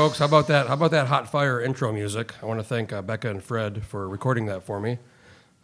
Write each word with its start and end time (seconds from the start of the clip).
folks. 0.00 0.18
How 0.18 0.24
about 0.24 0.46
that? 0.46 0.66
How 0.66 0.74
about 0.74 0.92
that 0.92 1.08
hot 1.08 1.28
fire 1.28 1.60
intro 1.60 1.92
music? 1.92 2.32
I 2.42 2.46
want 2.46 2.58
to 2.58 2.64
thank 2.64 2.90
uh, 2.90 3.02
Becca 3.02 3.28
and 3.28 3.42
Fred 3.42 3.84
for 3.84 4.08
recording 4.08 4.46
that 4.46 4.62
for 4.62 4.80
me. 4.80 4.96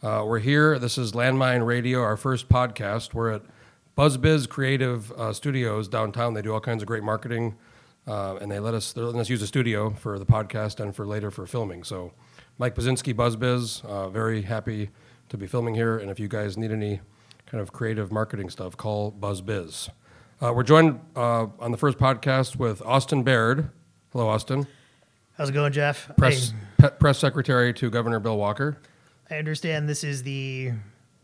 Uh, 0.02 0.24
we're 0.26 0.40
here. 0.40 0.78
This 0.78 0.98
is 0.98 1.12
Landmine 1.12 1.64
Radio, 1.64 2.02
our 2.02 2.18
first 2.18 2.48
podcast. 2.48 3.14
We're 3.14 3.30
at 3.30 3.42
BuzzBiz 3.96 4.46
Creative 4.48 5.10
uh, 5.12 5.32
Studios 5.32 5.88
downtown. 5.88 6.34
They 6.34 6.42
do 6.42 6.52
all 6.52 6.60
kinds 6.60 6.82
of 6.82 6.86
great 6.86 7.02
marketing, 7.02 7.54
uh, 8.06 8.36
and 8.40 8.50
they 8.50 8.58
let 8.58 8.74
us 8.74 8.92
they're 8.92 9.04
letting 9.04 9.20
us 9.20 9.28
use 9.28 9.40
the 9.40 9.46
studio 9.46 9.90
for 9.90 10.18
the 10.18 10.26
podcast 10.26 10.80
and 10.80 10.94
for 10.94 11.06
later 11.06 11.30
for 11.30 11.46
filming. 11.46 11.82
So, 11.82 12.12
Mike 12.58 12.74
Pazinski, 12.74 13.14
BuzzBiz, 13.14 13.84
uh, 13.84 14.08
very 14.08 14.42
happy 14.42 14.90
to 15.28 15.36
be 15.36 15.46
filming 15.46 15.74
here. 15.74 15.98
And 15.98 16.10
if 16.10 16.20
you 16.20 16.28
guys 16.28 16.56
need 16.56 16.70
any 16.70 17.00
kind 17.46 17.60
of 17.60 17.72
creative 17.72 18.12
marketing 18.12 18.50
stuff, 18.50 18.76
call 18.76 19.12
BuzzBiz. 19.12 19.88
Uh, 20.40 20.52
we're 20.54 20.62
joined 20.62 21.00
uh, 21.14 21.46
on 21.58 21.70
the 21.70 21.78
first 21.78 21.98
podcast 21.98 22.56
with 22.56 22.82
Austin 22.82 23.22
Baird. 23.22 23.70
Hello, 24.12 24.28
Austin. 24.28 24.66
How's 25.36 25.50
it 25.50 25.52
going, 25.52 25.72
Jeff? 25.72 26.10
Press 26.16 26.52
pe- 26.78 26.90
press 26.90 27.18
secretary 27.18 27.72
to 27.74 27.90
Governor 27.90 28.20
Bill 28.20 28.36
Walker. 28.36 28.78
I, 29.30 29.36
understand 29.36 29.88
this 29.88 30.04
is 30.04 30.22
the 30.22 30.72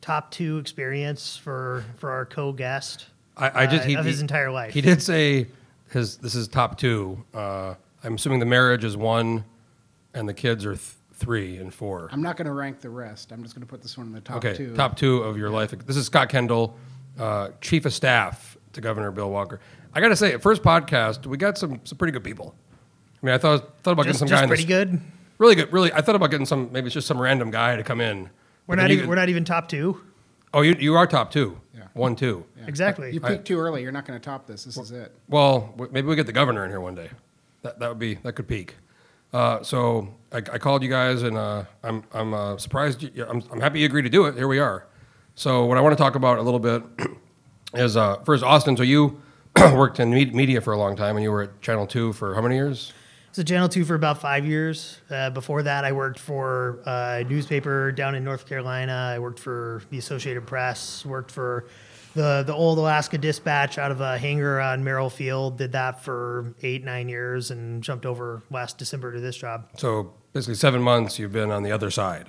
top 0.00 0.30
two 0.30 0.58
experience 0.58 1.36
for 1.36 1.84
for 1.96 2.10
our 2.10 2.26
co-guest 2.26 3.06
I, 3.36 3.62
I 3.62 3.66
just 3.66 3.84
uh, 3.84 3.86
he, 3.86 3.94
of 3.94 4.04
his 4.04 4.16
he- 4.16 4.22
entire 4.22 4.50
life. 4.50 4.74
He 4.74 4.80
did 4.80 5.02
say 5.02 5.46
his 5.92 6.16
this 6.18 6.34
is 6.34 6.48
top 6.48 6.78
two. 6.78 7.22
Uh, 7.34 7.74
I'm 8.04 8.14
assuming 8.14 8.38
the 8.40 8.46
marriage 8.46 8.84
is 8.84 8.96
one, 8.96 9.44
and 10.14 10.28
the 10.28 10.34
kids 10.34 10.64
are 10.66 10.74
th- 10.74 10.94
three 11.14 11.56
and 11.58 11.72
four. 11.72 12.08
I'm 12.10 12.22
not 12.22 12.36
going 12.36 12.46
to 12.46 12.52
rank 12.52 12.80
the 12.80 12.90
rest. 12.90 13.32
I'm 13.32 13.42
just 13.42 13.54
going 13.54 13.66
to 13.66 13.70
put 13.70 13.82
this 13.82 13.96
one 13.96 14.06
in 14.08 14.12
the 14.12 14.20
top 14.20 14.38
okay, 14.38 14.54
two. 14.54 14.74
top 14.74 14.96
two 14.96 15.18
of 15.22 15.36
your 15.36 15.50
life. 15.50 15.70
This 15.70 15.96
is 15.96 16.06
Scott 16.06 16.28
Kendall, 16.28 16.76
uh, 17.18 17.50
chief 17.60 17.84
of 17.86 17.92
staff 17.94 18.56
to 18.72 18.80
Governor 18.80 19.10
Bill 19.10 19.30
Walker. 19.30 19.60
I 19.94 20.00
got 20.00 20.08
to 20.08 20.16
say, 20.16 20.32
at 20.32 20.42
first 20.42 20.62
podcast, 20.62 21.26
we 21.26 21.36
got 21.36 21.58
some 21.58 21.80
some 21.84 21.98
pretty 21.98 22.12
good 22.12 22.24
people. 22.24 22.54
I 23.22 23.26
mean, 23.26 23.34
I 23.34 23.38
thought 23.38 23.78
thought 23.82 23.92
about 23.92 24.04
getting 24.04 24.18
some 24.18 24.28
just 24.28 24.40
guy 24.40 24.42
in 24.44 24.48
pretty 24.48 24.64
this, 24.64 24.84
good. 24.84 25.00
really 25.38 25.54
good. 25.54 25.72
Really, 25.72 25.92
I 25.92 26.00
thought 26.00 26.16
about 26.16 26.30
getting 26.30 26.46
some. 26.46 26.72
Maybe 26.72 26.86
it's 26.86 26.94
just 26.94 27.06
some 27.06 27.20
random 27.20 27.50
guy 27.50 27.76
to 27.76 27.82
come 27.84 28.00
in. 28.00 28.30
We're 28.66 28.76
not 28.76 28.90
even 28.90 29.04
you- 29.04 29.08
we're 29.08 29.16
not 29.16 29.28
even 29.28 29.44
top 29.44 29.68
two. 29.68 30.00
Oh, 30.54 30.62
you 30.62 30.74
you 30.78 30.94
are 30.96 31.06
top 31.06 31.30
two. 31.30 31.60
Yeah. 31.94 32.00
One 32.00 32.16
two. 32.16 32.44
Yeah. 32.56 32.64
Exactly. 32.66 33.12
You 33.12 33.20
peaked 33.20 33.44
too 33.46 33.58
early. 33.58 33.82
You're 33.82 33.92
not 33.92 34.06
going 34.06 34.18
to 34.18 34.24
top 34.24 34.46
this. 34.46 34.64
This 34.64 34.76
is 34.78 34.90
it. 34.90 35.14
Well, 35.28 35.72
w- 35.76 35.92
maybe 35.92 36.06
we 36.08 36.16
get 36.16 36.26
the 36.26 36.32
governor 36.32 36.64
in 36.64 36.70
here 36.70 36.80
one 36.80 36.94
day. 36.94 37.10
That 37.62 37.78
that 37.78 37.88
would 37.88 37.98
be 37.98 38.14
that 38.16 38.32
could 38.32 38.48
peak. 38.48 38.76
Uh, 39.32 39.62
so 39.62 40.14
I, 40.30 40.38
I 40.38 40.58
called 40.58 40.82
you 40.82 40.88
guys, 40.90 41.22
and 41.22 41.36
uh, 41.36 41.64
I'm 41.82 42.02
I'm 42.12 42.34
uh, 42.34 42.56
surprised. 42.58 43.02
You, 43.02 43.26
I'm 43.28 43.42
I'm 43.50 43.60
happy 43.60 43.80
you 43.80 43.86
agreed 43.86 44.02
to 44.02 44.10
do 44.10 44.26
it. 44.26 44.34
Here 44.34 44.48
we 44.48 44.58
are. 44.58 44.86
So 45.34 45.64
what 45.64 45.78
I 45.78 45.80
want 45.80 45.96
to 45.96 46.02
talk 46.02 46.14
about 46.14 46.38
a 46.38 46.42
little 46.42 46.60
bit 46.60 46.82
is 47.74 47.96
uh, 47.96 48.16
first 48.24 48.42
Austin. 48.44 48.76
So 48.76 48.82
you 48.82 49.20
worked 49.56 50.00
in 50.00 50.10
media 50.10 50.60
for 50.60 50.72
a 50.72 50.78
long 50.78 50.96
time, 50.96 51.16
and 51.16 51.22
you 51.22 51.30
were 51.30 51.42
at 51.42 51.60
Channel 51.62 51.86
Two 51.86 52.12
for 52.12 52.34
how 52.34 52.40
many 52.42 52.56
years? 52.56 52.92
So 53.32 53.42
Channel 53.42 53.68
Two 53.70 53.84
for 53.86 53.94
about 53.94 54.20
five 54.20 54.44
years. 54.44 55.00
Uh, 55.10 55.30
before 55.30 55.62
that, 55.62 55.84
I 55.86 55.92
worked 55.92 56.18
for 56.18 56.80
uh, 56.84 57.20
a 57.20 57.24
newspaper 57.24 57.90
down 57.90 58.14
in 58.14 58.22
North 58.24 58.46
Carolina. 58.46 59.12
I 59.14 59.18
worked 59.18 59.38
for 59.38 59.82
the 59.90 59.96
Associated 59.96 60.46
Press. 60.46 61.04
Worked 61.06 61.30
for 61.30 61.64
the 62.14 62.42
the 62.46 62.52
old 62.52 62.76
Alaska 62.76 63.16
Dispatch 63.16 63.78
out 63.78 63.90
of 63.90 64.02
a 64.02 64.18
hangar 64.18 64.60
on 64.60 64.84
Merrill 64.84 65.08
Field. 65.08 65.56
Did 65.56 65.72
that 65.72 66.04
for 66.04 66.52
eight 66.62 66.84
nine 66.84 67.08
years, 67.08 67.50
and 67.50 67.82
jumped 67.82 68.04
over 68.04 68.42
last 68.50 68.76
December 68.76 69.12
to 69.14 69.20
this 69.20 69.36
job. 69.36 69.66
So 69.78 70.12
basically 70.34 70.56
seven 70.56 70.82
months. 70.82 71.18
You've 71.18 71.32
been 71.32 71.50
on 71.50 71.62
the 71.62 71.72
other 71.72 71.90
side. 71.90 72.26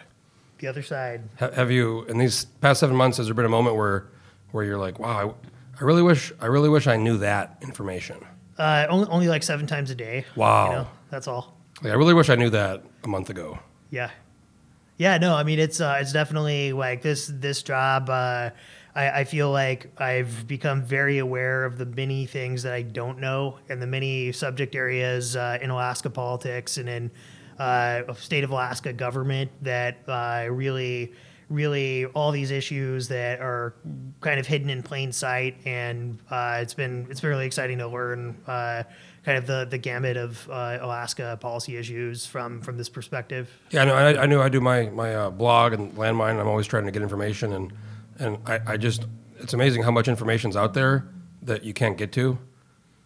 The 0.59 0.67
other 0.67 0.83
side. 0.83 1.23
Ha- 1.39 1.51
Have 1.51 1.69
you 1.69 2.03
in 2.03 2.17
these 2.17 2.45
past 2.61 2.79
seven 2.79 2.95
months? 2.95 3.17
Has 3.17 3.25
there 3.27 3.35
been 3.35 3.43
a 3.43 3.49
moment 3.49 3.75
where 3.75 4.05
where 4.51 4.63
you're 4.63 4.77
like, 4.79 4.99
wow, 4.99 5.35
I, 5.77 5.81
I 5.81 5.83
really 5.83 6.01
wish 6.01 6.31
I 6.39 6.45
really 6.45 6.69
wish 6.69 6.87
I 6.87 6.95
knew 6.95 7.17
that 7.17 7.57
information. 7.61 8.25
Uh, 8.55 8.85
only, 8.87 9.07
only 9.09 9.27
like 9.27 9.41
seven 9.41 9.65
times 9.65 9.89
a 9.89 9.95
day. 9.95 10.25
Wow. 10.35 10.65
You 10.67 10.71
know, 10.73 10.87
that's 11.13 11.27
all. 11.27 11.55
Like, 11.83 11.93
I 11.93 11.95
really 11.95 12.15
wish 12.15 12.29
I 12.29 12.35
knew 12.35 12.49
that 12.49 12.83
a 13.03 13.07
month 13.07 13.29
ago. 13.29 13.59
Yeah. 13.91 14.09
Yeah, 14.97 15.17
no, 15.19 15.35
I 15.35 15.43
mean 15.43 15.59
it's 15.59 15.79
uh, 15.79 15.97
it's 15.99 16.11
definitely 16.11 16.73
like 16.73 17.01
this 17.03 17.27
this 17.27 17.61
job. 17.61 18.09
Uh, 18.09 18.49
I, 18.95 19.09
I 19.09 19.23
feel 19.23 19.51
like 19.51 19.91
I've 19.99 20.47
become 20.47 20.83
very 20.83 21.19
aware 21.19 21.65
of 21.65 21.77
the 21.77 21.85
many 21.85 22.25
things 22.25 22.63
that 22.63 22.73
I 22.73 22.81
don't 22.81 23.19
know 23.19 23.59
and 23.69 23.81
the 23.81 23.87
many 23.87 24.31
subject 24.31 24.75
areas 24.75 25.35
uh, 25.35 25.59
in 25.61 25.69
Alaska 25.69 26.09
politics 26.09 26.77
and 26.77 26.89
in 26.89 27.11
uh, 27.59 28.13
state 28.15 28.43
of 28.43 28.51
Alaska 28.51 28.93
government 28.93 29.51
that 29.61 29.97
uh, 30.07 30.47
really, 30.49 31.13
really 31.49 32.05
all 32.05 32.31
these 32.31 32.51
issues 32.51 33.07
that 33.07 33.39
are 33.39 33.75
kind 34.21 34.39
of 34.39 34.47
hidden 34.47 34.69
in 34.69 34.81
plain 34.83 35.11
sight. 35.11 35.57
And 35.65 36.19
uh, 36.29 36.59
it's 36.61 36.73
been 36.73 37.07
it's 37.09 37.21
been 37.21 37.31
really 37.31 37.47
exciting 37.47 37.79
to 37.79 37.87
learn 37.87 38.37
uh, 38.47 38.83
kind 39.23 39.37
of 39.37 39.47
the 39.47 39.65
the 39.69 39.77
gamut 39.77 40.17
of 40.17 40.49
uh, 40.49 40.79
Alaska 40.81 41.37
policy 41.39 41.77
issues 41.77 42.25
from 42.25 42.61
from 42.61 42.77
this 42.77 42.89
perspective. 42.89 43.49
Yeah, 43.71 43.83
I 43.83 43.85
know. 43.85 43.95
I, 43.95 44.23
I 44.23 44.25
knew 44.25 44.41
I 44.41 44.49
do 44.49 44.61
my 44.61 44.89
my 44.89 45.15
uh, 45.15 45.29
blog 45.29 45.73
and 45.73 45.93
landmine. 45.93 46.39
I'm 46.39 46.47
always 46.47 46.67
trying 46.67 46.85
to 46.85 46.91
get 46.91 47.01
information, 47.01 47.53
and 47.53 47.73
and 48.19 48.37
I, 48.45 48.59
I 48.67 48.77
just 48.77 49.05
it's 49.37 49.53
amazing 49.53 49.83
how 49.83 49.91
much 49.91 50.07
information's 50.07 50.55
out 50.55 50.73
there 50.73 51.07
that 51.41 51.63
you 51.63 51.73
can't 51.73 51.97
get 51.97 52.11
to, 52.13 52.37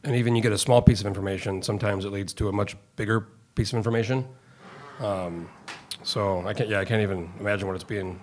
and 0.03 0.15
even 0.15 0.35
you 0.35 0.41
get 0.41 0.51
a 0.51 0.57
small 0.57 0.81
piece 0.81 1.01
of 1.01 1.07
information, 1.07 1.61
sometimes 1.61 2.05
it 2.05 2.11
leads 2.11 2.33
to 2.33 2.49
a 2.49 2.51
much 2.51 2.75
bigger 2.95 3.27
piece 3.55 3.71
of 3.73 3.77
information. 3.77 4.27
Um, 4.99 5.49
so 6.03 6.45
I 6.47 6.53
can't. 6.53 6.69
Yeah, 6.69 6.79
I 6.79 6.85
can't 6.85 7.01
even 7.01 7.31
imagine 7.39 7.67
what 7.67 7.75
it's 7.75 7.83
being 7.83 8.19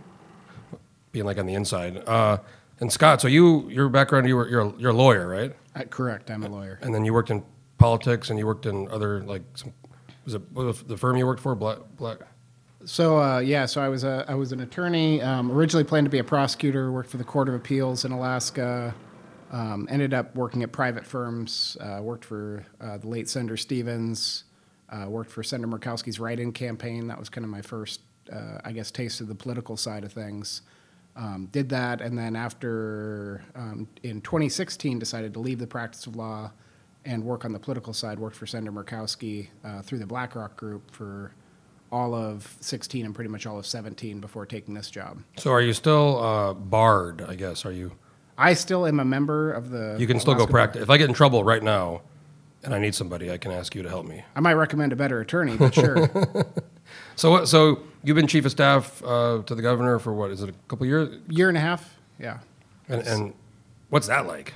being 1.12 1.24
like 1.24 1.38
on 1.38 1.46
the 1.46 1.54
inside. 1.54 2.02
Uh, 2.08 2.38
and 2.80 2.92
Scott, 2.92 3.20
so 3.20 3.28
you 3.28 3.68
your 3.68 3.88
background, 3.88 4.26
you 4.26 4.36
were 4.36 4.48
you're 4.48 4.60
a, 4.60 4.74
you're 4.78 4.90
a 4.90 4.94
lawyer, 4.94 5.28
right? 5.28 5.54
Uh, 5.76 5.82
correct. 5.84 6.30
I'm 6.30 6.42
a 6.42 6.48
lawyer. 6.48 6.78
And 6.82 6.94
then 6.94 7.04
you 7.04 7.12
worked 7.12 7.30
in 7.30 7.44
politics, 7.84 8.30
and 8.30 8.38
you 8.38 8.46
worked 8.46 8.64
in 8.64 8.88
other 8.90 9.22
like 9.24 9.42
some. 9.54 9.72
Was 10.24 10.34
it 10.34 10.88
the 10.88 10.96
firm 10.96 11.18
you 11.18 11.26
worked 11.26 11.42
for? 11.42 11.54
Black 11.54 11.78
Black. 11.98 12.18
So 12.86 13.18
uh, 13.18 13.40
yeah, 13.40 13.66
so 13.66 13.82
I 13.82 13.88
was 13.88 14.04
a 14.04 14.24
I 14.26 14.34
was 14.34 14.52
an 14.52 14.60
attorney. 14.60 15.20
Um, 15.20 15.52
originally 15.52 15.84
planned 15.84 16.06
to 16.06 16.10
be 16.10 16.18
a 16.18 16.24
prosecutor. 16.24 16.90
Worked 16.90 17.10
for 17.10 17.18
the 17.18 17.24
Court 17.24 17.46
of 17.48 17.54
Appeals 17.54 18.06
in 18.06 18.12
Alaska. 18.12 18.94
Um, 19.52 19.86
ended 19.90 20.14
up 20.14 20.34
working 20.34 20.62
at 20.62 20.72
private 20.72 21.04
firms. 21.04 21.76
Uh, 21.78 22.00
worked 22.00 22.24
for 22.24 22.64
uh, 22.80 22.96
the 22.96 23.06
late 23.06 23.28
Senator 23.28 23.58
Stevens. 23.58 24.44
Uh, 24.88 25.06
worked 25.08 25.30
for 25.30 25.42
Senator 25.42 25.68
Murkowski's 25.68 26.18
write-in 26.18 26.52
campaign. 26.52 27.06
That 27.08 27.18
was 27.18 27.28
kind 27.28 27.44
of 27.44 27.50
my 27.50 27.62
first, 27.62 28.00
uh, 28.32 28.58
I 28.64 28.72
guess, 28.72 28.90
taste 28.90 29.20
of 29.20 29.28
the 29.28 29.34
political 29.34 29.76
side 29.76 30.04
of 30.04 30.12
things. 30.12 30.62
Um, 31.16 31.48
did 31.52 31.68
that, 31.68 32.00
and 32.00 32.18
then 32.18 32.34
after 32.34 33.44
um, 33.54 33.88
in 34.02 34.20
2016, 34.20 34.98
decided 34.98 35.34
to 35.34 35.40
leave 35.40 35.58
the 35.58 35.66
practice 35.66 36.06
of 36.06 36.16
law 36.16 36.50
and 37.04 37.24
work 37.24 37.44
on 37.44 37.52
the 37.52 37.58
political 37.58 37.92
side. 37.92 38.18
Worked 38.18 38.36
for 38.36 38.46
Senator 38.46 38.72
Murkowski 38.72 39.48
uh, 39.64 39.82
through 39.82 39.98
the 39.98 40.06
BlackRock 40.06 40.56
Group 40.56 40.90
for 40.90 41.32
all 41.92 42.14
of 42.14 42.56
16 42.60 43.04
and 43.04 43.14
pretty 43.14 43.30
much 43.30 43.46
all 43.46 43.58
of 43.58 43.66
17 43.66 44.20
before 44.20 44.46
taking 44.46 44.74
this 44.74 44.90
job. 44.90 45.22
So 45.36 45.52
are 45.52 45.60
you 45.60 45.72
still 45.72 46.18
uh, 46.22 46.54
barred? 46.54 47.22
I 47.22 47.34
guess 47.34 47.64
are 47.64 47.72
you? 47.72 47.92
I 48.36 48.54
still 48.54 48.86
am 48.86 48.98
a 48.98 49.04
member 49.04 49.52
of 49.52 49.70
the. 49.70 49.96
You 49.98 50.06
can 50.06 50.18
still 50.18 50.34
go 50.34 50.40
Alaska 50.40 50.52
Bar. 50.52 50.60
practice. 50.60 50.82
If 50.82 50.90
I 50.90 50.96
get 50.96 51.08
in 51.08 51.14
trouble 51.14 51.44
right 51.44 51.62
now, 51.62 52.02
and 52.64 52.74
I 52.74 52.78
need 52.78 52.94
somebody, 52.94 53.30
I 53.30 53.38
can 53.38 53.52
ask 53.52 53.74
you 53.74 53.82
to 53.82 53.88
help 53.88 54.06
me. 54.06 54.24
I 54.34 54.40
might 54.40 54.54
recommend 54.54 54.92
a 54.92 54.96
better 54.96 55.20
attorney, 55.20 55.56
but 55.56 55.74
sure. 55.74 56.08
So 57.16 57.30
what? 57.30 57.48
So 57.48 57.80
you've 58.02 58.16
been 58.16 58.26
chief 58.26 58.44
of 58.44 58.50
staff 58.50 59.02
uh, 59.04 59.42
to 59.46 59.54
the 59.54 59.62
governor 59.62 59.98
for 59.98 60.12
what? 60.12 60.30
Is 60.30 60.42
it 60.42 60.50
a 60.50 60.54
couple 60.68 60.86
years? 60.86 61.16
Year 61.28 61.48
and 61.48 61.56
a 61.56 61.60
half, 61.60 61.96
yeah. 62.18 62.38
And, 62.88 63.02
and 63.06 63.34
what's 63.90 64.06
that 64.08 64.26
like? 64.26 64.54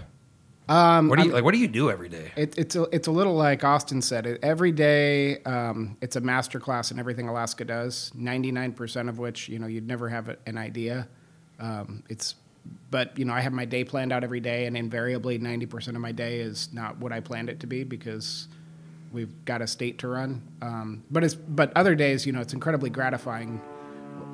Um, 0.68 1.08
What 1.08 1.18
do 1.18 1.24
you 1.24 1.32
like? 1.32 1.44
What 1.44 1.54
do 1.54 1.58
you 1.58 1.68
do 1.68 1.90
every 1.90 2.08
day? 2.08 2.30
It, 2.36 2.58
it's 2.58 2.76
a, 2.76 2.82
it's 2.92 3.08
a 3.08 3.10
little 3.10 3.34
like 3.34 3.64
Austin 3.64 4.02
said. 4.02 4.26
It, 4.26 4.40
every 4.42 4.72
day, 4.72 5.42
um, 5.44 5.96
it's 6.02 6.16
a 6.16 6.20
master 6.20 6.60
class 6.60 6.90
in 6.90 6.98
everything 6.98 7.28
Alaska 7.28 7.64
does. 7.64 8.12
Ninety 8.14 8.52
nine 8.52 8.72
percent 8.72 9.08
of 9.08 9.18
which 9.18 9.48
you 9.48 9.58
know 9.58 9.66
you'd 9.66 9.86
never 9.88 10.08
have 10.08 10.36
an 10.46 10.58
idea. 10.58 11.08
Um, 11.58 12.04
it's, 12.10 12.34
but 12.90 13.18
you 13.18 13.24
know 13.24 13.32
I 13.32 13.40
have 13.40 13.52
my 13.52 13.64
day 13.64 13.82
planned 13.82 14.12
out 14.12 14.24
every 14.24 14.40
day, 14.40 14.66
and 14.66 14.76
invariably 14.76 15.38
ninety 15.38 15.64
percent 15.66 15.96
of 15.96 16.02
my 16.02 16.12
day 16.12 16.40
is 16.40 16.68
not 16.72 16.98
what 16.98 17.12
I 17.12 17.20
planned 17.20 17.48
it 17.48 17.60
to 17.60 17.66
be 17.66 17.82
because 17.84 18.48
we've 19.10 19.44
got 19.46 19.62
a 19.62 19.66
state 19.66 19.98
to 20.00 20.08
run. 20.08 20.42
Um, 20.60 21.02
but 21.10 21.24
it's 21.24 21.34
but 21.34 21.72
other 21.76 21.94
days, 21.94 22.26
you 22.26 22.32
know, 22.32 22.40
it's 22.40 22.52
incredibly 22.52 22.90
gratifying. 22.90 23.60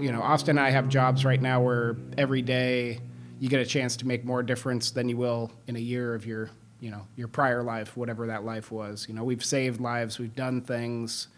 You 0.00 0.10
know, 0.10 0.20
Austin 0.22 0.58
and 0.58 0.66
I 0.66 0.70
have 0.70 0.88
jobs 0.88 1.25
right 1.25 1.40
now 1.40 1.62
where 1.62 1.96
every 2.19 2.42
day 2.42 2.98
you 3.40 3.48
get 3.48 3.60
a 3.60 3.66
chance 3.66 3.96
to 3.96 4.06
make 4.06 4.25
more 4.25 4.42
difference 4.42 4.90
than 4.90 5.08
you 5.08 5.16
will 5.16 5.50
in 5.66 5.76
a 5.76 5.81
year 5.81 6.14
of 6.14 6.25
your, 6.26 6.50
you 6.81 6.90
know, 6.90 7.06
your 7.16 7.28
prior 7.28 7.62
life, 7.62 7.96
whatever 7.96 8.26
that 8.26 8.44
life 8.44 8.70
was. 8.70 9.06
You 9.08 9.14
know, 9.14 9.25
we've 9.25 9.44
saved 9.44 9.81
lives, 9.81 10.19
we've 10.19 10.34
done 10.34 10.60
things, 10.60 11.28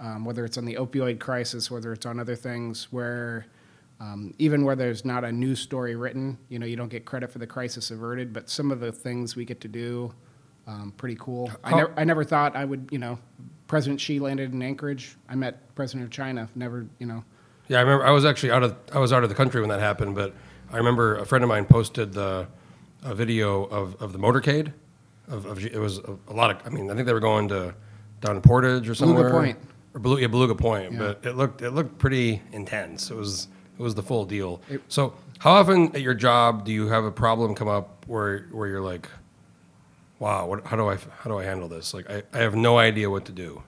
um, 0.00 0.24
whether 0.24 0.44
it's 0.44 0.58
on 0.58 0.64
the 0.64 0.74
opioid 0.74 1.18
crisis, 1.20 1.70
whether 1.70 1.92
it's 1.92 2.06
on 2.06 2.20
other 2.20 2.36
things 2.36 2.88
where 2.92 3.46
um, 3.98 4.34
even 4.38 4.64
where 4.64 4.76
there's 4.76 5.04
not 5.06 5.24
a 5.24 5.32
news 5.32 5.58
story 5.60 5.96
written, 5.96 6.36
you 6.50 6.58
know, 6.58 6.66
you 6.66 6.76
don't 6.76 6.90
get 6.90 7.06
credit 7.06 7.32
for 7.32 7.38
the 7.38 7.46
crisis 7.46 7.90
averted, 7.90 8.32
but 8.32 8.50
some 8.50 8.70
of 8.70 8.80
the 8.80 8.92
things 8.92 9.34
we 9.36 9.44
get 9.46 9.60
to 9.62 9.68
do 9.68 10.12
Um, 10.66 10.92
pretty 10.96 11.16
cool. 11.18 11.50
I, 11.62 11.70
never, 11.76 11.92
I 11.96 12.04
never 12.04 12.24
thought 12.24 12.56
I 12.56 12.64
would, 12.64 12.88
you 12.90 12.98
know, 12.98 13.18
President 13.68 14.00
Xi 14.00 14.18
landed 14.18 14.52
in 14.52 14.60
Anchorage. 14.62 15.16
I 15.28 15.34
met 15.36 15.74
President 15.76 16.04
of 16.04 16.10
China. 16.10 16.48
Never, 16.54 16.86
you 16.98 17.06
know, 17.06 17.24
Yeah, 17.68 17.78
I 17.78 17.82
remember. 17.82 18.04
I 18.04 18.10
was 18.10 18.24
actually 18.24 18.50
out 18.50 18.62
of 18.64 18.76
I 18.92 18.98
was 18.98 19.12
out 19.12 19.22
of 19.22 19.28
the 19.28 19.34
country 19.34 19.60
when 19.60 19.70
that 19.70 19.80
happened, 19.80 20.14
but 20.14 20.34
I 20.72 20.76
remember 20.78 21.16
a 21.16 21.26
friend 21.26 21.42
of 21.44 21.48
mine 21.48 21.64
posted 21.64 22.12
the 22.12 22.46
a 23.02 23.14
video 23.14 23.64
of, 23.64 24.00
of 24.02 24.12
the 24.12 24.18
motorcade. 24.18 24.72
Of, 25.28 25.46
of 25.46 25.64
it 25.64 25.78
was 25.78 25.98
a, 25.98 26.16
a 26.28 26.32
lot 26.32 26.50
of. 26.50 26.58
I 26.66 26.70
mean, 26.70 26.90
I 26.90 26.94
think 26.94 27.06
they 27.06 27.12
were 27.12 27.20
going 27.20 27.48
to 27.48 27.74
down 28.20 28.36
in 28.36 28.42
Portage 28.42 28.88
or 28.88 28.94
somewhere. 28.94 29.28
Beluga 29.30 29.38
Point. 29.38 29.58
Or 29.94 30.00
Beluga, 30.00 30.22
yeah, 30.22 30.28
Beluga 30.28 30.54
Point, 30.54 30.92
Yeah. 30.92 30.98
but 30.98 31.26
it 31.26 31.36
looked 31.36 31.62
it 31.62 31.70
looked 31.70 31.98
pretty 31.98 32.42
intense. 32.52 33.10
It 33.10 33.16
was 33.16 33.48
it 33.78 33.82
was 33.82 33.94
the 33.94 34.02
full 34.02 34.24
deal. 34.24 34.60
so, 34.88 35.14
how 35.38 35.52
often 35.52 35.94
at 35.94 36.00
your 36.02 36.14
job 36.14 36.64
do 36.64 36.72
you 36.72 36.88
have 36.88 37.04
a 37.04 37.10
problem 37.12 37.54
come 37.54 37.68
up 37.68 38.04
where 38.06 38.46
where 38.52 38.68
you're 38.68 38.80
like, 38.82 39.08
"Wow, 40.18 40.46
what, 40.46 40.66
how 40.66 40.76
do 40.76 40.88
I 40.88 40.96
how 40.96 41.30
do 41.30 41.38
I 41.38 41.44
handle 41.44 41.68
this? 41.68 41.92
Like, 41.94 42.08
I, 42.10 42.22
I 42.32 42.38
have 42.38 42.54
no 42.54 42.78
idea 42.78 43.10
what 43.10 43.24
to 43.26 43.32
do." 43.32 43.62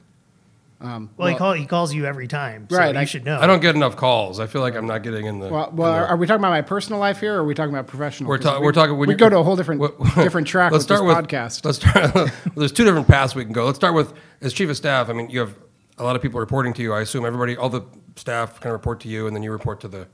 Well, 0.81 1.09
he, 1.29 1.35
call, 1.35 1.53
he 1.55 1.67
calls 1.67 1.93
you 1.93 2.05
every 2.07 2.29
time. 2.29 2.67
So 2.71 2.77
Right, 2.77 2.95
You 2.95 3.01
I- 3.01 3.05
should 3.05 3.25
know. 3.25 3.39
I 3.41 3.47
don't 3.47 3.61
get 3.61 3.75
enough 3.75 3.97
calls. 3.97 4.39
I 4.39 4.47
feel 4.47 4.61
like 4.61 4.77
I'm 4.77 4.87
not 4.87 5.03
getting 5.03 5.27
in 5.27 5.41
the. 5.41 5.49
Well, 5.49 5.71
well, 5.75 5.95
in 5.95 6.03
the- 6.03 6.09
are 6.09 6.17
we 6.17 6.27
talking 6.27 6.41
about 6.41 6.51
my 6.51 6.63
personal 6.63 7.01
life 7.01 7.19
here, 7.21 7.35
or 7.35 7.39
are 7.39 7.45
we 7.45 7.55
talking 7.55 7.75
about 7.75 7.87
professional? 7.89 8.29
We're, 8.29 8.39
'Cause 8.39 8.45
ta- 8.47 8.59
we- 8.61 8.65
we're 8.67 8.73
talking. 8.73 8.97
when 8.97 9.09
We 9.09 9.15
go 9.15 9.29
to 9.29 9.39
a 9.39 9.43
whole 9.43 9.57
different 9.57 9.81
what- 9.81 9.97
different 10.15 10.47
track 10.47 10.71
Let's 10.73 10.85
with 10.85 10.89
this 10.89 10.99
start 10.99 11.09
with 11.09 11.29
podcast. 11.29 11.65
Let's 11.65 11.79
start. 11.79 12.15
well, 12.15 12.27
there's 12.57 12.73
two 12.73 12.85
different 12.85 13.09
paths 13.09 13.35
we 13.35 13.45
can 13.45 13.53
go. 13.53 13.67
Let's 13.67 13.77
start 13.79 13.95
with 13.95 14.13
as 14.41 14.53
chief 14.53 14.71
of 14.71 14.77
staff. 14.77 15.09
I 15.09 15.15
mean, 15.15 15.31
you 15.31 15.41
have 15.41 15.55
a 15.99 16.05
lot 16.05 16.15
of 16.15 16.23
people 16.23 16.39
reporting 16.39 16.73
to 16.75 16.83
you. 16.83 16.93
I 16.93 17.01
assume 17.01 17.25
everybody, 17.27 17.57
all 17.57 17.69
the 17.71 17.83
staff, 18.15 18.61
kind 18.61 18.67
of 18.67 18.73
report 18.75 19.01
to 19.01 19.09
you, 19.09 19.27
and 19.27 19.35
then 19.35 19.43
you 19.43 19.51
report 19.51 19.81
to 19.81 19.89
the 19.89 20.07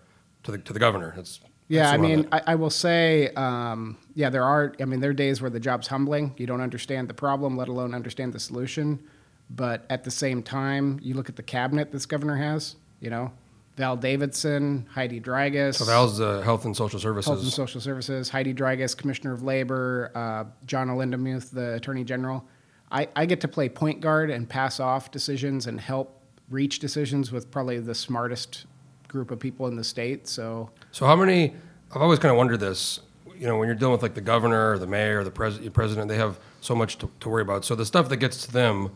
to 0.44 0.52
the 0.52 0.58
to 0.58 0.72
the 0.72 0.78
governor. 0.78 1.14
It's 1.18 1.40
Yeah, 1.68 1.90
I 1.90 1.92
assume 1.96 2.00
mean. 2.02 2.28
I, 2.32 2.40
I 2.48 2.54
will 2.54 2.70
say, 2.70 3.28
um, 3.36 3.98
yeah, 4.14 4.30
there 4.30 4.44
are. 4.44 4.72
I 4.80 4.86
mean, 4.86 5.00
there 5.00 5.10
are 5.10 5.14
days 5.14 5.42
where 5.42 5.50
the 5.50 5.60
job's 5.60 5.88
humbling. 5.88 6.32
You 6.38 6.46
don't 6.46 6.62
understand 6.62 7.08
the 7.08 7.14
problem, 7.14 7.56
let 7.58 7.68
alone 7.68 7.94
understand 7.94 8.32
the 8.32 8.40
solution. 8.40 9.00
But 9.50 9.84
at 9.90 10.04
the 10.04 10.10
same 10.10 10.42
time, 10.42 10.98
you 11.02 11.14
look 11.14 11.28
at 11.28 11.36
the 11.36 11.42
cabinet 11.42 11.92
this 11.92 12.06
governor 12.06 12.36
has. 12.36 12.76
You 13.00 13.10
know, 13.10 13.32
Val 13.76 13.96
Davidson, 13.96 14.86
Heidi 14.90 15.20
Drygas, 15.20 15.74
so 15.76 15.84
Val's 15.84 16.18
the 16.18 16.42
health 16.42 16.64
and 16.64 16.76
social 16.76 16.98
services. 16.98 17.28
Health 17.28 17.42
and 17.42 17.52
Social 17.52 17.80
Services, 17.80 18.28
Heidi 18.28 18.54
Drygas, 18.54 18.96
Commissioner 18.96 19.32
of 19.32 19.42
Labor, 19.42 20.12
uh, 20.14 20.44
Jahna 20.66 20.96
Lindemuth, 20.96 21.50
the 21.50 21.74
Attorney 21.74 22.04
General. 22.04 22.44
I, 22.90 23.08
I 23.16 23.26
get 23.26 23.40
to 23.40 23.48
play 23.48 23.68
point 23.68 24.00
guard 24.00 24.30
and 24.30 24.48
pass 24.48 24.78
off 24.78 25.10
decisions 25.10 25.66
and 25.66 25.80
help 25.80 26.20
reach 26.48 26.78
decisions 26.78 27.32
with 27.32 27.50
probably 27.50 27.80
the 27.80 27.94
smartest 27.94 28.66
group 29.08 29.30
of 29.30 29.40
people 29.40 29.66
in 29.66 29.76
the 29.76 29.84
state. 29.84 30.28
So 30.28 30.70
So 30.92 31.06
how 31.06 31.16
many? 31.16 31.54
I've 31.94 32.02
always 32.02 32.18
kind 32.18 32.30
of 32.30 32.38
wondered 32.38 32.60
this. 32.60 33.00
You 33.36 33.48
know, 33.48 33.58
when 33.58 33.66
you're 33.66 33.74
dealing 33.74 33.92
with 33.92 34.02
like 34.02 34.14
the 34.14 34.20
governor, 34.20 34.72
or 34.72 34.78
the 34.78 34.86
mayor, 34.86 35.20
or 35.20 35.24
the 35.24 35.30
pres- 35.30 35.58
president, 35.70 36.08
they 36.08 36.16
have 36.16 36.38
so 36.60 36.74
much 36.74 36.98
to, 36.98 37.10
to 37.20 37.28
worry 37.28 37.42
about. 37.42 37.64
So 37.64 37.74
the 37.74 37.84
stuff 37.84 38.08
that 38.08 38.18
gets 38.18 38.46
to 38.46 38.52
them 38.52 38.90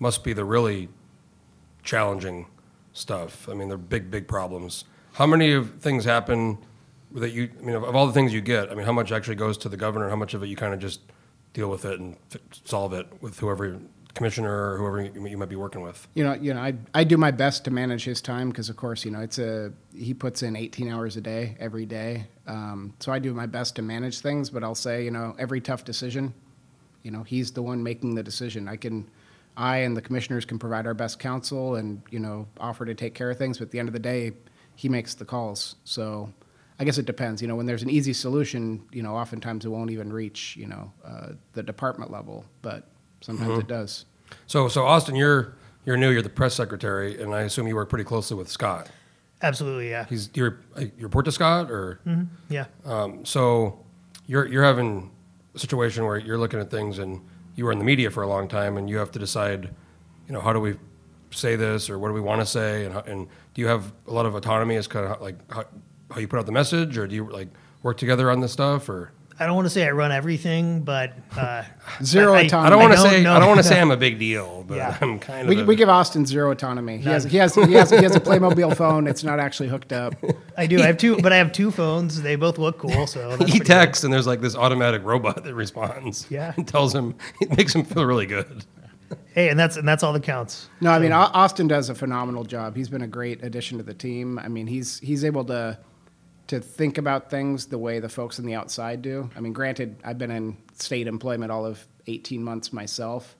must 0.00 0.24
be 0.24 0.32
the 0.32 0.44
really 0.44 0.88
challenging 1.84 2.46
stuff. 2.92 3.48
I 3.48 3.54
mean, 3.54 3.68
they're 3.68 3.78
big, 3.78 4.10
big 4.10 4.26
problems. 4.26 4.84
How 5.12 5.26
many 5.26 5.52
of 5.52 5.80
things 5.80 6.04
happen 6.04 6.58
that 7.12 7.30
you? 7.30 7.50
I 7.60 7.62
mean, 7.62 7.76
of, 7.76 7.84
of 7.84 7.94
all 7.94 8.06
the 8.06 8.12
things 8.12 8.32
you 8.32 8.40
get, 8.40 8.70
I 8.70 8.74
mean, 8.74 8.86
how 8.86 8.92
much 8.92 9.12
actually 9.12 9.36
goes 9.36 9.56
to 9.58 9.68
the 9.68 9.76
governor? 9.76 10.08
How 10.08 10.16
much 10.16 10.34
of 10.34 10.42
it 10.42 10.48
you 10.48 10.56
kind 10.56 10.74
of 10.74 10.80
just 10.80 11.00
deal 11.52 11.70
with 11.70 11.84
it 11.84 12.00
and 12.00 12.16
f- 12.34 12.40
solve 12.64 12.92
it 12.92 13.06
with 13.20 13.38
whoever 13.38 13.78
commissioner 14.14 14.72
or 14.72 14.76
whoever 14.78 15.02
you, 15.02 15.36
might 15.36 15.48
be 15.48 15.56
working 15.56 15.82
with? 15.82 16.08
you 16.14 16.24
know, 16.24 16.34
you 16.34 16.52
know, 16.52 16.60
I, 16.60 16.74
I 16.94 17.04
do 17.04 17.16
my 17.16 17.30
best 17.30 17.64
to 17.64 17.70
manage 17.70 18.04
his 18.04 18.20
time 18.20 18.50
because, 18.50 18.68
of 18.68 18.76
course, 18.76 19.04
you 19.04 19.10
know, 19.10 19.20
it's 19.20 19.38
a 19.38 19.72
he 19.94 20.14
puts 20.14 20.42
in 20.42 20.56
18 20.56 20.88
hours 20.90 21.16
a 21.16 21.20
day 21.20 21.56
every 21.60 21.86
day. 21.86 22.26
Um, 22.46 22.94
so 23.00 23.12
I 23.12 23.18
do 23.18 23.34
my 23.34 23.46
best 23.46 23.76
to 23.76 23.82
manage 23.82 24.20
things, 24.20 24.50
but 24.50 24.64
I'll 24.64 24.74
say, 24.74 25.04
you 25.04 25.10
know, 25.10 25.34
every 25.38 25.60
tough 25.60 25.84
decision, 25.84 26.34
you 27.02 27.10
know, 27.10 27.22
he's 27.22 27.52
the 27.52 27.62
one 27.62 27.82
making 27.82 28.14
the 28.14 28.22
decision. 28.22 28.68
I 28.68 28.76
can, 28.76 29.08
I 29.60 29.78
and 29.78 29.96
the 29.96 30.02
commissioners 30.02 30.44
can 30.44 30.58
provide 30.58 30.86
our 30.86 30.94
best 30.94 31.18
counsel 31.18 31.76
and 31.76 32.02
you 32.10 32.18
know 32.18 32.48
offer 32.58 32.84
to 32.86 32.94
take 32.94 33.14
care 33.14 33.30
of 33.30 33.38
things, 33.38 33.58
but 33.58 33.64
at 33.66 33.70
the 33.70 33.78
end 33.78 33.88
of 33.88 33.92
the 33.92 34.00
day, 34.00 34.32
he 34.74 34.88
makes 34.88 35.14
the 35.14 35.24
calls. 35.24 35.76
So. 35.84 36.32
I 36.78 36.84
guess 36.84 36.96
it 36.96 37.04
depends. 37.04 37.42
You 37.42 37.48
know, 37.48 37.56
when 37.56 37.66
there's 37.66 37.82
an 37.82 37.90
easy 37.90 38.14
solution, 38.14 38.82
you 38.90 39.02
know, 39.02 39.14
oftentimes 39.14 39.66
it 39.66 39.68
won't 39.68 39.90
even 39.90 40.10
reach, 40.10 40.56
you 40.56 40.66
know, 40.66 40.90
uh, 41.04 41.32
the 41.52 41.62
department 41.62 42.10
level, 42.10 42.46
but 42.62 42.88
sometimes 43.20 43.58
it 43.58 43.66
does. 43.66 44.06
So, 44.46 44.66
so 44.66 44.86
Austin, 44.86 45.14
you're 45.14 45.56
you're 45.84 45.98
new. 45.98 46.08
You're 46.10 46.22
the 46.22 46.30
press 46.30 46.54
secretary, 46.54 47.20
and 47.22 47.34
I 47.34 47.42
assume 47.42 47.68
you 47.68 47.74
work 47.74 47.90
pretty 47.90 48.04
closely 48.06 48.34
with 48.38 48.48
Scott. 48.48 48.88
Absolutely, 49.42 49.90
yeah. 49.90 50.06
He's 50.08 50.30
you 50.32 50.56
you 50.78 50.90
report 51.00 51.26
to 51.26 51.32
Scott, 51.32 51.70
or 51.70 52.00
Yeah. 52.48 52.64
um, 52.86 53.26
so 53.26 53.84
you're 54.26 54.46
you're 54.46 54.64
having 54.64 55.10
a 55.54 55.58
situation 55.58 56.06
where 56.06 56.16
you're 56.16 56.38
looking 56.38 56.60
at 56.60 56.70
things, 56.70 56.98
and 56.98 57.20
you 57.60 57.66
were 57.66 57.72
in 57.72 57.78
the 57.78 57.84
media 57.84 58.10
for 58.10 58.22
a 58.22 58.26
long 58.26 58.48
time, 58.48 58.78
and 58.78 58.88
you 58.88 58.96
have 58.96 59.10
to 59.10 59.18
decide, 59.18 59.68
you 60.26 60.32
know, 60.32 60.40
how 60.40 60.50
do 60.50 60.60
we 60.60 60.76
say 61.30 61.56
this, 61.56 61.90
or 61.90 61.98
what 61.98 62.08
do 62.08 62.14
we 62.14 62.20
want 62.22 62.40
to 62.40 62.46
say, 62.46 62.86
and 62.86 62.96
and 63.06 63.28
do 63.52 63.60
you 63.60 63.68
have 63.68 63.92
a 64.08 64.12
lot 64.14 64.24
of 64.24 64.34
autonomy 64.34 64.76
as 64.76 64.88
kind 64.88 65.04
of 65.04 65.20
like 65.20 65.36
how, 65.52 65.64
how 66.10 66.20
you 66.20 66.26
put 66.26 66.38
out 66.38 66.46
the 66.46 66.52
message, 66.52 66.96
or 66.96 67.06
do 67.06 67.14
you 67.14 67.28
like 67.28 67.48
work 67.82 67.98
together 67.98 68.30
on 68.30 68.40
this 68.40 68.50
stuff, 68.50 68.88
or 68.88 69.12
I 69.40 69.46
don't 69.46 69.56
want 69.56 69.64
to 69.66 69.70
say 69.70 69.86
I 69.86 69.90
run 69.90 70.12
everything, 70.12 70.82
but 70.82 71.14
uh, 71.36 71.64
Zero 72.04 72.34
I, 72.34 72.42
autonomy. 72.42 72.66
I 72.66 72.70
don't 72.70 72.80
want 72.80 72.92
to 72.92 72.98
say 73.00 73.22
know. 73.22 73.32
I 73.34 73.38
don't 73.38 73.48
want 73.48 73.58
to 73.58 73.64
say 73.64 73.80
I'm 73.80 73.90
a 73.90 73.96
big 73.96 74.18
deal, 74.18 74.64
but 74.68 74.76
Yeah. 74.76 74.98
I'm 75.00 75.18
kind 75.18 75.48
of 75.48 75.48
We, 75.48 75.62
a- 75.62 75.64
we 75.64 75.76
give 75.76 75.88
Austin 75.88 76.26
zero 76.26 76.50
autonomy. 76.50 76.98
He 76.98 77.04
has, 77.04 77.24
he 77.24 77.38
has 77.38 77.54
he 77.54 77.72
has 77.72 77.88
he 77.90 77.96
has 78.02 78.14
a 78.14 78.20
Playmobil 78.20 78.76
phone. 78.76 79.06
It's 79.06 79.24
not 79.24 79.40
actually 79.40 79.68
hooked 79.70 79.92
up. 79.94 80.14
I 80.58 80.66
do. 80.66 80.80
I 80.82 80.86
have 80.86 80.98
two, 80.98 81.16
but 81.22 81.32
I 81.32 81.36
have 81.36 81.52
two 81.52 81.70
phones. 81.70 82.20
They 82.20 82.36
both 82.36 82.58
look 82.58 82.78
cool. 82.78 83.06
So 83.06 83.30
he 83.30 83.36
pretty 83.38 83.58
good. 83.60 83.66
texts 83.66 84.04
and 84.04 84.12
there's 84.12 84.26
like 84.26 84.42
this 84.42 84.54
automatic 84.54 85.02
robot 85.04 85.42
that 85.42 85.54
responds. 85.54 86.26
Yeah. 86.28 86.52
and 86.56 86.68
tells 86.68 86.94
him 86.94 87.14
it 87.40 87.56
makes 87.56 87.74
him 87.74 87.84
feel 87.84 88.04
really 88.04 88.26
good. 88.26 88.64
Hey, 89.34 89.48
and 89.48 89.58
that's 89.58 89.76
and 89.76 89.88
that's 89.88 90.02
all 90.02 90.12
that 90.12 90.22
counts. 90.22 90.68
No, 90.82 90.90
I 90.90 90.98
mean 90.98 91.12
Austin 91.12 91.66
does 91.66 91.88
a 91.88 91.94
phenomenal 91.94 92.44
job. 92.44 92.76
He's 92.76 92.88
been 92.88 93.02
a 93.02 93.08
great 93.08 93.42
addition 93.42 93.78
to 93.78 93.84
the 93.84 93.94
team. 93.94 94.38
I 94.38 94.48
mean 94.48 94.66
he's 94.66 95.00
he's 95.00 95.24
able 95.24 95.44
to 95.46 95.78
to 96.50 96.58
think 96.58 96.98
about 96.98 97.30
things 97.30 97.66
the 97.66 97.78
way 97.78 98.00
the 98.00 98.08
folks 98.08 98.40
on 98.40 98.44
the 98.44 98.54
outside 98.54 99.02
do. 99.02 99.30
I 99.36 99.40
mean, 99.40 99.52
granted, 99.52 99.94
I've 100.02 100.18
been 100.18 100.32
in 100.32 100.56
state 100.74 101.06
employment 101.06 101.52
all 101.52 101.64
of 101.64 101.86
18 102.08 102.42
months 102.42 102.72
myself, 102.72 103.36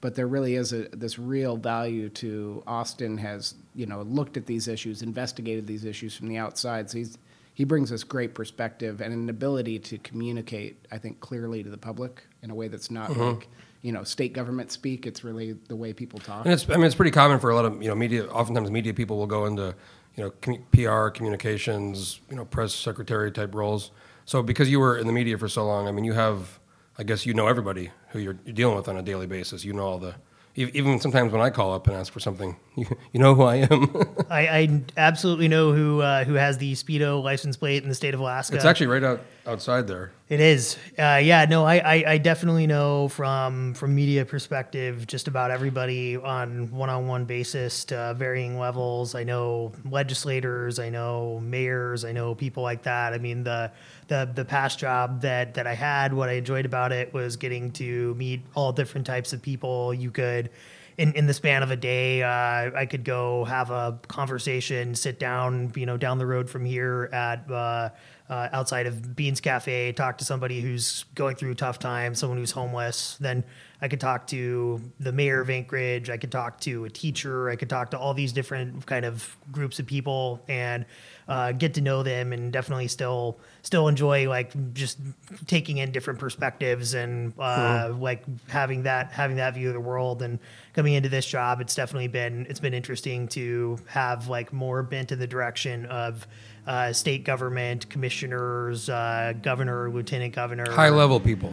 but 0.00 0.14
there 0.14 0.26
really 0.26 0.54
is 0.54 0.72
a, 0.72 0.88
this 0.88 1.18
real 1.18 1.58
value 1.58 2.08
to 2.08 2.62
Austin 2.66 3.18
has 3.18 3.54
you 3.74 3.84
know 3.84 4.00
looked 4.00 4.38
at 4.38 4.46
these 4.46 4.66
issues, 4.66 5.02
investigated 5.02 5.66
these 5.66 5.84
issues 5.84 6.16
from 6.16 6.28
the 6.28 6.38
outside. 6.38 6.88
So 6.90 6.96
he's 6.96 7.18
he 7.52 7.64
brings 7.64 7.92
us 7.92 8.02
great 8.02 8.32
perspective 8.32 9.02
and 9.02 9.12
an 9.12 9.28
ability 9.28 9.78
to 9.80 9.98
communicate, 9.98 10.86
I 10.90 10.96
think, 10.96 11.20
clearly 11.20 11.62
to 11.62 11.68
the 11.68 11.76
public 11.76 12.22
in 12.42 12.50
a 12.50 12.54
way 12.54 12.68
that's 12.68 12.90
not 12.90 13.10
mm-hmm. 13.10 13.20
like 13.20 13.48
you 13.82 13.92
know 13.92 14.04
state 14.04 14.32
government 14.32 14.72
speak. 14.72 15.06
It's 15.06 15.22
really 15.22 15.52
the 15.68 15.76
way 15.76 15.92
people 15.92 16.18
talk. 16.18 16.46
And 16.46 16.54
it's 16.54 16.66
I 16.70 16.76
mean 16.76 16.86
it's 16.86 16.94
pretty 16.94 17.10
common 17.10 17.40
for 17.40 17.50
a 17.50 17.54
lot 17.54 17.66
of 17.66 17.82
you 17.82 17.90
know 17.90 17.94
media. 17.94 18.26
Oftentimes 18.28 18.70
media 18.70 18.94
people 18.94 19.18
will 19.18 19.26
go 19.26 19.44
into 19.44 19.74
you 20.16 20.24
know 20.24 20.30
commu- 20.42 20.62
PR, 20.72 21.10
communications, 21.10 22.20
you 22.30 22.36
know 22.36 22.44
press 22.44 22.74
secretary 22.74 23.30
type 23.32 23.54
roles. 23.54 23.90
So 24.24 24.42
because 24.42 24.70
you 24.70 24.80
were 24.80 24.96
in 24.96 25.06
the 25.06 25.12
media 25.12 25.36
for 25.38 25.48
so 25.48 25.66
long, 25.66 25.88
I 25.88 25.92
mean 25.92 26.04
you 26.04 26.12
have 26.12 26.58
I 26.98 27.02
guess 27.02 27.26
you 27.26 27.34
know 27.34 27.48
everybody 27.48 27.90
who 28.10 28.18
you're, 28.20 28.36
you're 28.44 28.54
dealing 28.54 28.76
with 28.76 28.88
on 28.88 28.96
a 28.96 29.02
daily 29.02 29.26
basis. 29.26 29.64
You 29.64 29.72
know 29.72 29.86
all 29.86 29.98
the 29.98 30.14
even 30.56 31.00
sometimes 31.00 31.32
when 31.32 31.40
I 31.40 31.50
call 31.50 31.72
up 31.72 31.88
and 31.88 31.96
ask 31.96 32.12
for 32.12 32.20
something, 32.20 32.56
you, 32.76 32.86
you 33.12 33.20
know 33.20 33.34
who 33.34 33.42
I 33.42 33.56
am. 33.56 33.96
I, 34.30 34.48
I 34.48 34.82
absolutely 34.96 35.48
know 35.48 35.72
who 35.72 36.00
uh, 36.00 36.24
who 36.24 36.34
has 36.34 36.58
the 36.58 36.72
speedo 36.74 37.22
license 37.22 37.56
plate 37.56 37.82
in 37.82 37.88
the 37.88 37.94
state 37.94 38.14
of 38.14 38.20
Alaska. 38.20 38.56
it's 38.56 38.64
actually 38.64 38.86
right 38.86 39.02
out 39.02 39.20
outside 39.46 39.86
there. 39.86 40.12
It 40.28 40.40
is. 40.40 40.76
Uh, 40.98 41.20
yeah, 41.22 41.44
no, 41.44 41.64
I, 41.64 41.76
I, 41.76 42.04
I 42.12 42.18
definitely 42.18 42.66
know 42.66 43.08
from 43.08 43.74
from 43.74 43.94
media 43.94 44.24
perspective 44.24 45.06
just 45.06 45.28
about 45.28 45.50
everybody 45.50 46.16
on 46.16 46.70
one-on-one 46.70 47.26
basis 47.26 47.84
to 47.86 48.14
varying 48.16 48.58
levels. 48.58 49.14
I 49.14 49.24
know 49.24 49.72
legislators, 49.84 50.78
I 50.78 50.88
know 50.88 51.40
mayors, 51.42 52.04
I 52.04 52.12
know 52.12 52.34
people 52.34 52.62
like 52.62 52.82
that. 52.84 53.12
I 53.12 53.18
mean, 53.18 53.44
the 53.44 53.70
the 54.08 54.30
the 54.34 54.44
past 54.44 54.78
job 54.78 55.20
that 55.22 55.54
that 55.54 55.66
I 55.66 55.74
had, 55.74 56.14
what 56.14 56.28
I 56.28 56.32
enjoyed 56.32 56.66
about 56.66 56.92
it 56.92 57.12
was 57.12 57.36
getting 57.36 57.70
to 57.72 58.14
meet 58.14 58.42
all 58.54 58.72
different 58.72 59.06
types 59.06 59.32
of 59.32 59.42
people. 59.42 59.92
You 59.92 60.10
could 60.10 60.50
in, 60.96 61.12
in 61.14 61.26
the 61.26 61.34
span 61.34 61.62
of 61.62 61.70
a 61.70 61.76
day, 61.76 62.22
uh, 62.22 62.70
I 62.74 62.86
could 62.86 63.04
go 63.04 63.44
have 63.44 63.70
a 63.70 63.98
conversation, 64.06 64.94
sit 64.94 65.18
down, 65.18 65.72
you 65.74 65.86
know, 65.86 65.96
down 65.96 66.18
the 66.18 66.26
road 66.26 66.48
from 66.48 66.64
here 66.64 67.08
at 67.12 67.50
uh, 67.50 67.90
uh, 68.28 68.48
outside 68.52 68.86
of 68.86 69.14
Beans 69.14 69.40
Cafe, 69.40 69.92
talk 69.92 70.18
to 70.18 70.24
somebody 70.24 70.60
who's 70.60 71.04
going 71.14 71.36
through 71.36 71.52
a 71.52 71.54
tough 71.54 71.78
time, 71.78 72.14
someone 72.14 72.38
who's 72.38 72.52
homeless. 72.52 73.18
Then 73.20 73.44
I 73.82 73.88
could 73.88 74.00
talk 74.00 74.26
to 74.28 74.80
the 74.98 75.12
mayor 75.12 75.42
of 75.42 75.50
Anchorage. 75.50 76.08
I 76.08 76.16
could 76.16 76.32
talk 76.32 76.58
to 76.60 76.86
a 76.86 76.90
teacher. 76.90 77.50
I 77.50 77.56
could 77.56 77.68
talk 77.68 77.90
to 77.90 77.98
all 77.98 78.14
these 78.14 78.32
different 78.32 78.86
kind 78.86 79.04
of 79.04 79.36
groups 79.52 79.78
of 79.78 79.84
people 79.84 80.40
and 80.48 80.86
uh, 81.28 81.52
get 81.52 81.74
to 81.74 81.82
know 81.82 82.02
them, 82.02 82.32
and 82.32 82.50
definitely 82.50 82.88
still 82.88 83.38
still 83.60 83.88
enjoy 83.88 84.26
like 84.26 84.52
just 84.72 84.98
taking 85.46 85.78
in 85.78 85.92
different 85.92 86.18
perspectives 86.18 86.94
and 86.94 87.34
uh, 87.38 87.92
like 87.98 88.24
having 88.48 88.84
that 88.84 89.12
having 89.12 89.36
that 89.36 89.52
view 89.52 89.68
of 89.68 89.74
the 89.74 89.80
world. 89.80 90.22
And 90.22 90.38
coming 90.72 90.94
into 90.94 91.10
this 91.10 91.26
job, 91.26 91.60
it's 91.60 91.74
definitely 91.74 92.08
been 92.08 92.46
it's 92.48 92.60
been 92.60 92.74
interesting 92.74 93.28
to 93.28 93.78
have 93.86 94.28
like 94.28 94.50
more 94.50 94.82
bent 94.82 95.12
in 95.12 95.18
the 95.18 95.26
direction 95.26 95.84
of 95.86 96.26
uh, 96.66 96.92
state 96.92 97.24
government 97.24 97.88
commissioners, 97.90 98.88
uh, 98.88 99.32
governor, 99.42 99.90
lieutenant 99.90 100.34
governor, 100.34 100.70
High 100.70 100.88
level 100.90 101.20
people. 101.20 101.52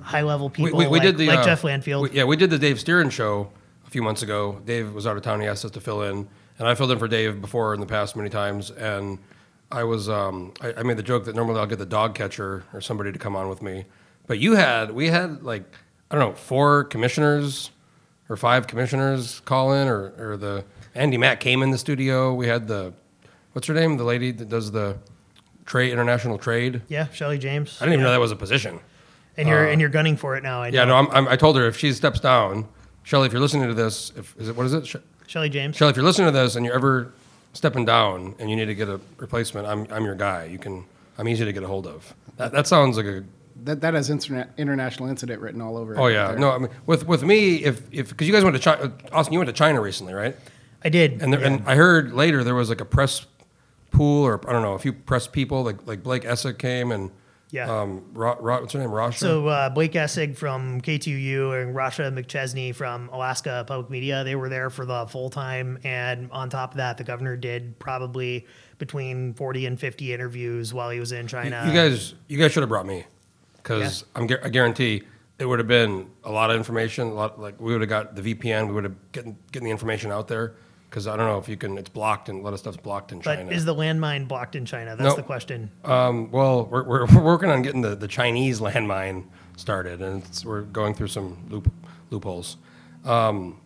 high 0.00 0.22
level 0.22 0.50
people 0.50 0.78
we, 0.78 0.86
we 0.86 0.98
like, 0.98 1.02
did 1.02 1.16
the 1.18 1.26
like 1.28 1.38
uh, 1.40 1.44
Jeff 1.44 1.62
Landfield. 1.62 2.02
we- 2.02 2.10
yeah, 2.10 2.24
we 2.24 2.36
did 2.36 2.50
the 2.50 2.58
Dave 2.58 2.76
Stieren 2.76 3.10
show 3.10 3.50
a 3.86 3.90
few 3.90 4.02
months 4.02 4.22
ago. 4.22 4.60
Dave 4.64 4.92
was 4.92 5.06
out 5.06 5.16
of 5.16 5.22
town. 5.22 5.40
He 5.40 5.46
asked 5.46 5.64
us 5.64 5.70
to 5.72 5.80
fill 5.80 6.02
in, 6.02 6.28
and 6.58 6.68
I 6.68 6.74
filled 6.74 6.90
in 6.92 6.98
for 6.98 7.08
Dave 7.08 7.40
before 7.40 7.74
in 7.74 7.80
the 7.80 7.86
past 7.86 8.14
many 8.16 8.28
times. 8.30 8.70
And 8.70 9.18
I 9.70 9.84
was 9.84 10.08
um, 10.08 10.52
I, 10.60 10.74
I 10.78 10.82
made 10.82 10.96
the 10.96 11.02
joke 11.02 11.24
that 11.24 11.34
normally 11.34 11.58
I'll 11.60 11.66
get 11.66 11.78
the 11.78 11.86
dog 11.86 12.14
catcher 12.14 12.64
or 12.72 12.80
somebody 12.80 13.10
to 13.12 13.18
come 13.18 13.34
on 13.36 13.48
with 13.48 13.62
me, 13.62 13.84
but 14.26 14.38
you 14.38 14.54
had 14.56 14.90
we 14.92 15.08
had 15.08 15.42
like 15.42 15.64
I 16.10 16.16
don't 16.16 16.28
know 16.30 16.34
four 16.36 16.84
commissioners 16.84 17.70
or 18.28 18.36
five 18.36 18.66
commissioners 18.66 19.40
call 19.40 19.72
in, 19.72 19.88
or 19.88 20.12
or 20.18 20.36
the 20.36 20.64
Andy 20.94 21.16
Mack 21.16 21.40
came 21.40 21.62
in 21.62 21.70
the 21.70 21.78
studio. 21.78 22.32
We 22.34 22.46
had 22.48 22.68
the 22.68 22.92
what's 23.52 23.66
her 23.68 23.74
name, 23.74 23.96
the 23.96 24.04
lady 24.04 24.30
that 24.32 24.48
does 24.48 24.70
the 24.72 24.96
trade 25.64 25.92
international 25.92 26.38
trade. 26.38 26.82
yeah, 26.88 27.08
Shelly 27.10 27.38
James. 27.38 27.78
I 27.80 27.84
didn't 27.84 27.94
even 27.94 28.04
know 28.04 28.10
that 28.12 28.20
was 28.20 28.32
a 28.32 28.36
position. 28.36 28.80
and 29.36 29.48
you're 29.48 29.66
uh, 29.68 29.70
and 29.72 29.80
you're 29.80 29.90
gunning 29.90 30.16
for 30.16 30.36
it 30.36 30.42
now. 30.42 30.62
I 30.62 30.70
know. 30.70 30.78
Yeah, 30.78 30.84
no, 30.84 30.96
I'm, 30.96 31.08
I'm, 31.10 31.28
I 31.28 31.36
told 31.36 31.56
her 31.56 31.66
if 31.66 31.76
she 31.78 31.92
steps 31.92 32.20
down, 32.20 32.66
Shelly, 33.02 33.26
if 33.26 33.32
you're 33.32 33.40
listening 33.40 33.68
to 33.68 33.74
this, 33.74 34.12
if 34.16 34.36
is 34.38 34.48
it 34.48 34.56
what 34.56 34.66
is 34.66 34.74
it, 34.74 34.86
Sh- 34.86 34.96
Shelly 35.26 35.48
James. 35.48 35.76
Shelly, 35.76 35.90
if 35.90 35.96
you're 35.96 36.04
listening 36.04 36.28
to 36.28 36.32
this 36.38 36.56
and 36.56 36.66
you're 36.66 36.74
ever 36.74 37.12
stepping 37.52 37.84
down 37.84 38.34
and 38.38 38.48
you 38.50 38.56
need 38.56 38.66
to 38.66 38.74
get 38.74 38.88
a 38.88 39.00
replacement, 39.18 39.66
I'm 39.66 39.86
I'm 39.90 40.04
your 40.04 40.14
guy. 40.16 40.44
You 40.44 40.58
can, 40.58 40.84
I'm 41.18 41.28
easy 41.28 41.44
to 41.44 41.52
get 41.52 41.62
a 41.62 41.66
hold 41.68 41.86
of. 41.86 42.14
That 42.36 42.52
that 42.52 42.66
sounds 42.66 42.96
like 42.96 43.06
a. 43.06 43.24
That 43.64 43.80
that 43.82 43.94
has 43.94 44.10
internet, 44.10 44.50
international 44.58 45.08
incident 45.08 45.40
written 45.40 45.60
all 45.60 45.76
over. 45.76 45.94
It 45.94 45.98
Oh 45.98 46.06
it 46.06 46.14
yeah, 46.14 46.28
there. 46.28 46.38
no, 46.38 46.50
I 46.50 46.58
mean 46.58 46.70
with 46.86 47.06
with 47.06 47.22
me, 47.22 47.56
if 47.62 47.82
if 47.92 48.08
because 48.08 48.26
you 48.26 48.32
guys 48.32 48.42
went 48.42 48.56
to 48.56 48.62
China, 48.62 48.84
uh, 48.84 49.16
Austin, 49.16 49.32
you 49.34 49.38
went 49.38 49.46
to 49.48 49.52
China 49.54 49.80
recently, 49.80 50.14
right? 50.14 50.34
I 50.84 50.88
did. 50.88 51.22
And 51.22 51.32
there, 51.32 51.40
yeah. 51.40 51.46
and 51.46 51.62
I 51.68 51.76
heard 51.76 52.12
later 52.12 52.42
there 52.42 52.56
was 52.56 52.68
like 52.68 52.80
a 52.80 52.84
press 52.84 53.24
pool 53.92 54.24
or 54.24 54.40
I 54.48 54.52
don't 54.52 54.62
know 54.62 54.74
a 54.74 54.78
few 54.78 54.92
press 54.92 55.26
people 55.26 55.62
like 55.62 55.86
like 55.86 56.02
Blake 56.02 56.22
Essig 56.24 56.58
came 56.58 56.90
and 56.92 57.10
Yeah. 57.50 57.70
um 57.70 57.98
what's 58.14 58.72
her 58.72 58.78
name 58.78 58.90
Rasha 58.90 59.18
So 59.18 59.46
uh, 59.48 59.68
Blake 59.68 59.92
Essig 59.92 60.36
from 60.36 60.80
KTUU 60.80 61.62
and 61.62 61.76
Rashah 61.76 62.10
McChesney 62.12 62.74
from 62.74 63.08
Alaska 63.10 63.64
Public 63.66 63.90
Media, 63.90 64.24
they 64.24 64.34
were 64.34 64.48
there 64.48 64.70
for 64.70 64.86
the 64.86 65.06
full 65.06 65.28
time, 65.30 65.78
and 65.84 66.30
on 66.32 66.48
top 66.50 66.72
of 66.72 66.76
that, 66.78 66.96
the 66.96 67.04
governor 67.04 67.36
did 67.36 67.78
probably 67.78 68.46
between 68.78 69.34
forty 69.34 69.66
and 69.66 69.78
fifty 69.78 70.12
interviews 70.12 70.72
while 70.74 70.90
he 70.90 70.98
was 70.98 71.12
in 71.12 71.26
China. 71.28 71.62
You 71.66 71.72
guys, 71.72 72.14
you 72.28 72.38
guys 72.38 72.52
should 72.52 72.62
have 72.62 72.70
brought 72.70 72.86
me, 72.86 73.04
because 73.56 74.04
I'm 74.16 74.26
gu- 74.26 74.38
I 74.42 74.48
guarantee 74.48 75.02
it 75.38 75.44
would 75.46 75.58
have 75.58 75.68
been 75.68 76.08
a 76.24 76.30
lot 76.32 76.50
of 76.50 76.56
information. 76.56 77.08
A 77.08 77.12
lot 77.14 77.38
like 77.40 77.60
we 77.60 77.72
would 77.72 77.80
have 77.82 77.90
got 77.90 78.16
the 78.16 78.22
VPN. 78.34 78.68
We 78.68 78.74
would 78.74 78.84
have 78.84 79.12
getting 79.12 79.36
getting 79.52 79.66
the 79.66 79.70
information 79.72 80.10
out 80.10 80.26
there. 80.28 80.54
Because 80.92 81.06
I 81.06 81.16
don't 81.16 81.26
know 81.26 81.38
if 81.38 81.48
you 81.48 81.56
can. 81.56 81.78
It's 81.78 81.88
blocked 81.88 82.28
and 82.28 82.40
a 82.40 82.42
lot 82.42 82.52
of 82.52 82.58
stuff's 82.58 82.76
blocked 82.76 83.12
in 83.12 83.22
China. 83.22 83.46
but 83.46 83.54
is 83.54 83.64
the 83.64 83.74
landmine 83.74 84.28
blocked 84.28 84.54
in 84.56 84.66
China? 84.66 84.90
That's 84.94 85.08
No. 85.08 85.16
the 85.16 85.22
question. 85.22 85.70
um, 85.86 86.30
well, 86.30 86.66
we're, 86.66 86.82
we're, 86.84 87.06
we're 87.06 87.22
working 87.22 87.48
on 87.48 87.62
getting 87.62 87.80
the, 87.80 87.94
the 87.96 88.06
Chinese 88.08 88.60
landmine 88.60 89.24
started, 89.56 90.02
and 90.02 90.22
it's, 90.22 90.44
we're 90.44 90.60
going 90.60 90.92
through 90.92 91.06
some 91.08 91.46
loop, 91.48 91.72
loopholes. 92.10 92.58
Um, 93.06 93.58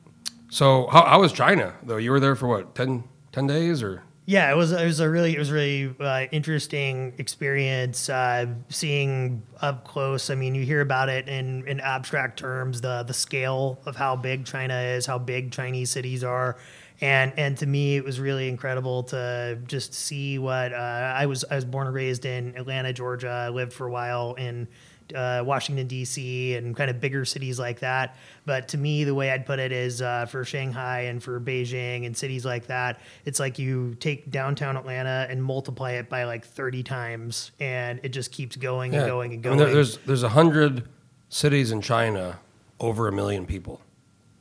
so 0.51 0.87
how, 0.93 1.05
how 1.05 1.21
was 1.21 1.33
China 1.33 1.75
though? 1.83 1.97
You 1.97 2.13
were 2.13 2.21
there 2.21 2.37
for 2.37 2.47
what 2.47 2.77
10, 2.77 3.03
10 3.33 3.47
days 3.49 3.83
or? 3.83 4.05
Yeah, 4.29 4.51
it 4.53 4.57
was 4.57 4.73
it 4.73 4.85
was 4.85 4.99
a 4.99 5.09
really 5.09 5.37
it 5.37 5.39
was 5.39 5.53
really 5.53 5.95
uh, 6.01 6.27
interesting 6.33 7.13
experience 7.19 8.09
uh, 8.09 8.47
seeing 8.69 9.43
up 9.61 9.85
close. 9.85 10.31
I 10.31 10.35
mean, 10.35 10.57
you 10.57 10.65
hear 10.65 10.81
about 10.81 11.09
it 11.09 11.29
in, 11.29 11.65
in 11.69 11.79
abstract 11.79 12.37
terms, 12.37 12.81
the 12.81 13.05
the 13.05 13.15
scale 13.15 13.79
of 13.87 13.95
how 13.95 14.17
big 14.17 14.45
China 14.45 14.81
is, 14.81 15.07
how 15.07 15.19
big 15.19 15.53
Chinese 15.53 15.91
cities 15.91 16.25
are, 16.25 16.57
and 17.01 17.33
and 17.37 17.57
to 17.59 17.67
me, 17.67 17.97
it 17.97 18.05
was 18.05 18.19
really 18.19 18.49
incredible 18.49 19.03
to 19.05 19.59
just 19.67 19.95
see 19.95 20.39
what 20.39 20.73
uh, 20.73 20.77
I 20.77 21.27
was. 21.27 21.45
I 21.51 21.55
was 21.55 21.65
born 21.65 21.87
and 21.87 21.95
raised 21.95 22.25
in 22.25 22.57
Atlanta, 22.57 22.93
Georgia. 22.93 23.29
I 23.29 23.49
lived 23.51 23.73
for 23.73 23.87
a 23.87 23.91
while 23.91 24.35
in 24.35 24.67
uh, 25.15 25.43
Washington 25.45 25.87
D.C. 25.87 26.57
and 26.57 26.75
kind 26.75 26.91
of 26.91 27.01
bigger 27.01 27.25
cities 27.25 27.59
like 27.59 27.81
that. 27.81 28.17
But 28.45 28.69
to 28.69 28.79
me, 28.79 29.05
the 29.05 29.15
way 29.15 29.31
I'd 29.31 29.47
put 29.47 29.59
it 29.59 29.73
is 29.73 30.03
uh, 30.03 30.27
for 30.27 30.45
Shanghai 30.45 31.03
and 31.03 31.23
for 31.23 31.39
Beijing 31.41 32.07
and 32.07 32.17
cities 32.17 32.45
like 32.45 32.67
that, 32.67 33.01
it's 33.25 33.39
like 33.39 33.59
you 33.59 33.95
take 34.01 34.31
downtown 34.31 34.77
Atlanta 34.77 35.27
and 35.29 35.43
multiply 35.43 35.93
it 35.93 36.09
by 36.09 36.25
like 36.25 36.45
30 36.47 36.83
times, 36.83 37.51
and 37.61 38.01
it 38.03 38.09
just 38.11 38.33
keeps 38.33 38.57
going 38.57 38.95
and 38.95 39.07
going 39.07 39.35
and 39.35 39.41
I 39.41 39.49
going. 39.51 39.59
mean, 39.59 39.75
there's 39.75 39.99
there's 39.99 40.23
a 40.23 40.31
hundred 40.31 40.89
cities 41.29 41.73
in 41.73 41.81
China, 41.83 42.39
over 42.81 43.09
a 43.09 43.13
million 43.13 43.47
people. 43.47 43.81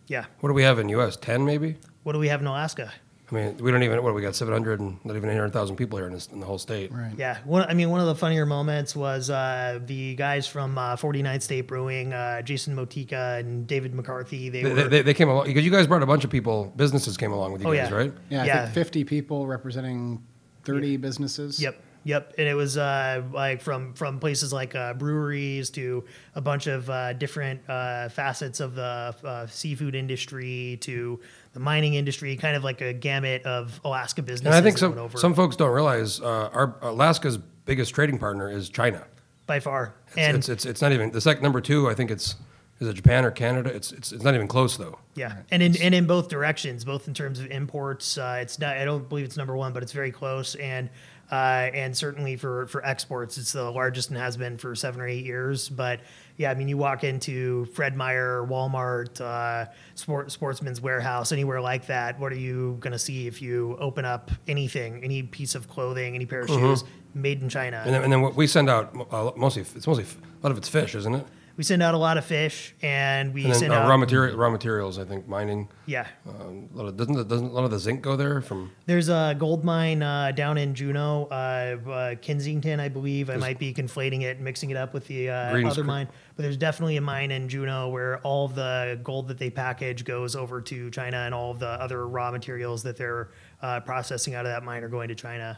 Yeah. 0.08 0.26
What 0.40 0.50
do 0.50 0.54
we 0.54 0.64
have 0.64 0.80
in 0.80 0.90
U.S.? 0.90 1.16
Ten 1.18 1.46
maybe. 1.46 1.78
What 2.04 2.14
do 2.14 2.20
we 2.20 2.28
have 2.28 2.42
in 2.42 2.48
Alaska? 2.48 2.92
I 3.32 3.34
mean, 3.34 3.58
we 3.58 3.72
don't 3.72 3.82
even 3.82 4.04
what 4.04 4.10
do 4.12 4.14
we 4.14 4.22
got 4.22 4.36
seven 4.36 4.54
hundred 4.54 4.80
and 4.80 5.04
not 5.04 5.16
even 5.16 5.28
eight 5.30 5.34
hundred 5.34 5.52
thousand 5.52 5.78
people 5.78 5.98
here 5.98 6.06
in, 6.06 6.14
this, 6.14 6.28
in 6.28 6.40
the 6.40 6.46
whole 6.46 6.60
state. 6.60 6.92
Right. 6.92 7.12
Yeah, 7.18 7.40
one. 7.44 7.64
I 7.68 7.74
mean, 7.74 7.90
one 7.90 8.00
of 8.00 8.06
the 8.06 8.14
funnier 8.14 8.46
moments 8.46 8.96
was 8.96 9.32
uh, 9.32 9.80
the 9.84 10.14
guys 10.14 10.46
from 10.48 10.78
uh, 10.78 10.96
49th 10.96 11.42
State 11.42 11.62
Brewing, 11.62 12.14
uh, 12.14 12.44
Jason 12.44 12.76
Motyka 12.76 13.40
and 13.40 13.66
David 13.66 13.96
McCarthy. 13.96 14.50
They, 14.50 14.62
They, 14.62 14.74
were. 14.76 14.84
they, 14.88 15.02
they 15.02 15.14
came 15.16 15.28
along 15.28 15.48
because 15.48 15.66
you 15.66 15.72
guys 15.72 15.88
brought 15.88 16.04
a 16.04 16.06
bunch 16.06 16.24
of 16.24 16.30
people. 16.30 16.72
Businesses 16.76 17.18
came 17.18 17.32
along 17.32 17.52
with 17.54 17.64
you 17.64 17.70
Oh, 17.70 17.74
guys, 17.74 17.90
yeah. 17.90 17.96
right? 17.96 18.14
Yeah, 18.30 18.44
I 18.44 18.46
Yeah. 18.46 18.62
think 18.66 18.76
50 18.76 19.04
people 19.06 19.48
representing 19.48 20.24
30 20.66 20.98
businesses. 20.98 21.60
Yep, 21.60 21.82
yep. 22.06 22.34
And 22.38 22.48
it 22.48 22.54
was 22.54 22.78
uh, 22.78 23.22
like 23.34 23.62
from 23.62 23.94
from 23.94 24.20
places 24.20 24.54
like 24.54 24.74
uh, 24.74 24.94
breweries 24.94 25.70
to 25.72 26.06
a 26.36 26.42
bunch 26.42 26.68
of 26.68 26.90
uh, 26.90 27.12
different 27.12 27.60
uh, 27.70 28.08
facets 28.08 28.62
of 28.62 28.76
the 28.76 29.14
uh, 29.26 29.48
seafood 29.48 29.96
industry 29.96 30.78
to 30.82 31.20
the 31.52 31.60
mining 31.60 31.96
industry, 31.96 32.38
kind 32.38 32.56
of 32.56 32.64
like 32.64 32.80
a 32.80 32.94
gamut 32.94 33.44
of 33.44 33.82
Alaska 33.84 34.22
business. 34.22 34.46
And 34.46 34.56
I 34.56 34.62
think 34.62 34.78
some 34.78 34.98
over 34.98 35.18
some 35.18 35.34
folks 35.34 35.58
don't 35.58 35.72
realize 35.72 36.22
uh, 36.22 36.50
our 36.54 36.76
Alaska's 36.82 37.38
biggest 37.38 37.94
trading 37.94 38.20
partner 38.20 38.50
is 38.50 38.70
China. 38.70 39.06
by 39.48 39.60
far. 39.60 39.96
It's, 40.08 40.18
and 40.18 40.38
it's, 40.38 40.50
it's 40.50 40.66
it's 40.66 40.82
not 40.82 40.92
even 40.92 41.12
the 41.12 41.22
second 41.22 41.44
number 41.44 41.62
two. 41.62 41.90
I 41.90 41.94
think 41.94 42.12
it's 42.12 42.36
is 42.80 42.90
it 42.90 42.94
Japan 42.94 43.24
or 43.24 43.32
Canada. 43.32 43.74
It's 43.74 43.92
it's, 43.92 44.12
it's 44.12 44.24
not 44.24 44.36
even 44.36 44.48
close 44.48 44.78
though. 44.78 45.00
Yeah, 45.16 45.38
and 45.50 45.64
in 45.64 45.78
and 45.82 45.96
in 45.96 46.06
both 46.08 46.28
directions, 46.28 46.84
both 46.84 47.08
in 47.08 47.14
terms 47.14 47.40
of 47.40 47.48
imports, 47.48 48.18
uh, 48.18 48.40
it's 48.42 48.60
not. 48.60 48.78
I 48.78 48.86
don't 48.86 49.08
believe 49.08 49.26
it's 49.26 49.38
number 49.38 49.56
one, 49.56 49.72
but 49.72 49.82
it's 49.82 49.94
very 49.94 50.12
close, 50.12 50.56
and 50.56 50.90
uh, 51.32 51.70
and 51.74 51.96
certainly 51.96 52.36
for 52.36 52.68
for 52.68 52.86
exports, 52.86 53.38
it's 53.38 53.52
the 53.52 53.70
largest 53.70 54.10
and 54.10 54.18
has 54.20 54.38
been 54.38 54.58
for 54.58 54.76
seven 54.76 55.02
or 55.02 55.08
eight 55.08 55.26
years. 55.26 55.70
But 55.70 56.02
yeah, 56.38 56.52
I 56.52 56.54
mean, 56.54 56.68
you 56.68 56.78
walk 56.78 57.04
into 57.04 57.66
Fred 57.66 57.96
Meyer, 57.96 58.46
Walmart, 58.48 59.22
uh, 59.22 59.70
Sport, 59.96 60.32
Sportsman's 60.32 60.82
Warehouse, 60.82 61.32
anywhere 61.32 61.62
like 61.62 61.88
that. 61.88 62.20
What 62.20 62.32
are 62.32 62.38
you 62.38 62.78
going 62.80 62.94
to 62.94 63.00
see 63.00 63.28
if 63.28 63.42
you 63.42 63.78
open 63.80 64.06
up 64.06 64.32
anything, 64.48 65.04
any 65.04 65.24
piece 65.24 65.56
of 65.56 65.68
clothing, 65.70 66.16
any 66.16 66.26
pair 66.26 66.42
of 66.42 66.50
shoes 66.50 66.84
made 67.14 67.42
in 67.42 67.50
China? 67.50 67.82
And 67.86 67.94
then, 67.94 68.04
and 68.04 68.14
then 68.14 68.22
what 68.22 68.36
we 68.36 68.48
send 68.48 68.70
out 68.70 68.96
uh, 69.12 69.32
mostly 69.36 69.62
it's 69.62 69.88
mostly 69.88 70.04
a 70.04 70.44
lot 70.44 70.52
of 70.52 70.58
it's 70.58 70.70
fish, 70.70 70.94
isn't 70.96 71.16
it? 71.16 71.26
We 71.58 71.64
send 71.64 71.82
out 71.82 71.94
a 71.94 71.98
lot 71.98 72.18
of 72.18 72.26
fish, 72.26 72.76
and 72.82 73.34
we 73.34 73.44
And 73.44 73.54
then 73.54 73.60
send 73.60 73.74
uh, 73.74 73.78
out 73.78 73.90
raw 73.90 73.98
material 73.98 74.36
raw 74.38 74.50
materials. 74.50 75.00
I 75.00 75.06
think 75.06 75.28
mining. 75.28 75.70
yeah. 75.86 76.08
Um, 76.28 76.70
a 76.74 76.78
lot 76.78 76.88
of, 76.88 76.98
doesn't 76.98 77.14
the, 77.14 77.24
doesn't 77.24 77.48
a 77.48 77.52
lot 77.52 77.64
of 77.64 77.72
the 77.72 77.80
zinc 77.80 78.02
go 78.02 78.16
there 78.16 78.42
from? 78.42 78.72
There's 78.86 79.08
a 79.10 79.36
gold 79.38 79.64
mine 79.64 80.04
uh, 80.04 80.32
down 80.32 80.58
in 80.58 80.76
Juneau, 80.76 81.28
uh, 81.32 81.90
uh, 81.90 82.16
Kensington, 82.16 82.80
I 82.80 82.90
believe. 82.90 83.30
I 83.30 83.38
might 83.38 83.58
be 83.58 83.74
conflating 83.74 84.24
it, 84.24 84.40
mixing 84.42 84.70
it 84.70 84.78
up 84.78 84.94
with 84.94 85.08
the 85.08 85.30
uh, 85.30 85.34
other 85.34 85.62
Creek. 85.74 85.86
mine. 85.86 86.08
But 86.36 86.44
there's 86.44 86.58
definitely 86.58 86.98
a 86.98 87.02
mine 87.02 87.32
in 87.32 87.48
Juneau 87.48 87.88
where 87.90 88.20
all 88.20 88.50
the 88.50 89.00
gold 89.04 89.30
that 89.30 89.38
they 89.38 89.50
package 89.50 90.04
goes 90.04 90.36
over 90.36 90.60
to 90.62 90.92
China, 90.92 91.18
and 91.18 91.34
all 91.34 91.52
of 91.52 91.60
the 91.60 91.70
other 91.70 92.08
raw 92.08 92.32
materials 92.32 92.84
that 92.84 92.98
they're 92.98 93.30
uh, 93.62 93.80
processing 93.80 94.36
out 94.36 94.46
of 94.46 94.52
that 94.52 94.64
mine 94.64 94.84
are 94.84 94.90
going 94.90 95.08
to 95.08 95.16
China. 95.16 95.58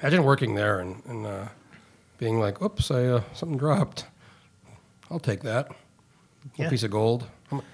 Imagine 0.00 0.22
working 0.24 0.54
there 0.54 0.78
and, 0.78 1.02
and 1.06 1.26
uh, 1.26 1.48
being 2.18 2.38
like, 2.38 2.62
"Oops, 2.62 2.88
I 2.92 3.04
uh, 3.06 3.22
something 3.34 3.58
dropped. 3.58 4.06
I'll 5.12 5.20
take 5.20 5.42
that. 5.42 5.70
A 6.58 6.68
piece 6.68 6.82
of 6.82 6.90
gold." 6.90 7.26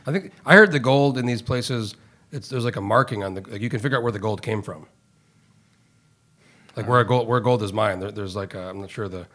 I 0.07 0.13
think 0.13 0.33
I 0.45 0.55
heard 0.55 0.73
the 0.73 0.81
gold 0.81 1.17
in 1.19 1.25
these 1.25 1.41
places. 1.41 1.95
It's 2.33 2.49
there's 2.49 2.65
like 2.65 2.77
a 2.77 2.81
marking 2.81 3.25
on 3.25 3.35
the 3.35 3.41
like 3.49 3.63
you 3.63 3.71
can 3.71 3.81
figure 3.81 3.97
out 3.97 4.03
where 4.03 4.13
the 4.13 4.19
gold 4.19 4.43
came 4.43 4.61
from. 4.61 4.87
Like 6.77 6.87
where 6.89 7.01
a 7.01 7.07
gold 7.07 7.27
where 7.27 7.41
gold 7.41 7.63
is 7.63 7.73
mined, 7.73 8.03
there, 8.03 8.11
there's 8.11 8.37
like 8.37 8.55
i 8.55 8.69
I'm 8.69 8.81
not 8.81 8.91
sure 8.91 9.09
the 9.09 9.27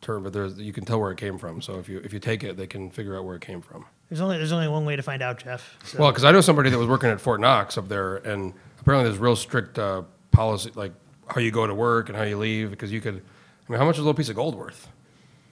term, 0.00 0.24
but 0.24 0.32
there's 0.32 0.58
you 0.58 0.72
can 0.72 0.84
tell 0.84 1.00
where 1.00 1.10
it 1.10 1.18
came 1.18 1.38
from. 1.38 1.62
So 1.62 1.78
if 1.78 1.88
you 1.88 1.98
if 2.04 2.12
you 2.12 2.18
take 2.18 2.44
it, 2.44 2.56
they 2.56 2.66
can 2.66 2.90
figure 2.90 3.16
out 3.16 3.24
where 3.24 3.36
it 3.36 3.42
came 3.42 3.62
from. 3.62 3.86
There's 4.08 4.20
only 4.20 4.36
there's 4.36 4.52
only 4.52 4.68
one 4.68 4.84
way 4.84 4.96
to 4.96 5.02
find 5.02 5.22
out, 5.22 5.42
Jeff. 5.42 5.78
So, 5.84 5.98
Well, 5.98 6.10
because 6.10 6.24
I 6.24 6.32
know 6.32 6.42
somebody 6.42 6.68
that 6.70 6.78
was 6.78 6.88
working 6.88 7.08
at 7.08 7.20
Fort 7.20 7.40
Knox 7.40 7.78
up 7.78 7.88
there, 7.88 8.16
and 8.16 8.52
apparently 8.80 9.08
there's 9.08 9.18
real 9.20 9.36
strict 9.36 9.78
uh, 9.78 10.02
policy, 10.32 10.70
like 10.74 10.92
how 11.28 11.40
you 11.40 11.50
go 11.50 11.66
to 11.66 11.74
work 11.74 12.08
and 12.08 12.18
how 12.18 12.24
you 12.24 12.36
leave. 12.36 12.70
Because 12.70 12.92
you 12.92 13.00
could, 13.00 13.14
I 13.16 13.72
mean, 13.72 13.78
how 13.78 13.86
much 13.86 13.94
is 13.94 14.00
a 14.00 14.02
little 14.02 14.14
piece 14.14 14.28
of 14.28 14.36
gold 14.36 14.54
worth? 14.54 14.88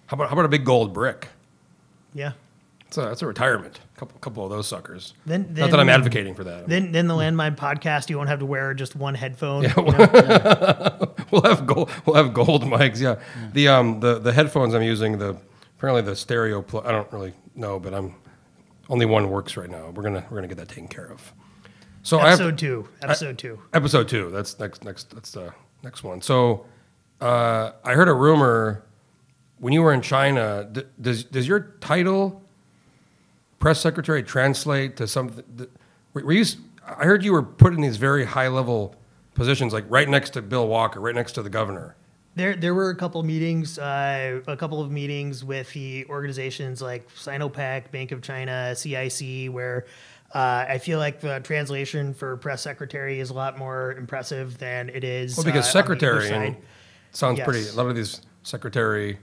How 0.07 0.17
about 0.17 0.29
how 0.29 0.35
about 0.35 0.45
a 0.45 0.49
big 0.49 0.65
gold 0.65 0.93
brick? 0.93 1.29
Yeah. 2.15 2.33
A, 2.97 3.03
that's 3.03 3.23
a 3.23 3.27
retirement. 3.27 3.79
A 3.97 3.99
couple, 4.01 4.19
couple 4.19 4.45
of 4.45 4.51
those 4.51 4.67
suckers. 4.67 5.15
Then, 5.25 5.47
then 5.51 5.63
Not 5.63 5.71
that 5.71 5.81
I'm 5.81 5.89
advocating 5.89 6.35
for 6.35 6.45
that. 6.45 6.69
Then 6.69 6.91
then 6.91 7.07
the 7.07 7.15
landmine 7.15 7.57
podcast, 7.57 8.11
you 8.11 8.17
won't 8.17 8.29
have 8.29 8.41
to 8.41 8.47
wear 8.47 8.75
just 8.75 8.97
one 8.97 9.15
headphone. 9.15 9.63
Yeah, 9.63 9.75
you 9.77 9.85
know? 9.85 11.15
we'll 11.31 11.43
have 11.43 11.67
gold. 11.67 11.91
We'll 12.05 12.17
have 12.17 12.35
gold 12.35 12.65
mics. 12.65 13.01
Yeah. 13.01 13.21
The 13.53 13.69
um 13.69 14.01
the 14.01 14.19
the 14.19 14.33
headphones 14.33 14.75
I'm 14.75 14.83
using 14.83 15.19
the 15.19 15.37
apparently 15.79 16.03
the 16.03 16.17
stereo. 16.17 16.63
Pl- 16.63 16.83
I 16.85 16.91
don't 16.91 17.11
really 17.13 17.35
know, 17.55 17.79
but 17.79 17.95
I'm 17.95 18.17
only 18.89 19.07
one 19.07 19.31
works 19.31 19.57
right 19.57 19.71
now. 19.71 19.91
We're 19.91 20.03
gonna 20.03 20.27
we're 20.29 20.39
gonna 20.39 20.49
get 20.49 20.59
that 20.59 20.69
taken 20.69 20.89
care 20.89 21.07
of. 21.07 21.33
So 22.03 22.19
I 22.19 22.31
have, 22.31 22.41
episode 22.41 22.59
two. 22.59 22.89
Episode 23.03 23.39
two. 23.39 23.61
Episode 23.73 24.09
two. 24.09 24.31
That's 24.31 24.59
next. 24.59 24.85
Next. 24.85 25.11
That's 25.11 25.31
the 25.31 25.53
next 25.83 26.03
one. 26.03 26.23
So, 26.23 26.67
uh, 27.21 27.73
I 27.85 27.93
heard 27.93 28.09
a 28.09 28.15
rumor 28.15 28.85
when 29.61 29.73
you 29.73 29.83
were 29.83 29.93
in 29.93 30.01
China. 30.03 30.69
D- 30.71 30.83
does 31.01 31.25
does 31.25 31.47
your 31.47 31.61
title 31.81 32.43
press 33.59 33.81
secretary 33.81 34.23
translate 34.23 34.97
to 34.97 35.07
something? 35.07 35.45
that- 35.57 35.71
Were 36.15 36.33
you? 36.33 36.45
I 36.87 37.05
heard 37.05 37.25
you 37.25 37.33
were 37.33 37.43
put 37.43 37.73
in 37.73 37.81
these 37.81 37.99
very 37.99 38.25
high 38.25 38.49
level 38.49 38.97
positions, 39.35 39.73
like 39.73 39.85
right 39.89 40.09
next 40.09 40.31
to 40.31 40.43
Bill 40.43 40.67
Walker, 40.67 40.99
right 41.01 41.15
next 41.15 41.33
to 41.33 41.43
the 41.43 41.51
governor. 41.51 41.95
There, 42.37 42.57
there 42.57 42.75
were 42.75 42.91
a 42.91 42.97
couple 42.97 43.23
meetings, 43.23 43.79
uh, 43.79 44.41
a 44.47 44.57
couple 44.57 44.81
of 44.81 44.91
meetings 44.91 45.45
with 45.45 45.73
the 45.73 46.07
organizations 46.09 46.81
like 46.81 47.09
Sinopec, 47.15 47.91
Bank 47.91 48.13
of 48.13 48.23
China, 48.23 48.75
CIC, 48.75 49.53
where 49.53 49.85
uh, 50.35 50.65
I 50.69 50.79
feel 50.79 50.99
like 51.01 51.21
the 51.21 51.41
translation 51.41 52.15
for 52.15 52.37
press 52.37 52.63
secretary 52.63 53.19
is 53.21 53.31
a 53.31 53.35
lot 53.35 53.59
more 53.59 53.93
impressive 53.95 54.59
than 54.59 54.89
it 54.91 55.03
is. 55.05 55.37
Well, 55.37 55.45
because 55.45 55.75
uh, 55.75 55.79
on 55.79 55.87
the 55.87 55.93
English 55.93 56.29
secretary 56.29 56.57
sounds 57.13 57.41
pretty. 57.41 57.69
A 57.69 57.73
lot 57.73 57.87
of 57.87 57.97
these 57.97 58.21
secretary 58.45 59.19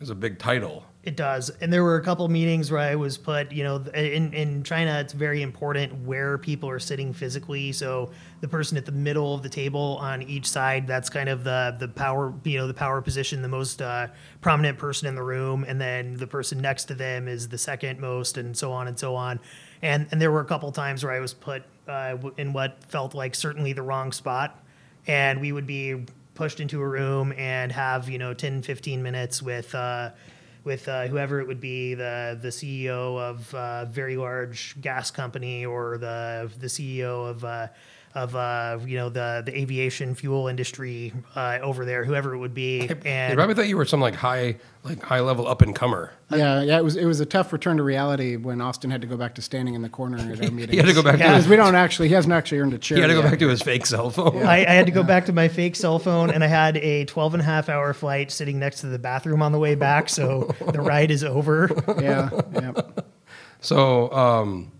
is 0.00 0.10
a 0.10 0.14
big 0.14 0.38
title. 0.38 0.84
It 1.04 1.16
does. 1.16 1.48
And 1.60 1.72
there 1.72 1.84
were 1.84 1.96
a 1.96 2.02
couple 2.02 2.28
meetings 2.28 2.70
where 2.70 2.80
I 2.80 2.94
was 2.94 3.16
put, 3.16 3.50
you 3.50 3.64
know, 3.64 3.76
in, 3.94 4.32
in 4.34 4.62
China, 4.62 4.98
it's 5.00 5.12
very 5.12 5.42
important 5.42 6.04
where 6.04 6.36
people 6.36 6.68
are 6.68 6.78
sitting 6.78 7.12
physically. 7.12 7.72
So 7.72 8.10
the 8.40 8.48
person 8.48 8.76
at 8.76 8.84
the 8.84 8.92
middle 8.92 9.34
of 9.34 9.42
the 9.42 9.48
table 9.48 9.98
on 10.00 10.22
each 10.22 10.46
side, 10.46 10.86
that's 10.86 11.08
kind 11.08 11.28
of 11.28 11.44
the, 11.44 11.76
the 11.78 11.88
power, 11.88 12.34
you 12.44 12.58
know, 12.58 12.66
the 12.66 12.74
power 12.74 13.00
position, 13.00 13.40
the 13.40 13.48
most 13.48 13.80
uh, 13.80 14.08
prominent 14.40 14.76
person 14.76 15.08
in 15.08 15.14
the 15.14 15.22
room. 15.22 15.64
And 15.66 15.80
then 15.80 16.14
the 16.14 16.26
person 16.26 16.60
next 16.60 16.84
to 16.86 16.94
them 16.94 17.26
is 17.26 17.48
the 17.48 17.58
second 17.58 18.00
most 18.00 18.36
and 18.36 18.54
so 18.54 18.72
on 18.72 18.88
and 18.88 18.98
so 18.98 19.14
on. 19.14 19.40
And, 19.80 20.08
and 20.10 20.20
there 20.20 20.30
were 20.30 20.40
a 20.40 20.46
couple 20.46 20.70
times 20.72 21.04
where 21.04 21.12
I 21.12 21.20
was 21.20 21.32
put 21.32 21.62
uh, 21.86 22.18
in 22.36 22.52
what 22.52 22.84
felt 22.84 23.14
like 23.14 23.34
certainly 23.34 23.72
the 23.72 23.82
wrong 23.82 24.12
spot. 24.12 24.62
And 25.06 25.40
we 25.40 25.52
would 25.52 25.66
be 25.66 26.04
pushed 26.38 26.60
into 26.60 26.80
a 26.80 26.86
room 26.86 27.34
and 27.36 27.72
have, 27.72 28.08
you 28.08 28.16
know, 28.16 28.32
10, 28.32 28.62
15 28.62 29.02
minutes 29.02 29.42
with, 29.42 29.74
uh, 29.74 30.10
with 30.62 30.86
uh, 30.86 31.08
whoever 31.08 31.40
it 31.40 31.48
would 31.48 31.60
be, 31.60 31.94
the 31.94 32.38
the 32.40 32.48
CEO 32.48 33.18
of 33.18 33.52
a 33.54 33.88
very 33.90 34.16
large 34.16 34.80
gas 34.80 35.10
company 35.10 35.66
or 35.66 35.98
the 35.98 36.48
the 36.60 36.68
CEO 36.68 37.28
of 37.28 37.44
uh, 37.44 37.66
of 38.22 38.34
uh, 38.36 38.78
you 38.84 38.96
know 38.96 39.08
the 39.08 39.42
the 39.46 39.56
aviation 39.58 40.14
fuel 40.14 40.48
industry 40.48 41.12
uh, 41.36 41.58
over 41.62 41.84
there, 41.84 42.04
whoever 42.04 42.34
it 42.34 42.38
would 42.38 42.54
be, 42.54 42.86
They 42.86 43.10
and 43.10 43.34
probably 43.36 43.54
thought 43.54 43.68
you 43.68 43.76
were 43.76 43.84
some 43.84 44.00
like 44.00 44.14
high, 44.14 44.56
like 44.82 45.02
high 45.02 45.20
level 45.20 45.46
up 45.46 45.62
and 45.62 45.74
comer. 45.74 46.12
Yeah, 46.30 46.62
yeah. 46.62 46.78
It 46.78 46.84
was 46.84 46.96
it 46.96 47.04
was 47.06 47.20
a 47.20 47.26
tough 47.26 47.52
return 47.52 47.76
to 47.78 47.82
reality 47.82 48.36
when 48.36 48.60
Austin 48.60 48.90
had 48.90 49.00
to 49.00 49.06
go 49.06 49.16
back 49.16 49.34
to 49.36 49.42
standing 49.42 49.74
in 49.74 49.82
the 49.82 49.88
corner 49.88 50.18
at 50.18 50.44
our 50.44 50.50
meetings. 50.50 50.70
He 50.72 50.76
had 50.76 50.86
to 50.86 50.92
go 50.92 51.02
back 51.02 51.18
Yeah. 51.18 51.26
to 51.26 51.30
because 51.32 51.44
his, 51.44 51.48
we 51.50 51.56
don't 51.56 51.74
actually. 51.74 52.08
He 52.08 52.14
hasn't 52.14 52.34
actually 52.34 52.58
earned 52.60 52.74
a 52.74 52.78
chair. 52.78 52.96
he 52.96 53.02
had 53.02 53.08
to 53.08 53.14
go 53.14 53.20
yet. 53.22 53.30
back 53.30 53.38
to 53.38 53.48
his 53.48 53.62
fake 53.62 53.86
cell 53.86 54.10
phone. 54.10 54.42
I, 54.44 54.64
I 54.66 54.72
had 54.74 54.86
to 54.86 54.92
go 54.92 55.02
back 55.02 55.26
to 55.26 55.32
my 55.32 55.48
fake 55.48 55.76
cell 55.76 55.98
phone, 55.98 56.30
and 56.30 56.42
I 56.44 56.48
had 56.48 56.76
a 56.78 57.04
12 57.06 57.34
and 57.34 57.40
a 57.40 57.44
half 57.44 57.68
hour 57.68 57.94
flight 57.94 58.30
sitting 58.30 58.58
next 58.58 58.80
to 58.80 58.86
the 58.88 58.98
bathroom 58.98 59.40
on 59.42 59.52
the 59.52 59.58
way 59.58 59.74
back, 59.74 60.08
so 60.08 60.54
the 60.72 60.80
ride 60.92 61.10
is 61.10 61.22
over. 61.24 61.70
Yeah, 62.00 62.30
yeah. 62.52 62.72
So, 63.60 64.12
um, 64.12 64.70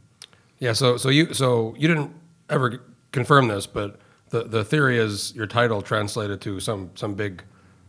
yeah, 0.60 0.72
so 0.72 0.96
so 0.96 1.08
you 1.08 1.34
so 1.34 1.74
you 1.76 1.88
didn't 1.88 2.12
ever 2.48 2.80
confirm 3.12 3.48
this, 3.48 3.66
but 3.66 3.98
the 4.30 4.44
the 4.44 4.64
theory 4.64 4.98
is 4.98 5.34
your 5.34 5.46
title 5.46 5.82
translated 5.82 6.40
to 6.42 6.60
some 6.60 6.90
some 6.94 7.14
big. 7.14 7.42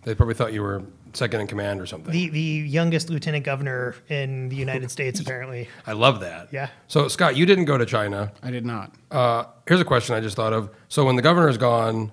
They 0.04 0.16
probably 0.16 0.34
thought 0.34 0.54
you 0.54 0.62
were 0.62 0.84
second 1.14 1.42
in 1.42 1.48
command 1.48 1.82
or 1.82 1.86
something. 1.86 2.12
The 2.12 2.30
the 2.30 2.40
youngest 2.40 3.10
lieutenant 3.10 3.46
governor 3.46 3.96
in 4.08 4.50
the 4.50 4.56
United 4.56 4.92
States, 4.92 5.20
apparently. 5.20 5.68
I 5.88 5.94
love 5.94 6.22
that. 6.22 6.50
Yeah. 6.52 6.70
So 6.88 7.08
Scott, 7.08 7.36
you 7.36 7.46
didn't 7.46 7.66
go 7.66 7.78
to 7.78 7.86
China. 7.86 8.32
I 8.42 8.52
did 8.52 8.66
not. 8.66 8.94
Uh, 9.12 9.46
here's 9.68 9.82
a 9.82 9.86
question 9.86 10.16
I 10.16 10.20
just 10.22 10.36
thought 10.36 10.54
of. 10.54 10.70
So 10.88 11.06
when 11.06 11.16
the 11.16 11.22
governor's 11.22 11.58
gone, 11.58 12.12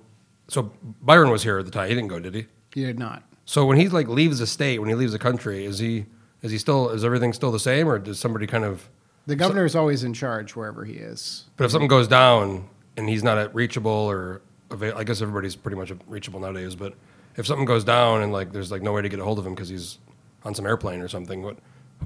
so 0.48 0.72
Byron 1.02 1.30
was 1.30 1.42
here 1.42 1.58
at 1.58 1.64
the 1.64 1.70
time. 1.70 1.88
He 1.88 1.94
didn't 1.94 2.08
go, 2.08 2.18
did 2.18 2.34
he? 2.34 2.46
He 2.74 2.84
did 2.84 2.98
not. 2.98 3.22
So 3.44 3.64
when 3.64 3.78
he 3.78 3.88
like 3.88 4.08
leaves 4.08 4.40
the 4.40 4.46
state, 4.46 4.80
when 4.80 4.88
he 4.88 4.94
leaves 4.94 5.12
the 5.12 5.18
country, 5.18 5.64
is 5.64 5.78
he 5.78 6.06
is 6.42 6.50
he 6.50 6.58
still 6.58 6.90
is 6.90 7.04
everything 7.04 7.32
still 7.32 7.52
the 7.52 7.60
same, 7.60 7.88
or 7.88 7.98
does 7.98 8.18
somebody 8.18 8.46
kind 8.46 8.64
of? 8.64 8.88
The 9.26 9.36
governor 9.36 9.64
is 9.64 9.74
always 9.74 10.04
in 10.04 10.12
charge 10.14 10.54
wherever 10.54 10.84
he 10.84 10.94
is. 10.94 11.44
But 11.56 11.64
if 11.64 11.70
something 11.70 11.88
goes 11.88 12.06
down 12.06 12.68
and 12.96 13.08
he's 13.08 13.22
not 13.22 13.38
at 13.38 13.54
reachable 13.54 13.90
or 13.90 14.42
avail- 14.70 14.96
I 14.96 15.04
guess 15.04 15.20
everybody's 15.22 15.56
pretty 15.56 15.76
much 15.76 15.92
reachable 16.06 16.40
nowadays. 16.40 16.74
But 16.74 16.94
if 17.36 17.46
something 17.46 17.66
goes 17.66 17.84
down 17.84 18.22
and 18.22 18.32
like 18.32 18.52
there's 18.52 18.70
like 18.70 18.82
no 18.82 18.92
way 18.92 19.02
to 19.02 19.08
get 19.08 19.20
a 19.20 19.24
hold 19.24 19.38
of 19.38 19.46
him 19.46 19.54
because 19.54 19.68
he's 19.68 19.98
on 20.44 20.54
some 20.54 20.66
airplane 20.66 21.00
or 21.00 21.08
something, 21.08 21.42
what 21.42 21.58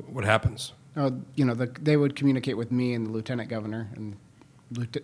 what 0.06 0.24
happens? 0.24 0.72
Uh, 0.96 1.10
you 1.34 1.44
know, 1.44 1.54
the, 1.54 1.66
they 1.80 1.96
would 1.96 2.16
communicate 2.16 2.56
with 2.56 2.72
me 2.72 2.94
and 2.94 3.06
the 3.06 3.10
lieutenant 3.10 3.48
governor, 3.48 3.88
and 3.94 4.16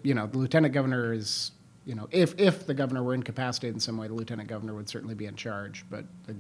you 0.03 0.15
know, 0.15 0.27
the 0.27 0.39
lieutenant 0.39 0.75
governor 0.75 1.13
is, 1.13 1.53
you 1.85 1.95
know, 1.95 2.09
if 2.11 2.39
if 2.39 2.67
the 2.67 2.75
governor 2.75 3.03
were 3.03 3.15
incapacitated 3.15 3.75
in 3.75 3.81
some 3.81 3.97
way, 3.97 4.09
the 4.09 4.15
lieutenant 4.15 4.49
governor 4.49 4.75
would 4.75 4.89
certainly 4.89 5.15
be 5.15 5.27
in 5.27 5.37
charge. 5.37 5.85
But 5.91 6.05
the, 6.27 6.37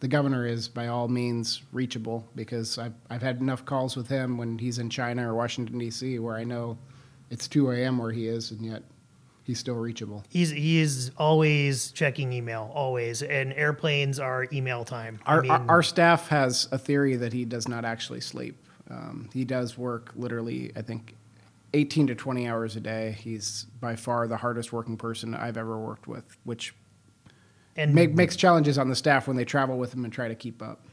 the 0.00 0.08
governor 0.08 0.46
is 0.46 0.68
by 0.68 0.88
all 0.88 1.08
means 1.08 1.62
reachable 1.72 2.26
because 2.36 2.78
I've 2.78 2.94
I've 3.10 3.22
had 3.22 3.40
enough 3.40 3.64
calls 3.64 3.96
with 3.96 4.08
him 4.08 4.38
when 4.38 4.58
he's 4.58 4.78
in 4.78 4.90
China 4.90 5.30
or 5.30 5.34
Washington 5.34 5.78
D.C. 5.78 6.18
where 6.18 6.36
I 6.36 6.44
know 6.44 6.78
it's 7.30 7.48
2 7.48 7.70
a.m. 7.72 7.98
where 7.98 8.10
he 8.10 8.28
is, 8.28 8.50
and 8.50 8.60
yet 8.64 8.82
he's 9.44 9.58
still 9.58 9.76
reachable. 9.76 10.24
He's 10.28 10.50
he 10.50 10.80
is 10.80 11.10
always 11.16 11.90
checking 11.92 12.32
email, 12.32 12.70
always, 12.74 13.22
and 13.22 13.52
airplanes 13.52 14.18
are 14.18 14.46
email 14.52 14.84
time. 14.84 15.20
I 15.26 15.34
Our, 15.34 15.42
mean, 15.42 15.50
our, 15.50 15.64
our 15.68 15.82
staff 15.82 16.28
has 16.28 16.68
a 16.72 16.78
theory 16.78 17.16
that 17.16 17.32
he 17.32 17.44
does 17.44 17.68
not 17.68 17.84
actually 17.84 18.20
sleep. 18.20 18.56
Um, 18.90 19.28
he 19.32 19.44
does 19.44 19.76
work 19.76 20.12
literally, 20.14 20.72
I 20.76 20.82
think, 20.82 21.16
18 21.74 22.06
to 22.08 22.14
20 22.14 22.48
hours 22.48 22.76
a 22.76 22.80
day. 22.80 23.16
He's 23.18 23.66
by 23.80 23.96
far 23.96 24.28
the 24.28 24.36
hardest 24.36 24.72
working 24.72 24.96
person 24.96 25.34
I've 25.34 25.56
ever 25.56 25.78
worked 25.78 26.06
with, 26.06 26.36
which 26.44 26.74
and 27.76 27.94
make, 27.94 28.14
makes 28.14 28.36
challenges 28.36 28.78
on 28.78 28.88
the 28.88 28.96
staff 28.96 29.26
when 29.28 29.36
they 29.36 29.44
travel 29.44 29.76
with 29.78 29.92
him 29.92 30.04
and 30.04 30.12
try 30.12 30.28
to 30.28 30.34
keep 30.34 30.62
up. 30.62 30.85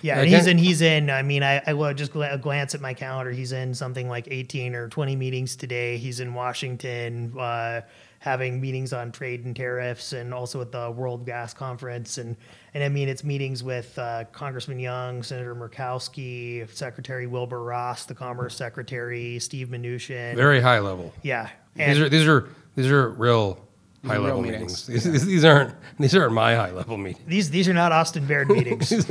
Yeah, 0.00 0.16
I 0.18 0.20
and 0.22 0.28
he's 0.28 0.46
in. 0.46 0.58
He's 0.58 0.80
in. 0.82 1.10
I 1.10 1.22
mean, 1.22 1.42
I, 1.42 1.62
I 1.66 1.74
will 1.74 1.92
just 1.94 2.12
gla- 2.12 2.38
glance 2.38 2.74
at 2.74 2.80
my 2.80 2.94
calendar. 2.94 3.30
He's 3.32 3.52
in 3.52 3.74
something 3.74 4.08
like 4.08 4.28
eighteen 4.30 4.74
or 4.74 4.88
twenty 4.88 5.16
meetings 5.16 5.56
today. 5.56 5.96
He's 5.98 6.20
in 6.20 6.32
Washington, 6.34 7.32
uh, 7.38 7.82
having 8.20 8.60
meetings 8.60 8.92
on 8.92 9.12
trade 9.12 9.44
and 9.44 9.54
tariffs, 9.54 10.12
and 10.12 10.32
also 10.32 10.60
at 10.60 10.72
the 10.72 10.90
World 10.90 11.26
Gas 11.26 11.52
Conference. 11.54 12.18
And 12.18 12.36
and 12.74 12.82
I 12.82 12.88
mean, 12.88 13.08
it's 13.08 13.22
meetings 13.24 13.62
with 13.62 13.98
uh, 13.98 14.24
Congressman 14.32 14.78
Young, 14.78 15.22
Senator 15.22 15.54
Murkowski, 15.54 16.68
Secretary 16.72 17.26
Wilbur 17.26 17.62
Ross, 17.62 18.06
the 18.06 18.14
Commerce 18.14 18.54
Secretary, 18.56 19.38
Steve 19.38 19.68
Mnuchin. 19.68 20.34
Very 20.36 20.60
high 20.60 20.78
level. 20.78 21.12
yeah, 21.22 21.50
These 21.76 22.00
are 22.00 22.08
these 22.08 22.26
are 22.26 22.48
these 22.74 22.86
are 22.90 23.10
real 23.10 23.58
high 24.04 24.16
level 24.16 24.42
meetings. 24.42 24.88
meetings. 24.88 25.04
These, 25.12 25.26
these 25.26 25.44
aren't 25.44 25.74
these 25.98 26.14
aren't 26.16 26.32
my 26.32 26.54
high 26.56 26.70
level 26.72 26.96
meetings. 26.96 27.24
These 27.26 27.50
these 27.50 27.68
are 27.68 27.74
not 27.74 27.92
Austin 27.92 28.26
Baird 28.26 28.48
meetings. 28.56 28.90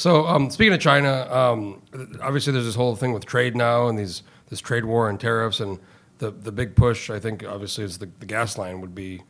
So 0.00 0.26
um, 0.26 0.48
speaking 0.48 0.72
of 0.72 0.80
China, 0.80 1.28
um, 1.30 1.82
obviously 2.22 2.54
there's 2.54 2.64
this 2.64 2.74
whole 2.74 2.96
thing 2.96 3.12
with 3.12 3.26
trade 3.26 3.54
now 3.54 3.86
and 3.86 3.98
these 3.98 4.22
this 4.48 4.58
trade 4.58 4.86
war 4.86 5.10
and 5.10 5.20
tariffs 5.20 5.60
and 5.60 5.78
the 6.16 6.30
the 6.30 6.50
big 6.50 6.74
push. 6.74 7.10
I 7.10 7.20
think 7.20 7.44
obviously 7.44 7.84
is 7.84 7.98
the, 7.98 8.08
the 8.18 8.24
gas 8.24 8.56
line 8.56 8.80
would 8.80 8.94
be 8.94 9.22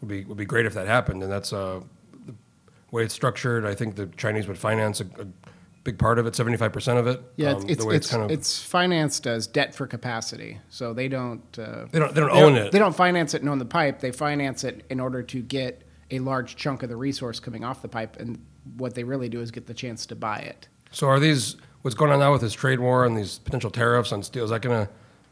would 0.00 0.08
be 0.08 0.24
would 0.24 0.38
be 0.38 0.46
great 0.46 0.64
if 0.64 0.72
that 0.72 0.86
happened, 0.86 1.22
and 1.22 1.30
that's 1.30 1.52
uh, 1.52 1.80
the 2.26 2.34
way 2.90 3.04
it's 3.04 3.12
structured. 3.12 3.66
I 3.66 3.74
think 3.74 3.96
the 3.96 4.06
Chinese 4.16 4.48
would 4.48 4.56
finance 4.56 5.02
a, 5.02 5.04
a 5.20 5.26
big 5.84 5.98
part 5.98 6.18
of 6.18 6.26
it, 6.26 6.34
seventy 6.34 6.56
five 6.56 6.72
percent 6.72 6.98
of 6.98 7.06
it. 7.06 7.20
Yeah, 7.36 7.50
um, 7.50 7.56
it's, 7.56 7.72
it's, 7.72 7.82
the 7.82 7.86
way 7.86 7.96
it's, 7.96 8.10
kind 8.10 8.22
of 8.22 8.30
it's 8.30 8.62
financed 8.62 9.26
as 9.26 9.46
debt 9.46 9.74
for 9.74 9.86
capacity. 9.86 10.58
So 10.70 10.94
they 10.94 11.08
don't. 11.08 11.58
Uh, 11.58 11.84
they 11.90 11.98
don't 11.98 12.14
they 12.14 12.22
don't 12.22 12.30
own 12.30 12.54
don't- 12.54 12.66
it. 12.68 12.72
They 12.72 12.78
don't 12.78 12.96
finance 12.96 13.34
it 13.34 13.42
and 13.42 13.50
own 13.50 13.58
the 13.58 13.66
pipe. 13.66 14.00
They 14.00 14.10
finance 14.10 14.64
it 14.64 14.86
in 14.88 15.00
order 15.00 15.22
to 15.22 15.42
get 15.42 15.82
a 16.10 16.18
large 16.20 16.56
chunk 16.56 16.82
of 16.82 16.88
the 16.88 16.96
resource 16.96 17.40
coming 17.40 17.62
off 17.62 17.82
the 17.82 17.88
pipe. 17.88 18.16
And 18.18 18.42
what 18.76 18.94
they 18.94 19.04
really 19.04 19.28
do 19.28 19.40
is 19.40 19.50
get 19.50 19.66
the 19.66 19.74
chance 19.74 20.06
to 20.06 20.14
buy 20.14 20.38
it. 20.38 20.68
So 20.90 21.08
are 21.08 21.20
these 21.20 21.56
what's 21.82 21.94
going 21.94 22.10
on 22.10 22.18
now 22.20 22.32
with 22.32 22.40
this 22.40 22.54
trade 22.54 22.80
war 22.80 23.04
and 23.04 23.16
these 23.16 23.38
potential 23.38 23.70
tariffs 23.70 24.12
on 24.12 24.22
steel? 24.22 24.44
Is 24.44 24.50
that 24.50 24.62
gonna 24.62 24.88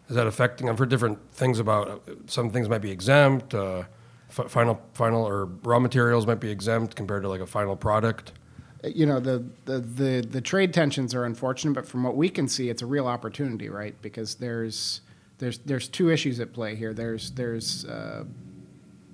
is 0.09 0.17
that 0.17 0.27
affecting? 0.27 0.69
I've 0.69 0.79
heard 0.79 0.89
different 0.91 1.19
things 1.33 1.59
about 1.59 1.89
uh, 1.89 2.13
some 2.27 2.51
things 2.51 2.69
might 2.69 2.83
be 2.83 2.91
exempt. 2.91 3.55
Uh, 3.55 3.85
f- 4.29 4.51
final 4.51 4.81
final 4.95 5.27
or 5.27 5.47
raw 5.65 5.79
materials 5.79 6.27
might 6.27 6.41
be 6.41 6.51
exempt 6.51 6.97
compared 6.97 7.23
to 7.23 7.29
like 7.29 7.41
a 7.41 7.47
final 7.47 7.77
product. 7.77 8.33
you 8.85 9.07
know 9.07 9.21
the, 9.21 9.45
the 9.65 9.79
the 9.79 10.27
the 10.29 10.41
trade 10.41 10.75
tensions 10.75 11.15
are 11.15 11.25
unfortunate, 11.25 11.75
but 11.75 11.87
from 11.87 12.03
what 12.03 12.17
we 12.17 12.29
can 12.29 12.49
see, 12.49 12.69
it's 12.69 12.83
a 12.83 12.87
real 12.87 13.07
opportunity, 13.07 13.69
right? 13.69 13.95
Because 14.03 14.35
there's 14.35 15.01
there's 15.39 15.59
there's 15.59 15.89
two 15.89 16.11
issues 16.11 16.41
at 16.41 16.53
play 16.53 16.75
here. 16.75 16.93
There's 16.93 17.31
there's 17.31 17.85
uh, 17.85 18.25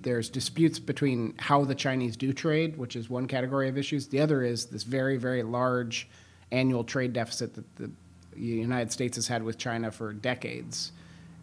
there's 0.03 0.29
disputes 0.31 0.79
between 0.79 1.35
how 1.39 1.65
the 1.65 1.75
Chinese 1.75 2.17
do 2.17 2.33
trade, 2.33 2.77
which 2.77 2.97
is 2.97 3.11
one 3.11 3.27
category 3.27 3.69
of 3.69 3.77
issues. 3.77 4.09
The 4.09 4.21
other 4.21 4.43
is 4.43 4.67
this 4.67 4.83
very 4.83 5.17
very 5.17 5.43
large 5.43 6.09
annual 6.51 6.85
trade 6.85 7.13
deficit 7.13 7.55
that 7.55 7.77
the 7.77 7.91
United 8.37 8.93
States 8.93 9.17
has 9.17 9.29
had 9.29 9.43
with 9.43 9.59
China 9.59 9.91
for 9.91 10.13
decades. 10.13 10.93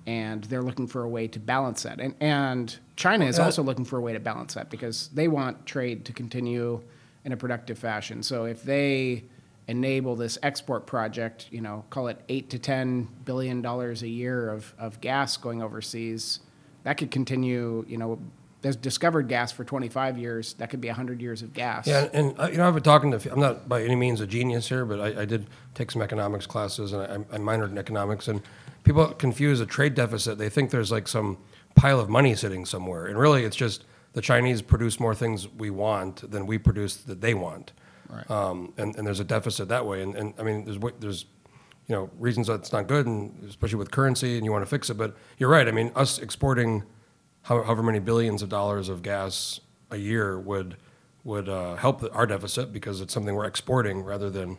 And 0.07 0.43
they're 0.43 0.61
looking 0.61 0.87
for 0.87 1.01
a 1.01 1.09
way 1.09 1.27
to 1.27 1.39
balance 1.39 1.81
that. 1.83 1.99
And, 1.99 2.13
and 2.19 2.77
China 2.95 3.25
is 3.25 3.39
Uh, 3.39 3.45
also 3.45 3.63
looking 3.63 3.85
for 3.85 3.97
a 3.97 4.01
way 4.01 4.13
to 4.13 4.19
balance 4.19 4.53
that 4.53 4.69
because 4.69 5.09
they 5.15 5.27
want 5.27 5.65
trade 5.65 6.05
to 6.05 6.13
continue 6.13 6.81
in 7.23 7.31
a 7.31 7.37
productive 7.37 7.79
fashion. 7.79 8.21
So 8.21 8.45
if 8.45 8.61
they 8.63 9.23
enable 9.67 10.15
this 10.15 10.37
export 10.43 10.85
project, 10.85 11.47
you 11.49 11.59
know, 11.59 11.85
call 11.89 12.07
it 12.07 12.21
eight 12.29 12.51
to 12.51 12.59
ten 12.59 13.07
billion 13.25 13.63
dollars 13.63 14.03
a 14.03 14.07
year 14.07 14.49
of, 14.49 14.75
of 14.77 15.01
gas 15.01 15.37
going 15.37 15.63
overseas, 15.63 16.39
that 16.83 16.97
could 16.97 17.09
continue, 17.09 17.83
you 17.87 17.97
know, 17.97 18.19
there's 18.65 18.75
discovered 18.75 19.28
gas 19.28 19.51
for 19.51 19.63
25 19.63 20.17
years. 20.17 20.56
That 20.56 20.71
could 20.71 20.82
be 20.82 20.88
100 20.88 21.21
years 21.21 21.43
of 21.43 21.54
gas. 21.54 21.86
Yeah, 21.86 22.06
and, 22.06 22.32
and 22.32 22.39
uh, 22.39 22.47
you 22.47 22.58
know, 22.58 22.67
I've 22.67 22.73
been 22.73 22.82
talking 22.82 23.12
to. 23.12 23.32
I'm 23.32 23.39
not 23.39 23.69
by 23.69 23.84
any 23.84 23.95
means 23.95 24.21
a 24.21 24.25
genius 24.25 24.67
here, 24.67 24.86
but 24.86 24.99
I, 24.99 25.21
I 25.21 25.25
did 25.25 25.45
take 25.75 25.91
some 25.91 26.01
economics 26.01 26.47
classes, 26.47 26.91
and 26.91 27.04
I, 27.04 27.36
I 27.36 27.38
minored 27.38 27.69
in 27.69 27.78
economics. 27.78 28.28
And 28.28 28.41
people 28.84 29.06
confuse 29.06 29.60
a 29.60 29.67
trade 29.67 29.93
deficit. 29.93 30.39
They 30.39 30.49
think 30.49 30.71
there's 30.71 30.91
like 30.91 31.08
some 31.08 31.38
pile 31.75 31.99
of 31.99 32.10
money 32.10 32.34
sitting 32.34 32.65
somewhere, 32.65 33.06
and 33.06 33.19
really, 33.19 33.43
it's 33.43 33.56
just 33.56 33.86
the 34.13 34.21
Chinese 34.21 34.63
produce 34.63 34.99
more 34.99 35.13
things 35.13 35.47
we 35.47 35.69
want 35.69 36.32
than 36.32 36.47
we 36.47 36.58
produce 36.58 36.95
that 36.95 37.21
they 37.21 37.36
want. 37.36 37.71
Right. 38.10 38.32
Um, 38.32 38.73
and, 38.78 38.95
and 38.95 39.06
there's 39.06 39.19
a 39.19 39.25
deficit 39.25 39.67
that 39.67 39.86
way. 39.86 40.01
And, 40.01 40.15
and 40.15 40.34
I 40.39 40.41
mean, 40.41 40.65
there's 40.65 40.80
there's 40.99 41.25
you 41.88 41.95
know 41.95 42.10
reasons 42.17 42.47
that's 42.47 42.73
not 42.73 42.88
good, 42.88 43.06
and 43.06 43.32
especially 43.47 43.78
with 43.78 43.91
currency, 43.91 44.38
and 44.38 44.43
you 44.43 44.51
want 44.51 44.63
to 44.63 44.69
fix 44.69 44.89
it. 44.89 44.95
But 44.95 45.15
you're 45.38 45.51
right. 45.51 45.67
I 45.67 45.71
mean, 45.71 45.91
us 45.95 46.17
exporting 46.17 46.80
how- 46.80 46.86
however 47.45 47.84
many 47.84 47.99
billions 47.99 48.41
of 48.41 48.49
dollars 48.49 48.89
of 48.89 49.01
gas 49.01 49.60
a 49.91 49.97
year 49.97 50.39
would 50.39 50.77
would 51.23 51.49
uh, 51.49 51.75
help 51.75 52.01
the, 52.01 52.12
our 52.12 52.27
deficit 52.27 52.71
because 52.71 53.01
it's 53.01 53.13
something 53.13 53.34
we're 53.34 53.45
exporting 53.45 54.03
rather 54.03 54.29
than 54.29 54.58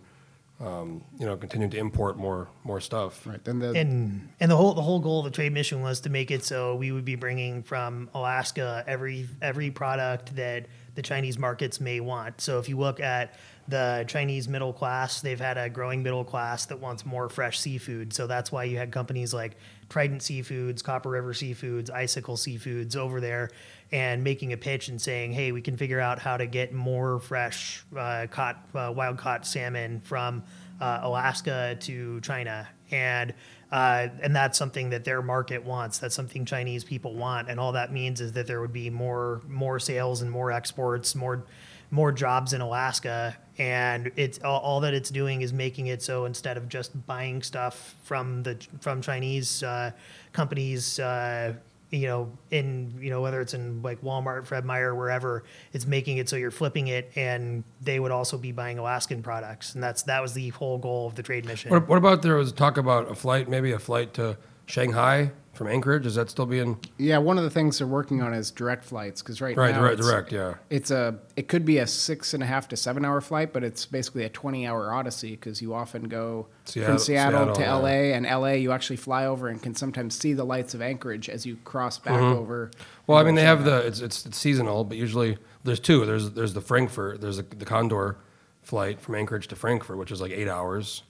um, 0.61 1.05
you 1.19 1.27
know 1.27 1.37
continuing 1.37 1.71
to 1.71 1.79
import 1.79 2.17
more 2.17 2.49
more 2.65 2.81
stuff. 2.81 3.27
Right. 3.27 3.43
Then 3.45 3.59
the 3.59 3.73
and 3.73 4.29
and 4.41 4.51
the 4.51 4.57
whole 4.57 4.73
the 4.75 4.83
whole 4.83 5.01
goal 5.01 5.21
of 5.21 5.25
the 5.25 5.31
trade 5.31 5.53
mission 5.53 5.83
was 5.83 6.01
to 6.01 6.11
make 6.11 6.31
it 6.31 6.45
so 6.45 6.77
we 6.77 6.93
would 6.93 7.05
be 7.05 7.15
bringing 7.15 7.63
from 7.63 8.09
Alaska 8.15 8.85
every 8.87 9.29
every 9.43 9.71
product 9.71 10.35
that 10.37 10.67
the 10.95 11.03
Chinese 11.03 11.39
markets 11.39 11.81
may 11.81 12.01
want. 12.01 12.41
So 12.41 12.59
if 12.59 12.69
you 12.69 12.79
look 12.79 13.01
at 13.01 13.35
the 13.69 14.05
Chinese 14.09 14.49
middle 14.49 14.73
class, 14.73 15.21
they've 15.21 15.39
had 15.39 15.59
a 15.59 15.69
growing 15.69 16.03
middle 16.03 16.25
class 16.25 16.67
that 16.67 16.81
wants 16.81 17.05
more 17.05 17.29
fresh 17.29 17.59
seafood. 17.59 18.13
So 18.15 18.27
that's 18.27 18.51
why 18.51 18.65
you 18.65 18.79
had 18.79 18.93
companies 18.93 19.35
like 19.35 19.57
Trident 19.89 20.21
Seafoods, 20.21 20.83
Copper 20.83 21.11
River 21.11 21.33
Seafoods, 21.33 21.91
Icicle 21.91 22.37
Seafoods 22.37 22.97
over 22.97 23.21
there 23.21 23.51
and 23.93 24.25
making 24.25 24.53
a 24.53 24.57
pitch 24.57 24.89
and 24.89 25.01
saying, 25.01 25.33
"Hey, 25.33 25.53
we 25.53 25.63
can 25.63 25.77
figure 25.77 26.01
out 26.01 26.19
how 26.19 26.37
to 26.37 26.47
get 26.47 26.73
more 26.73 27.21
fresh 27.21 27.85
uh, 27.97 28.27
caught 28.31 28.69
uh, 28.75 28.93
wild 28.95 29.19
caught 29.19 29.47
salmon 29.47 30.01
from 30.01 30.43
uh, 30.81 31.01
Alaska 31.03 31.77
to 31.81 32.21
China." 32.21 32.69
And 32.91 33.35
uh, 33.71 34.09
and 34.23 34.35
that's 34.35 34.59
something 34.59 34.91
that 34.91 35.05
their 35.05 35.23
market 35.23 35.65
wants. 35.65 35.99
That's 35.99 36.15
something 36.15 36.45
Chinese 36.45 36.85
people 36.85 37.15
want, 37.15 37.49
and 37.49 37.61
all 37.61 37.73
that 37.73 37.93
means 37.93 38.21
is 38.21 38.33
that 38.33 38.47
there 38.47 38.61
would 38.61 38.73
be 38.73 38.91
more 38.91 39.43
more 39.49 39.79
sales 39.79 40.23
and 40.23 40.31
more 40.31 40.51
exports, 40.51 41.15
more 41.15 41.45
more 41.91 42.13
jobs 42.13 42.53
in 42.53 42.61
Alaska. 42.61 43.37
And 43.59 44.13
it's 44.17 44.39
all, 44.43 44.61
all 44.61 44.81
that 44.81 44.95
it's 44.95 45.11
doing 45.11 45.41
is 45.41 45.53
making 45.53 45.87
it 45.87 46.03
so 46.03 46.27
instead 46.27 46.57
of 46.57 46.69
just 46.69 47.07
buying 47.07 47.43
stuff 47.43 47.95
from 48.03 48.43
the 48.43 48.59
from 48.81 49.01
Chinese 49.01 49.63
uh, 49.63 49.93
companies, 50.33 50.99
uh, 50.99 51.55
you 51.91 52.07
know, 52.07 52.31
in 52.51 52.93
you 53.01 53.11
know 53.11 53.23
whether 53.23 53.41
it's 53.41 53.55
in 53.55 53.81
like 53.81 54.03
Walmart, 54.03 54.45
Fred 54.45 54.65
Meyer, 54.65 54.95
wherever, 54.95 55.45
it's 55.73 55.87
making 55.87 56.19
it 56.19 56.29
so 56.29 56.37
you're 56.37 56.51
flipping 56.51 56.89
it, 56.89 57.11
and 57.17 57.65
they 57.81 57.99
would 57.99 58.13
also 58.13 58.37
be 58.37 58.53
buying 58.53 58.79
Alaskan 58.79 59.23
products, 59.23 59.75
and 59.75 59.83
that's 59.83 60.03
that 60.03 60.21
was 60.21 60.35
the 60.35 60.51
whole 60.51 60.79
goal 60.79 61.07
of 61.07 61.15
the 61.15 61.23
trade 61.23 61.47
mission. 61.47 61.71
What, 61.71 61.89
what 61.89 61.97
about 61.97 62.23
there 62.23 62.35
was 62.35 62.53
talk 62.53 62.77
about 62.77 63.11
a 63.11 63.15
flight, 63.15 63.49
maybe 63.49 63.73
a 63.73 63.79
flight 63.79 64.13
to 64.15 64.37
Shanghai 64.67 65.31
from 65.55 65.69
Anchorage? 65.69 66.07
Is 66.07 66.17
that 66.17 66.29
still 66.29 66.47
being 66.47 66.79
yeah, 66.99 67.19
one 67.19 67.39
of 67.39 67.45
the 67.45 67.51
things 67.51 67.79
they're 67.79 67.87
working 67.87 68.21
on 68.21 68.35
is 68.35 68.51
direct 68.51 68.85
flights 68.85 69.23
because 69.23 69.41
right, 69.41 69.57
right? 69.57 69.73
now 69.73 69.81
Direct, 69.81 69.99
it's, 69.99 70.09
direct, 70.09 70.33
yeah. 70.33 70.55
It's 70.71 70.91
a 70.91 71.19
it 71.37 71.49
could 71.49 71.65
be 71.65 71.79
a 71.79 71.87
six 71.87 72.35
and 72.35 72.43
a 72.43 72.47
half 72.47 72.69
to 72.69 72.77
seven 72.77 73.05
hour 73.05 73.21
flight, 73.21 73.53
but 73.53 73.65
it's 73.65 73.87
basically 73.87 74.25
a 74.25 74.29
20 74.29 74.67
hour 74.67 74.93
odyssey 74.93 75.31
because 75.31 75.63
you 75.63 75.73
often 75.75 76.05
go 76.05 76.49
Seattle- 76.65 76.97
from 76.97 76.99
Seattle, 76.99 77.47
to 77.47 77.55
Seattle, 77.55 77.83
LA, 77.83 78.15
and 78.15 78.27
LA 78.27 78.53
you 78.53 78.73
actually 78.73 78.97
fly 78.97 79.25
over 79.25 79.49
and 79.49 79.63
can 79.63 79.75
sometimes 79.75 80.15
see 80.15 80.33
the 80.33 80.45
lights 80.45 80.75
of 80.75 80.83
Anchorage 80.83 81.29
as 81.29 81.47
you 81.47 81.57
cross 81.65 81.99
back 81.99 82.21
over. 82.21 82.67
Mm-hmm. 82.67 82.83
Well, 83.07 83.19
I 83.19 83.23
mean, 83.23 83.35
they 83.35 83.45
have 83.45 83.65
the 83.65 83.87
it's, 83.87 84.01
it's 84.01 84.27
it's 84.27 84.37
seasonal, 84.37 84.85
but 84.85 84.99
usually 84.99 85.39
there's 85.65 85.81
two. 85.81 86.05
There's 86.05 86.31
there's 86.33 86.55
the 86.55 86.61
Frankfurt, 86.61 87.21
there's 87.21 87.39
the, 87.39 87.43
the 87.43 87.65
Condor 87.65 88.19
flight 88.63 89.01
from 89.01 89.15
Anchorage 89.15 89.47
to 89.49 89.57
Frankfurt, 89.57 89.97
which 89.97 90.11
is 90.11 90.21
like 90.21 90.33
eight 90.33 90.49
hours. 90.49 91.03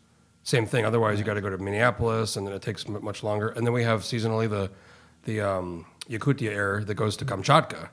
Same 0.47 0.65
thing. 0.65 0.85
Otherwise, 0.85 1.19
you 1.19 1.25
got 1.25 1.35
to 1.35 1.41
go 1.41 1.51
to 1.51 1.59
Minneapolis, 1.59 2.37
and 2.37 2.47
then 2.47 2.55
it 2.55 2.63
takes 2.63 2.87
much 2.87 3.25
longer. 3.25 3.49
And 3.49 3.67
then 3.67 3.73
we 3.73 3.83
have 3.83 4.03
seasonally 4.03 4.49
the 4.49 4.71
the 5.25 5.41
um, 5.41 5.87
Yakutia 6.09 6.51
Air 6.51 6.85
that 6.85 6.95
goes 6.95 7.17
to 7.17 7.25
Kamchatka, 7.25 7.89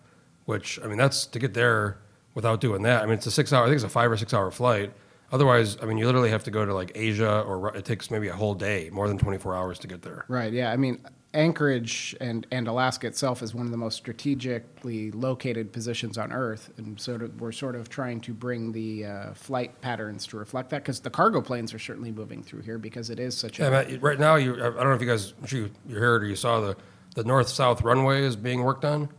which 0.45 0.79
I 0.83 0.85
mean, 0.85 0.99
that's 0.99 1.25
to 1.25 1.39
get 1.39 1.55
there 1.55 1.97
without 2.35 2.61
doing 2.61 2.83
that. 2.83 3.01
I 3.01 3.05
mean, 3.07 3.15
it's 3.15 3.25
a 3.25 3.31
six 3.31 3.51
hour. 3.51 3.63
I 3.63 3.65
think 3.65 3.77
it's 3.77 3.83
a 3.83 3.89
five 3.89 4.11
or 4.11 4.17
six 4.17 4.35
hour 4.35 4.51
flight. 4.51 4.93
Otherwise, 5.31 5.79
I 5.81 5.85
mean, 5.85 5.97
you 5.97 6.05
literally 6.05 6.29
have 6.29 6.43
to 6.43 6.51
go 6.51 6.63
to 6.63 6.75
like 6.75 6.91
Asia, 6.93 7.41
or 7.41 7.75
it 7.75 7.85
takes 7.85 8.11
maybe 8.11 8.27
a 8.27 8.35
whole 8.35 8.53
day, 8.53 8.91
more 8.93 9.07
than 9.07 9.17
24 9.17 9.55
hours 9.55 9.79
to 9.79 9.87
get 9.87 10.03
there. 10.03 10.25
Right. 10.27 10.53
Yeah. 10.53 10.71
I 10.71 10.77
mean, 10.77 11.03
Anchorage 11.33 12.15
and, 12.21 12.45
and 12.51 12.67
Alaska 12.67 13.07
itself 13.07 13.41
is 13.41 13.55
one 13.55 13.65
of 13.65 13.71
the 13.71 13.77
most 13.77 13.95
strategically 13.95 15.11
located 15.11 15.71
positions 15.71 16.17
on 16.17 16.31
Earth, 16.31 16.71
and 16.77 16.99
of 17.07 17.41
we're 17.41 17.51
sort 17.51 17.75
of 17.75 17.89
trying 17.89 18.21
to 18.21 18.33
bring 18.33 18.71
the 18.71 19.05
uh, 19.05 19.33
flight 19.33 19.81
patterns 19.81 20.27
to 20.27 20.37
reflect 20.37 20.69
that 20.69 20.83
because 20.83 20.99
the 20.99 21.09
cargo 21.09 21.41
planes 21.41 21.73
are 21.73 21.79
certainly 21.79 22.11
moving 22.11 22.43
through 22.43 22.61
here 22.61 22.77
because 22.77 23.09
it 23.09 23.19
is 23.19 23.35
such 23.35 23.59
a 23.59 23.63
Yeah, 23.63 23.69
Matt, 23.71 24.01
right 24.01 24.19
now, 24.19 24.35
you, 24.35 24.53
I 24.53 24.57
don't 24.57 24.83
know 24.83 24.93
if 24.93 25.01
you 25.01 25.07
guys, 25.07 25.33
I'm 25.41 25.47
sure 25.47 25.59
you, 25.61 25.71
you 25.87 25.95
heard 25.95 26.23
or 26.23 26.27
you 26.27 26.35
saw 26.35 26.59
the, 26.59 26.77
the 27.15 27.23
north-south 27.23 27.81
runway 27.81 28.23
is 28.23 28.35
being 28.35 28.63
worked 28.63 28.85
on. 28.85 29.09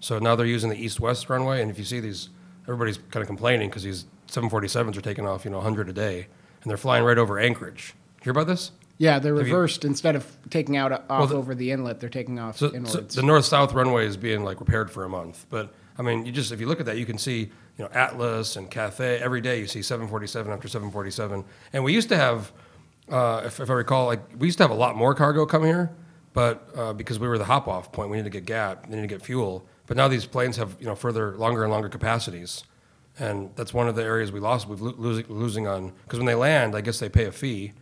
So 0.00 0.18
now 0.20 0.36
they're 0.36 0.46
using 0.46 0.70
the 0.70 0.80
east-west 0.82 1.28
runway, 1.28 1.62
and 1.62 1.70
if 1.70 1.78
you 1.78 1.84
see 1.84 1.98
these, 1.98 2.28
everybody's 2.62 2.98
kind 2.98 3.22
of 3.22 3.26
complaining 3.26 3.70
because 3.70 3.82
these 3.82 4.06
747s 4.28 4.96
are 4.96 5.00
taking 5.00 5.26
off, 5.26 5.44
you 5.44 5.50
know, 5.50 5.58
100 5.58 5.88
a 5.88 5.92
day, 5.92 6.28
and 6.62 6.70
they're 6.70 6.76
flying 6.76 7.02
right 7.04 7.18
over 7.18 7.38
Anchorage. 7.40 7.94
You 8.20 8.24
hear 8.24 8.30
about 8.30 8.46
this? 8.46 8.70
Yeah. 8.98 9.18
They're 9.18 9.34
Have 9.36 9.46
you- 9.46 9.52
reversed 9.54 9.84
instead 9.84 10.16
of 10.16 10.24
taking 10.50 10.76
out 10.76 11.04
off 11.10 11.28
the- 11.30 11.36
over 11.36 11.54
the 11.54 11.70
inlet, 11.72 12.00
they're 12.00 12.08
taking 12.08 12.38
off 12.38 12.56
So, 12.58 12.68
so 12.70 12.74
inwards. 12.76 13.14
the 13.14 13.22
north-south 13.22 13.72
runway 13.72 14.06
is 14.06 14.16
being 14.16 14.44
like 14.44 14.60
repaired 14.60 14.90
for 14.90 15.04
a 15.04 15.08
month, 15.08 15.46
but 15.50 15.72
I 15.98 16.02
mean, 16.02 16.26
you 16.26 16.32
just 16.32 16.52
if 16.52 16.60
you 16.60 16.66
look 16.66 16.80
at 16.80 16.86
that, 16.86 16.98
you 16.98 17.06
can 17.06 17.16
see 17.18 17.38
you 17.78 17.84
know 17.84 17.88
Atlas 17.92 18.56
and 18.56 18.70
Cathay 18.70 19.18
every 19.18 19.40
day. 19.40 19.58
You 19.60 19.66
see 19.66 19.82
747 19.82 20.52
after 20.52 20.68
747, 20.68 21.44
and 21.72 21.84
we 21.84 21.92
used 21.94 22.08
to 22.10 22.16
have, 22.16 22.52
uh, 23.10 23.42
if, 23.46 23.60
if 23.60 23.70
I 23.70 23.72
recall, 23.74 24.06
like 24.06 24.20
we 24.38 24.46
used 24.46 24.58
to 24.58 24.64
have 24.64 24.70
a 24.70 24.74
lot 24.74 24.96
more 24.96 25.14
cargo 25.14 25.46
come 25.46 25.64
here, 25.64 25.90
but 26.34 26.68
uh, 26.76 26.92
because 26.92 27.18
we 27.18 27.28
were 27.28 27.38
the 27.38 27.44
hop-off 27.44 27.92
point, 27.92 28.10
we 28.10 28.16
need 28.18 28.24
to 28.24 28.30
get 28.30 28.44
gap, 28.44 28.86
we 28.88 28.96
need 28.96 29.02
to 29.02 29.06
get 29.08 29.22
fuel. 29.22 29.66
But 29.86 29.96
now 29.96 30.08
these 30.08 30.26
planes 30.26 30.56
have 30.56 30.76
you 30.80 30.86
know 30.86 30.94
further, 30.94 31.36
longer 31.36 31.62
and 31.62 31.72
longer 31.72 31.88
capacities, 31.88 32.64
and 33.18 33.50
that's 33.56 33.72
one 33.72 33.88
of 33.88 33.94
the 33.94 34.02
areas 34.02 34.32
we 34.32 34.40
lost. 34.40 34.68
We've 34.68 34.80
lo- 34.80 34.94
losing 34.98 35.26
losing 35.28 35.66
on 35.66 35.92
because 36.04 36.18
when 36.18 36.26
they 36.26 36.34
land, 36.34 36.74
I 36.74 36.80
guess 36.82 36.98
they 36.98 37.08
pay 37.08 37.24
a 37.24 37.32
fee, 37.32 37.72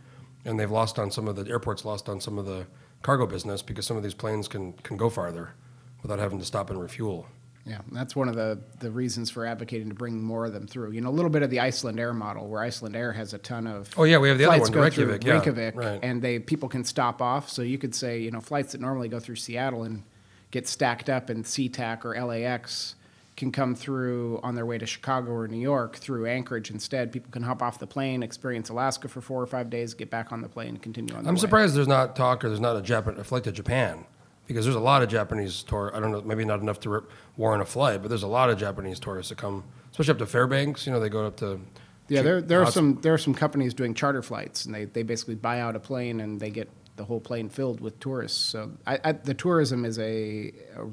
and 0.45 0.59
they've 0.59 0.71
lost 0.71 0.97
on 0.99 1.11
some 1.11 1.27
of 1.27 1.35
the 1.35 1.49
airports 1.49 1.83
lost 1.83 2.07
on 2.07 2.21
some 2.21 2.37
of 2.37 2.45
the 2.45 2.65
cargo 3.01 3.25
business 3.25 3.61
because 3.61 3.85
some 3.85 3.97
of 3.97 4.03
these 4.03 4.13
planes 4.13 4.47
can 4.47 4.73
can 4.73 4.95
go 4.95 5.09
farther 5.09 5.53
without 6.01 6.19
having 6.19 6.39
to 6.39 6.45
stop 6.45 6.69
and 6.69 6.79
refuel. 6.79 7.27
Yeah, 7.67 7.79
that's 7.91 8.15
one 8.15 8.29
of 8.29 8.35
the, 8.35 8.59
the 8.79 8.91
reasons 8.91 9.31
for 9.31 9.43
advocating 9.43 9.89
to 9.89 9.95
bring 9.95 10.21
more 10.21 10.45
of 10.45 10.53
them 10.53 10.67
through. 10.67 10.91
You 10.91 11.01
know, 11.01 11.09
a 11.09 11.17
little 11.17 11.31
bit 11.31 11.41
of 11.41 11.49
the 11.49 11.61
Iceland 11.61 11.99
Air 11.99 12.13
model, 12.13 12.47
where 12.47 12.61
Iceland 12.61 12.95
Air 12.95 13.11
has 13.13 13.33
a 13.33 13.39
ton 13.39 13.65
of 13.65 13.89
Oh, 13.97 14.03
yeah, 14.03 14.19
we 14.19 14.29
have 14.29 14.37
the 14.37 14.45
other 14.45 14.61
one, 14.61 14.71
Reykjavik, 14.71 15.23
yeah, 15.23 15.33
Reykjavik, 15.33 15.75
right. 15.75 15.99
and 16.03 16.21
they 16.21 16.37
people 16.37 16.69
can 16.69 16.83
stop 16.83 17.23
off. 17.23 17.49
So 17.49 17.63
you 17.63 17.79
could 17.79 17.95
say, 17.95 18.19
you 18.19 18.29
know, 18.29 18.39
flights 18.39 18.73
that 18.73 18.81
normally 18.81 19.07
go 19.07 19.19
through 19.19 19.37
Seattle 19.37 19.81
and 19.81 20.03
get 20.51 20.67
stacked 20.67 21.09
up 21.09 21.31
in 21.31 21.43
SeaTac 21.43 22.05
or 22.05 22.23
LAX 22.23 22.95
can 23.35 23.51
come 23.51 23.75
through 23.75 24.39
on 24.43 24.55
their 24.55 24.65
way 24.65 24.77
to 24.77 24.85
Chicago 24.85 25.31
or 25.31 25.47
New 25.47 25.59
York 25.59 25.97
through 25.97 26.25
Anchorage 26.25 26.71
instead. 26.71 27.11
People 27.11 27.31
can 27.31 27.43
hop 27.43 27.61
off 27.61 27.79
the 27.79 27.87
plane, 27.87 28.23
experience 28.23 28.69
Alaska 28.69 29.07
for 29.07 29.21
four 29.21 29.41
or 29.41 29.47
five 29.47 29.69
days, 29.69 29.93
get 29.93 30.09
back 30.09 30.31
on 30.31 30.41
the 30.41 30.47
plane, 30.47 30.69
and 30.69 30.81
continue 30.81 31.13
on. 31.13 31.23
their 31.23 31.29
I'm 31.29 31.35
way. 31.35 31.41
surprised 31.41 31.75
there's 31.75 31.87
not 31.87 32.15
talk 32.15 32.43
or 32.45 32.49
there's 32.49 32.61
not 32.61 32.77
a, 32.77 32.81
Japan, 32.81 33.19
a 33.19 33.23
flight 33.23 33.43
to 33.43 33.51
Japan 33.51 34.05
because 34.47 34.65
there's 34.65 34.75
a 34.75 34.79
lot 34.79 35.03
of 35.03 35.09
Japanese 35.09 35.63
tour. 35.63 35.91
I 35.93 35.99
don't 35.99 36.11
know, 36.11 36.21
maybe 36.21 36.45
not 36.45 36.61
enough 36.61 36.79
to 36.81 36.89
rip, 36.89 37.11
warrant 37.35 37.61
a 37.61 37.65
flight, 37.65 38.01
but 38.01 38.07
there's 38.07 38.23
a 38.23 38.27
lot 38.27 38.49
of 38.49 38.57
Japanese 38.57 38.99
tourists 38.99 39.29
that 39.29 39.37
come, 39.37 39.63
especially 39.91 40.11
up 40.11 40.17
to 40.19 40.25
Fairbanks. 40.25 40.85
You 40.85 40.93
know, 40.93 40.99
they 40.99 41.09
go 41.09 41.25
up 41.25 41.37
to 41.37 41.59
Yeah, 42.07 42.21
there 42.21 42.41
there 42.41 42.61
are 42.61 42.71
some 42.71 43.01
there 43.01 43.13
are 43.13 43.17
some 43.17 43.33
companies 43.33 43.73
doing 43.73 43.93
charter 43.93 44.21
flights, 44.21 44.65
and 44.65 44.73
they, 44.73 44.85
they 44.85 45.03
basically 45.03 45.35
buy 45.35 45.59
out 45.59 45.75
a 45.75 45.79
plane 45.79 46.21
and 46.21 46.39
they 46.39 46.51
get 46.51 46.69
the 46.95 47.03
whole 47.03 47.19
plane 47.19 47.49
filled 47.49 47.81
with 47.81 47.99
tourists. 47.99 48.39
So 48.39 48.71
I, 48.87 48.99
I, 49.03 49.11
the 49.11 49.33
tourism 49.33 49.83
is 49.83 49.99
a, 49.99 50.53
a 50.77 50.85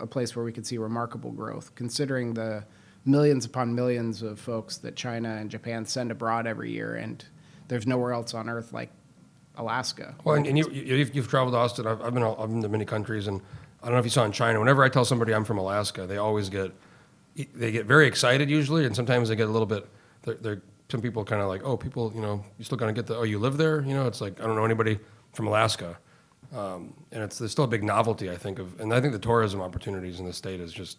a 0.00 0.06
place 0.06 0.34
where 0.34 0.44
we 0.44 0.52
could 0.52 0.66
see 0.66 0.78
remarkable 0.78 1.30
growth, 1.30 1.74
considering 1.74 2.34
the 2.34 2.64
millions 3.04 3.44
upon 3.44 3.74
millions 3.74 4.22
of 4.22 4.38
folks 4.38 4.78
that 4.78 4.96
China 4.96 5.36
and 5.36 5.50
Japan 5.50 5.84
send 5.84 6.10
abroad 6.10 6.46
every 6.46 6.70
year, 6.70 6.94
and 6.94 7.24
there's 7.68 7.86
nowhere 7.86 8.12
else 8.12 8.34
on 8.34 8.48
earth 8.48 8.72
like 8.72 8.90
Alaska. 9.56 10.14
Well, 10.24 10.36
and, 10.36 10.46
and 10.46 10.58
you, 10.58 10.68
you, 10.70 10.96
you've, 10.96 11.14
you've 11.14 11.28
traveled 11.28 11.54
to 11.54 11.58
Austin. 11.58 11.86
I've, 11.86 12.02
I've 12.02 12.14
been 12.14 12.22
I've 12.22 12.48
been 12.48 12.62
to 12.62 12.68
many 12.68 12.84
countries, 12.84 13.26
and 13.26 13.40
I 13.82 13.86
don't 13.86 13.94
know 13.94 14.00
if 14.00 14.06
you 14.06 14.10
saw 14.10 14.24
in 14.24 14.32
China. 14.32 14.58
Whenever 14.58 14.82
I 14.82 14.88
tell 14.88 15.04
somebody 15.04 15.34
I'm 15.34 15.44
from 15.44 15.58
Alaska, 15.58 16.06
they 16.06 16.16
always 16.16 16.48
get 16.48 16.72
they 17.54 17.70
get 17.70 17.86
very 17.86 18.06
excited 18.06 18.50
usually, 18.50 18.84
and 18.84 18.94
sometimes 18.94 19.28
they 19.28 19.36
get 19.36 19.48
a 19.48 19.52
little 19.52 19.66
bit. 19.66 19.88
They're, 20.22 20.34
they're 20.34 20.62
some 20.90 21.00
people 21.00 21.24
kind 21.24 21.40
of 21.40 21.48
like, 21.48 21.62
oh, 21.64 21.76
people, 21.76 22.12
you 22.14 22.20
know, 22.20 22.44
you 22.58 22.64
still 22.64 22.78
gonna 22.78 22.92
get 22.92 23.06
the 23.06 23.16
oh, 23.16 23.22
you 23.22 23.38
live 23.38 23.56
there, 23.56 23.80
you 23.82 23.94
know? 23.94 24.06
It's 24.06 24.20
like 24.20 24.40
I 24.40 24.46
don't 24.46 24.56
know 24.56 24.64
anybody 24.64 24.98
from 25.32 25.46
Alaska, 25.46 25.98
um, 26.54 26.94
and 27.12 27.22
it's 27.22 27.38
there's 27.38 27.52
still 27.52 27.64
a 27.64 27.68
big 27.68 27.84
novelty 27.84 28.30
I 28.30 28.36
think 28.36 28.58
of, 28.58 28.78
and 28.80 28.92
I 28.92 29.00
think 29.00 29.12
the 29.12 29.18
tourism 29.18 29.60
opportunities 29.60 30.20
in 30.20 30.26
the 30.26 30.32
state 30.32 30.60
is 30.60 30.72
just 30.72 30.98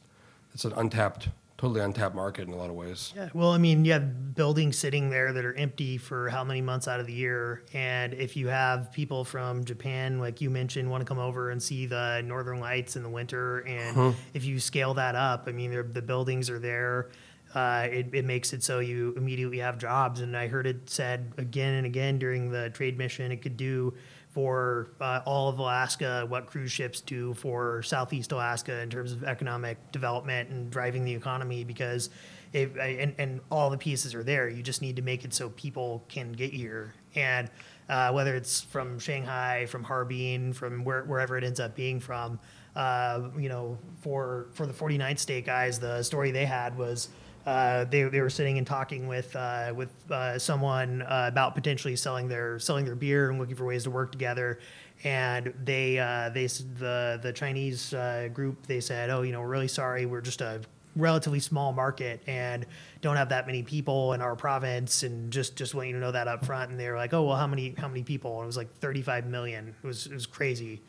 it's 0.54 0.66
an 0.66 0.74
untapped 0.74 1.30
totally 1.62 1.82
untapped 1.82 2.16
market 2.16 2.48
in 2.48 2.54
a 2.56 2.58
lot 2.58 2.72
of 2.72 2.76
ways. 2.76 3.14
Yeah, 3.16 3.30
well, 3.36 3.52
I 3.52 3.60
mean, 3.60 3.86
you 3.86 3.92
have 3.94 4.34
buildings 4.34 4.80
sitting 4.80 5.12
there 5.12 5.32
that 5.32 5.46
are 5.46 5.54
empty 5.54 6.00
for 6.00 6.28
how 6.28 6.44
many 6.44 6.60
months 6.60 6.88
out 6.88 7.00
of 7.00 7.06
the 7.06 7.14
year, 7.14 7.62
and 7.72 8.16
if 8.16 8.36
you 8.36 8.48
have 8.48 8.92
people 8.92 9.24
from 9.24 9.64
Japan, 9.64 10.18
like 10.18 10.42
you 10.42 10.50
mentioned, 10.50 10.90
want 10.90 11.02
to 11.02 11.06
come 11.06 11.20
over 11.20 11.52
and 11.52 11.62
see 11.62 11.86
the 11.86 12.24
Northern 12.26 12.60
Lights 12.60 12.96
in 12.96 13.04
the 13.04 13.10
winter, 13.10 13.60
and 13.68 14.16
if 14.34 14.44
you 14.44 14.60
scale 14.60 14.96
that 14.96 15.14
up, 15.14 15.44
I 15.48 15.52
mean, 15.52 15.72
the 15.94 16.02
buildings 16.02 16.50
are 16.50 16.60
there. 16.60 17.10
Uh, 17.54 17.88
it, 17.92 18.08
it 18.14 18.26
makes 18.26 18.54
it 18.54 18.64
so 18.64 18.80
you 18.80 19.14
immediately 19.18 19.60
have 19.60 19.78
jobs, 19.78 20.22
and 20.22 20.36
I 20.36 20.48
heard 20.48 20.66
it 20.66 20.90
said 20.90 21.34
again 21.38 21.76
and 21.76 21.86
again 21.86 22.18
during 22.18 22.50
the 22.50 22.70
trade 22.70 22.98
mission 22.98 23.32
it 23.32 23.42
could 23.42 23.58
do 23.58 23.94
for 24.32 24.92
uh, 25.02 25.22
all 25.26 25.50
of 25.50 25.60
Alaska 25.60 26.26
what 26.28 26.48
cruise 26.48 26.72
ships 26.72 27.02
do 27.02 27.34
for 27.34 27.84
Southeast 27.84 28.32
Alaska 28.32 28.82
in 28.82 28.90
terms 28.90 29.12
of 29.12 29.24
economic 29.24 29.92
development 29.92 30.50
and 30.50 30.72
driving 30.72 31.04
the 31.04 31.14
economy 31.14 31.64
because 31.64 32.10
it, 32.54 32.76
and, 32.78 33.14
and 33.18 33.42
all 33.50 33.70
the 33.70 33.78
pieces 33.78 34.16
are 34.16 34.24
there. 34.24 34.50
You 34.50 34.64
just 34.64 34.82
need 34.82 34.96
to 34.98 35.02
make 35.02 35.26
it 35.26 35.34
so 35.34 35.50
people 35.50 36.04
can 36.08 36.32
get 36.32 36.54
here. 36.54 36.94
And 37.16 37.50
uh, 37.90 38.12
whether 38.12 38.36
it's 38.36 38.62
from 38.62 39.00
Shanghai, 39.00 39.66
from 39.66 39.84
Harbin, 39.84 40.54
from 40.54 40.84
where, 40.84 41.04
wherever 41.04 41.38
it 41.38 41.44
ends 41.44 41.60
up 41.60 41.76
being 41.76 42.00
from, 42.00 42.40
uh, 42.76 43.30
you 43.38 43.50
know, 43.50 43.78
for, 44.02 44.48
for 44.54 44.66
the 44.66 44.74
49th 44.74 45.20
state 45.20 45.46
guys, 45.46 45.78
the 45.80 46.02
story 46.04 46.32
they 46.32 46.46
had 46.46 46.78
was 46.78 47.10
uh, 47.46 47.86
they, 47.86 48.04
they 48.04 48.22
were 48.22 48.30
sitting 48.30 48.58
and 48.58 48.68
talking 48.68 49.08
with 49.08 49.36
uh, 49.36 49.74
with 49.76 49.90
uh, 50.12 50.38
someone 50.38 51.02
uh, 51.02 51.26
about 51.28 51.56
potentially 51.56 51.96
selling 51.96 52.28
their 52.28 52.60
selling 52.60 52.86
their 52.86 52.96
beer 52.96 53.30
and 53.30 53.40
looking 53.40 53.56
for 53.56 53.66
ways 53.66 53.84
to 53.84 53.92
work 53.92 54.12
together. 54.12 54.60
And 55.04 55.54
they 55.64 55.98
uh, 55.98 56.30
they 56.30 56.46
the 56.46 57.20
the 57.22 57.34
Chinese 57.34 57.94
uh, 57.94 58.30
group 58.32 58.68
they 58.68 58.80
said, 58.80 59.10
oh, 59.10 59.24
you 59.24 59.32
know, 59.32 59.42
we're 59.42 59.48
really 59.48 59.68
sorry, 59.68 60.06
we're 60.06 60.22
just 60.22 60.42
a 60.42 60.62
relatively 60.96 61.40
small 61.40 61.72
market 61.72 62.22
and 62.28 62.66
don't 63.00 63.16
have 63.16 63.30
that 63.30 63.48
many 63.48 63.64
people 63.64 64.14
in 64.14 64.22
our 64.22 64.36
province, 64.36 65.02
and 65.02 65.32
just 65.32 65.56
just 65.56 65.74
want 65.74 65.88
you 65.88 65.94
to 65.96 66.00
know 66.00 66.12
that 66.12 66.28
up 66.28 66.46
front. 66.46 66.70
And 66.70 66.80
they 66.80 66.90
were 66.90 66.98
like, 66.98 67.14
oh, 67.14 67.24
well, 67.24 67.36
how 67.36 67.48
many 67.48 67.74
how 67.78 67.88
many 67.88 68.04
people? 68.04 68.36
And 68.36 68.44
it 68.44 68.48
was 68.48 68.58
like 68.58 68.72
35 68.78 69.26
million. 69.26 69.76
It 69.84 69.88
was 69.88 70.06
it 70.06 70.14
was 70.14 70.28
crazy. 70.28 70.82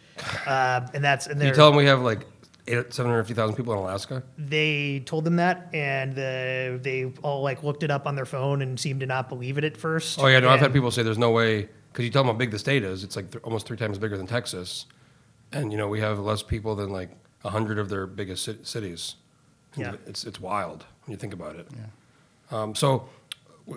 Uh, 0.46 0.86
and 0.92 1.02
that's 1.02 1.26
and 1.26 1.40
you 1.40 1.54
tell 1.54 1.70
them 1.70 1.76
we 1.76 1.86
have 1.86 2.02
like 2.02 2.26
750,000 2.66 3.56
people 3.56 3.72
in 3.72 3.78
Alaska? 3.80 4.22
they 4.38 5.00
told 5.04 5.24
them 5.24 5.36
that, 5.36 5.68
and 5.74 6.14
the, 6.14 6.78
they 6.82 7.12
all 7.22 7.42
like 7.42 7.62
looked 7.62 7.82
it 7.82 7.90
up 7.90 8.06
on 8.06 8.14
their 8.14 8.24
phone 8.26 8.62
and 8.62 8.78
seemed 8.78 9.00
to 9.00 9.06
not 9.06 9.28
believe 9.28 9.58
it 9.58 9.64
at 9.64 9.76
first. 9.76 10.18
Oh 10.20 10.26
yeah, 10.26 10.40
no, 10.40 10.48
I've 10.48 10.60
had 10.60 10.72
people 10.72 10.90
say 10.90 11.02
there's 11.02 11.18
no 11.18 11.30
way 11.30 11.68
because 11.92 12.04
you 12.04 12.10
tell 12.10 12.22
them 12.22 12.32
how 12.34 12.38
big 12.38 12.50
the 12.50 12.58
state 12.58 12.82
is. 12.84 13.04
It's 13.04 13.16
like 13.16 13.30
th- 13.30 13.42
almost 13.44 13.66
three 13.66 13.76
times 13.76 13.98
bigger 13.98 14.16
than 14.16 14.26
Texas, 14.26 14.86
and 15.52 15.72
you 15.72 15.78
know 15.78 15.88
we 15.88 16.00
have 16.00 16.18
less 16.18 16.42
people 16.42 16.74
than 16.74 16.90
like 16.90 17.10
a 17.44 17.50
hundred 17.50 17.78
of 17.78 17.88
their 17.88 18.06
biggest 18.06 18.44
ci- 18.44 18.58
cities. 18.62 19.16
Yeah. 19.76 19.94
it's 20.06 20.24
it's 20.24 20.40
wild 20.40 20.84
when 21.04 21.12
you 21.12 21.16
think 21.18 21.32
about 21.34 21.56
it. 21.56 21.66
Um, 22.50 22.74
so 22.74 23.08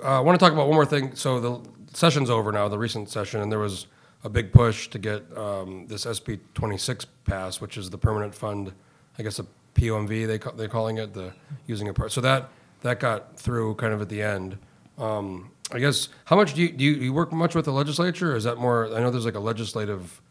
uh, 0.03 0.17
I 0.17 0.19
want 0.19 0.39
to 0.39 0.43
talk 0.45 0.53
about 0.53 0.67
one 0.67 0.75
more 0.75 0.85
thing. 0.85 1.15
So 1.15 1.39
the 1.39 1.69
session's 1.93 2.29
over 2.29 2.51
now, 2.51 2.67
the 2.67 2.77
recent 2.77 3.09
session, 3.09 3.41
and 3.41 3.51
there 3.51 3.59
was 3.59 3.87
a 4.25 4.29
big 4.29 4.51
push 4.51 4.88
to 4.89 4.97
get 4.97 5.23
um, 5.38 5.85
this 5.88 6.03
SB 6.05 6.39
26 6.55 7.05
passed, 7.25 7.61
which 7.61 7.77
is 7.77 7.89
the 7.91 7.97
permanent 7.97 8.33
fund, 8.33 8.73
I 9.19 9.23
guess 9.23 9.38
a 9.39 9.45
POMV 9.75 10.25
they 10.27 10.39
ca- 10.39 10.51
they're 10.51 10.67
calling 10.67 10.97
it, 10.97 11.13
the 11.13 11.31
using 11.67 11.88
a 11.88 11.93
part. 11.93 12.11
So 12.11 12.21
that 12.21 12.49
that 12.81 12.99
got 12.99 13.38
through 13.38 13.75
kind 13.75 13.93
of 13.93 14.01
at 14.01 14.09
the 14.09 14.21
end. 14.21 14.57
Um, 14.97 15.51
I 15.71 15.79
guess 15.79 16.09
how 16.25 16.35
much 16.35 16.53
do 16.55 16.61
you, 16.61 16.69
do 16.71 16.83
you, 16.83 16.91
you 16.93 17.13
work 17.13 17.31
much 17.31 17.55
with 17.55 17.65
the 17.65 17.71
legislature? 17.71 18.33
Or 18.33 18.35
is 18.35 18.43
that 18.45 18.57
more? 18.57 18.88
I 18.95 18.99
know 18.99 19.11
there's 19.11 19.25
like 19.25 19.35
a 19.35 19.39
legislative. 19.39 20.21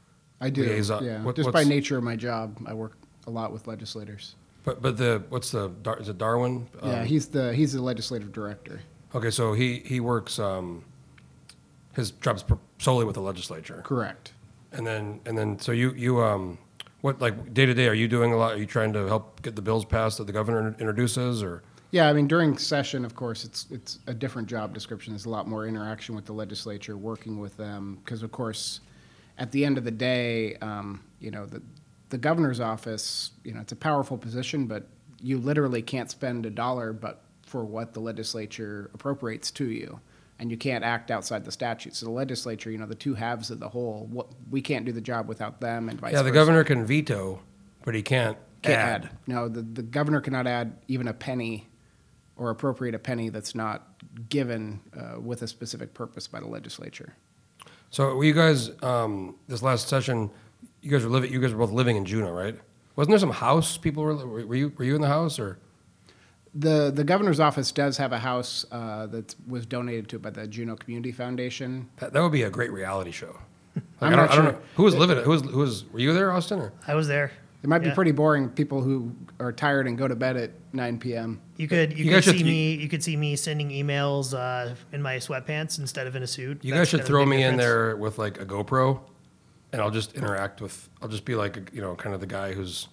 I 0.41 0.51
do. 0.51 0.63
liaison. 0.63 1.05
Yeah. 1.05 1.23
What- 1.23 1.37
Just 1.37 1.47
by 1.53 1.61
what's- 1.61 1.69
nature 1.69 1.97
of 1.97 2.03
my 2.05 2.17
job, 2.17 2.59
I 2.67 2.75
work 2.75 2.97
a 3.27 3.31
lot 3.31 3.53
with 3.53 3.67
legislators. 3.69 4.35
But 4.65 4.83
but 4.83 4.97
the 4.97 5.23
what's 5.29 5.51
the 5.53 5.69
Dar- 5.83 5.99
is 6.01 6.09
it 6.09 6.19
Darwin? 6.19 6.67
yeah, 6.83 7.01
Um, 7.01 7.07
he's 7.07 7.29
the 7.29 7.55
he's 7.55 7.75
the 7.75 7.83
legislative 7.83 8.33
director. 8.33 8.81
Okay, 9.15 9.31
so 9.31 9.53
he 9.53 9.81
he 9.85 10.01
works. 10.01 10.39
Um, 10.41 10.83
his 11.97 12.11
job's 12.11 12.43
pr- 12.43 12.55
solely 12.79 13.05
with 13.05 13.15
the 13.15 13.21
legislature, 13.21 13.83
Correct. 13.85 14.33
and 14.73 14.87
then 14.87 15.21
and 15.27 15.37
then 15.37 15.59
so 15.59 15.73
you 15.73 15.93
you 15.95 16.23
um, 16.23 16.59
what 17.01 17.21
like 17.21 17.53
day 17.55 17.67
to 17.67 17.75
day 17.75 17.89
are 17.89 17.95
you 17.95 18.09
doing 18.09 18.33
a 18.33 18.37
lot? 18.37 18.53
Are 18.55 18.59
you 18.59 18.67
trying 18.67 18.93
to 18.95 19.07
help 19.07 19.43
get 19.43 19.57
the 19.57 19.63
bills 19.63 19.85
passed 19.85 20.19
that 20.19 20.27
the 20.27 20.33
governor 20.33 20.75
introduces, 20.79 21.43
or 21.43 21.63
Yeah, 21.91 22.09
I 22.09 22.13
mean 22.13 22.27
during 22.27 22.57
session, 22.59 23.05
of 23.05 23.15
course, 23.15 23.45
it's 23.45 23.67
it's 23.71 23.99
a 24.07 24.15
different 24.15 24.49
job 24.49 24.75
description. 24.75 25.13
There's 25.13 25.27
a 25.27 25.31
lot 25.31 25.47
more 25.49 25.67
interaction 25.67 26.15
with 26.15 26.25
the 26.27 26.33
legislature, 26.33 26.97
working 26.97 27.39
with 27.39 27.57
them, 27.57 27.99
because 28.05 28.23
of 28.23 28.33
course, 28.33 28.81
at 29.39 29.53
the 29.53 29.65
end 29.65 29.79
of 29.79 29.85
the 29.85 29.91
day, 29.91 30.57
um, 30.57 31.03
you 31.21 31.31
know 31.31 31.47
the 31.47 31.63
the 32.11 32.19
governor's 32.19 32.61
office, 32.61 33.33
you 33.43 33.53
know, 33.53 33.61
it's 33.61 33.73
a 33.73 33.77
powerful 33.77 34.17
position, 34.17 34.67
but 34.67 34.87
you 35.21 35.39
literally 35.39 35.83
can't 35.83 36.11
spend 36.11 36.47
a 36.47 36.51
dollar 36.51 36.93
but 36.93 37.23
for 37.47 37.65
what 37.65 37.93
the 37.95 38.01
legislature 38.01 38.91
appropriates 38.95 39.51
to 39.51 39.65
you, 39.67 39.99
and 40.39 40.51
you 40.51 40.57
can't 40.57 40.83
act 40.85 41.11
outside 41.11 41.45
the 41.45 41.53
statute. 41.53 41.95
So 41.95 42.07
the 42.07 42.13
legislature, 42.13 42.71
you 42.71 42.79
know, 42.79 42.87
the 42.87 42.95
two 42.95 43.15
halves 43.15 43.51
of 43.51 43.61
the 43.61 43.69
whole, 43.69 44.07
what 44.11 44.27
we 44.51 44.61
can't 44.61 44.85
do 44.85 44.93
the 44.93 45.01
job 45.01 45.29
without 45.29 45.61
them, 45.61 45.89
and 45.89 46.01
vice 46.01 46.11
versa. 46.13 46.19
yeah, 46.19 46.23
the 46.23 46.31
versa. 46.31 46.41
governor 46.41 46.65
can 46.65 46.85
veto, 46.87 47.41
but 47.85 47.95
he 47.95 48.03
can't, 48.03 48.37
Can't 48.63 48.75
add. 48.79 49.05
add. 49.05 49.11
No, 49.27 49.49
the, 49.49 49.63
the 49.63 49.83
governor 49.83 50.21
cannot 50.21 50.47
add 50.47 50.77
even 50.89 51.07
a 51.09 51.13
penny 51.15 51.69
or 52.37 52.51
appropriate 52.51 52.95
a 52.95 52.99
penny 52.99 53.29
that's 53.29 53.55
not 53.55 54.03
given 54.29 54.81
uh, 54.99 55.21
with 55.21 55.43
a 55.43 55.47
specific 55.47 55.95
purpose 55.95 56.27
by 56.27 56.41
the 56.41 56.49
legislature. 56.49 57.15
So 57.91 58.15
were 58.17 58.25
you 58.25 58.35
guys 58.35 58.71
um, 58.83 59.37
this 59.47 59.63
last 59.63 59.89
session? 59.89 60.31
You 60.83 60.91
guys 60.91 61.05
were 61.05 61.11
living. 61.11 61.33
You 61.33 61.41
guys 61.41 61.53
were 61.53 61.59
both 61.65 61.71
living 61.71 61.97
in 61.97 62.05
Juneau, 62.05 62.33
right? 62.33 62.57
Wasn't 62.97 63.11
there 63.11 63.19
some 63.21 63.31
house 63.31 63.77
people 63.77 64.03
were? 64.03 64.15
Were 64.27 64.55
you 64.57 64.73
were 64.77 64.85
you 64.85 64.97
in 64.97 65.01
the 65.01 65.07
house 65.09 65.39
or? 65.39 65.59
The, 66.55 66.93
the 66.95 67.03
governor's 67.05 67.41
office 67.41 67.73
does 67.73 67.97
have 67.97 68.13
a 68.13 68.19
house 68.19 68.65
uh, 68.71 69.07
that 69.07 69.35
was 69.49 69.67
donated 69.67 70.09
to 70.11 70.17
it 70.17 70.23
by 70.23 70.31
the 70.31 70.47
Juneau 70.47 70.77
Community 70.77 71.11
Foundation. 71.13 71.89
That, 71.97 72.13
that 72.13 72.23
would 72.23 72.31
be 72.33 72.43
a 72.43 72.51
great 72.51 72.71
reality 72.73 73.11
show. 73.11 73.37
Like, 73.75 73.83
I'm 74.01 74.13
I 74.13 74.17
don't, 74.17 74.17
not 74.17 74.31
I 74.31 74.35
don't 74.37 74.45
sure. 74.45 74.53
know 74.53 74.59
who 74.77 74.83
was 74.85 74.95
living. 74.95 75.19
it? 75.19 75.25
Who 75.25 75.31
was 75.31 75.43
who 75.43 75.59
was? 75.59 75.85
Were 75.93 75.99
you 75.99 76.13
there, 76.13 76.31
Austin? 76.31 76.61
Or? 76.61 76.73
I 76.87 76.95
was 76.95 77.09
there. 77.09 77.33
It 77.65 77.69
might 77.69 77.79
be 77.79 77.91
pretty 77.91 78.13
boring. 78.13 78.51
People 78.51 78.83
who 78.83 79.11
are 79.41 79.51
tired 79.51 79.87
and 79.87 79.97
go 79.97 80.07
to 80.07 80.15
bed 80.15 80.37
at 80.37 80.51
9 80.75 80.99
p.m. 80.99 81.41
You 81.57 81.67
could 81.67 81.93
you, 81.93 81.99
You 81.99 82.05
could 82.05 82.11
guys 82.17 82.25
should- 82.25 82.37
see 82.37 82.45
me 82.45 82.75
you 82.75 82.89
could 82.91 83.03
see 83.03 83.17
me 83.17 83.35
sending 83.37 83.71
emails 83.71 84.35
uh, 84.35 84.75
in 84.93 85.01
my 85.03 85.17
sweatpants 85.17 85.79
instead 85.79 86.07
of 86.07 86.15
in 86.15 86.23
a 86.23 86.27
suit. 86.27 86.63
You 86.63 86.73
That's 86.75 86.81
guys 86.83 86.89
should 86.91 87.01
kind 87.01 87.01
of 87.01 87.07
a 87.07 87.09
throw 87.09 87.23
big 87.25 87.29
me 87.31 87.43
in 87.43 87.57
there 87.57 87.97
with 87.97 88.19
like 88.19 88.39
a 88.39 88.45
GoPro, 88.45 89.01
and 89.73 89.81
I'll 89.83 89.91
just 89.91 90.13
interact 90.15 90.61
with. 90.61 90.89
I'll 91.03 91.09
just 91.09 91.25
be 91.25 91.35
like, 91.35 91.71
you 91.73 91.81
know, 91.81 91.97
kind 91.97 92.15
of 92.15 92.21
the 92.21 92.27
guy 92.27 92.53
who's 92.53 92.87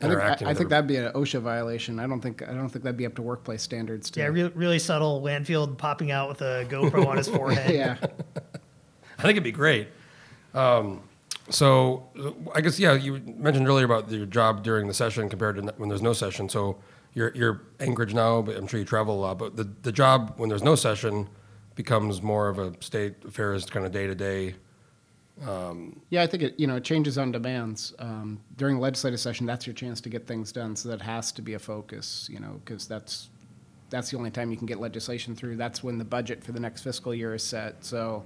I 0.00 0.06
think, 0.08 0.42
I. 0.42 0.50
I 0.50 0.54
think 0.54 0.70
that'd 0.70 0.86
be 0.86 0.96
an 0.96 1.12
OSHA 1.12 1.40
violation. 1.40 1.98
I 1.98 2.06
don't 2.06 2.20
think 2.20 2.42
I 2.42 2.52
don't 2.52 2.68
think 2.68 2.84
that'd 2.84 2.96
be 2.96 3.06
up 3.06 3.14
to 3.16 3.22
workplace 3.22 3.62
standards. 3.62 4.10
To, 4.10 4.20
Yeah, 4.20 4.26
re- 4.26 4.52
really 4.54 4.78
subtle. 4.78 5.20
Landfield 5.22 5.76
popping 5.76 6.10
out 6.10 6.28
with 6.28 6.40
a 6.42 6.64
GoPro 6.68 7.06
on 7.06 7.16
his 7.16 7.28
forehead. 7.38 7.74
yeah. 7.74 7.96
I 9.18 9.22
think 9.22 9.32
it'd 9.32 9.42
be 9.44 9.50
great. 9.52 9.88
Um, 10.54 11.02
so 11.50 12.08
uh, 12.18 12.30
I 12.54 12.60
guess 12.60 12.78
yeah, 12.78 12.92
you 12.94 13.20
mentioned 13.36 13.66
earlier 13.66 13.84
about 13.84 14.10
your 14.10 14.26
job 14.26 14.62
during 14.62 14.86
the 14.86 14.94
session 14.94 15.28
compared 15.28 15.56
to 15.56 15.62
when 15.78 15.88
there's 15.88 16.02
no 16.02 16.12
session. 16.12 16.48
So 16.48 16.78
you're 17.14 17.32
you're 17.34 17.62
Anchorage 17.80 18.14
now, 18.14 18.42
but 18.42 18.56
I'm 18.56 18.66
sure 18.68 18.78
you 18.78 18.86
travel 18.86 19.14
a 19.18 19.20
lot. 19.20 19.38
But 19.38 19.56
the 19.56 19.68
the 19.82 19.90
job 19.92 20.34
when 20.36 20.48
there's 20.48 20.62
no 20.62 20.74
session 20.76 21.28
becomes 21.74 22.22
more 22.22 22.48
of 22.48 22.58
a 22.58 22.72
state 22.80 23.14
affairs 23.26 23.64
kind 23.66 23.84
of 23.86 23.90
day 23.92 24.06
to 24.06 24.14
day. 24.14 24.54
Yeah, 26.10 26.22
I 26.22 26.26
think 26.26 26.42
it 26.42 26.54
you 26.58 26.66
know 26.66 26.76
it 26.76 26.84
changes 26.84 27.18
on 27.18 27.32
demands. 27.32 27.94
Um, 27.98 28.40
during 28.56 28.78
legislative 28.78 29.20
session, 29.20 29.46
that's 29.46 29.66
your 29.66 29.74
chance 29.74 30.00
to 30.02 30.08
get 30.08 30.26
things 30.26 30.52
done. 30.52 30.76
So 30.76 30.88
that 30.88 31.00
has 31.02 31.32
to 31.32 31.42
be 31.42 31.54
a 31.54 31.58
focus, 31.58 32.28
you 32.30 32.40
know, 32.40 32.60
because 32.64 32.86
that's 32.86 33.28
that's 33.90 34.10
the 34.10 34.16
only 34.16 34.30
time 34.30 34.50
you 34.50 34.56
can 34.56 34.66
get 34.66 34.80
legislation 34.80 35.34
through. 35.34 35.56
That's 35.56 35.82
when 35.82 35.98
the 35.98 36.04
budget 36.04 36.44
for 36.44 36.52
the 36.52 36.60
next 36.60 36.82
fiscal 36.82 37.14
year 37.14 37.34
is 37.34 37.42
set. 37.42 37.84
So, 37.84 38.24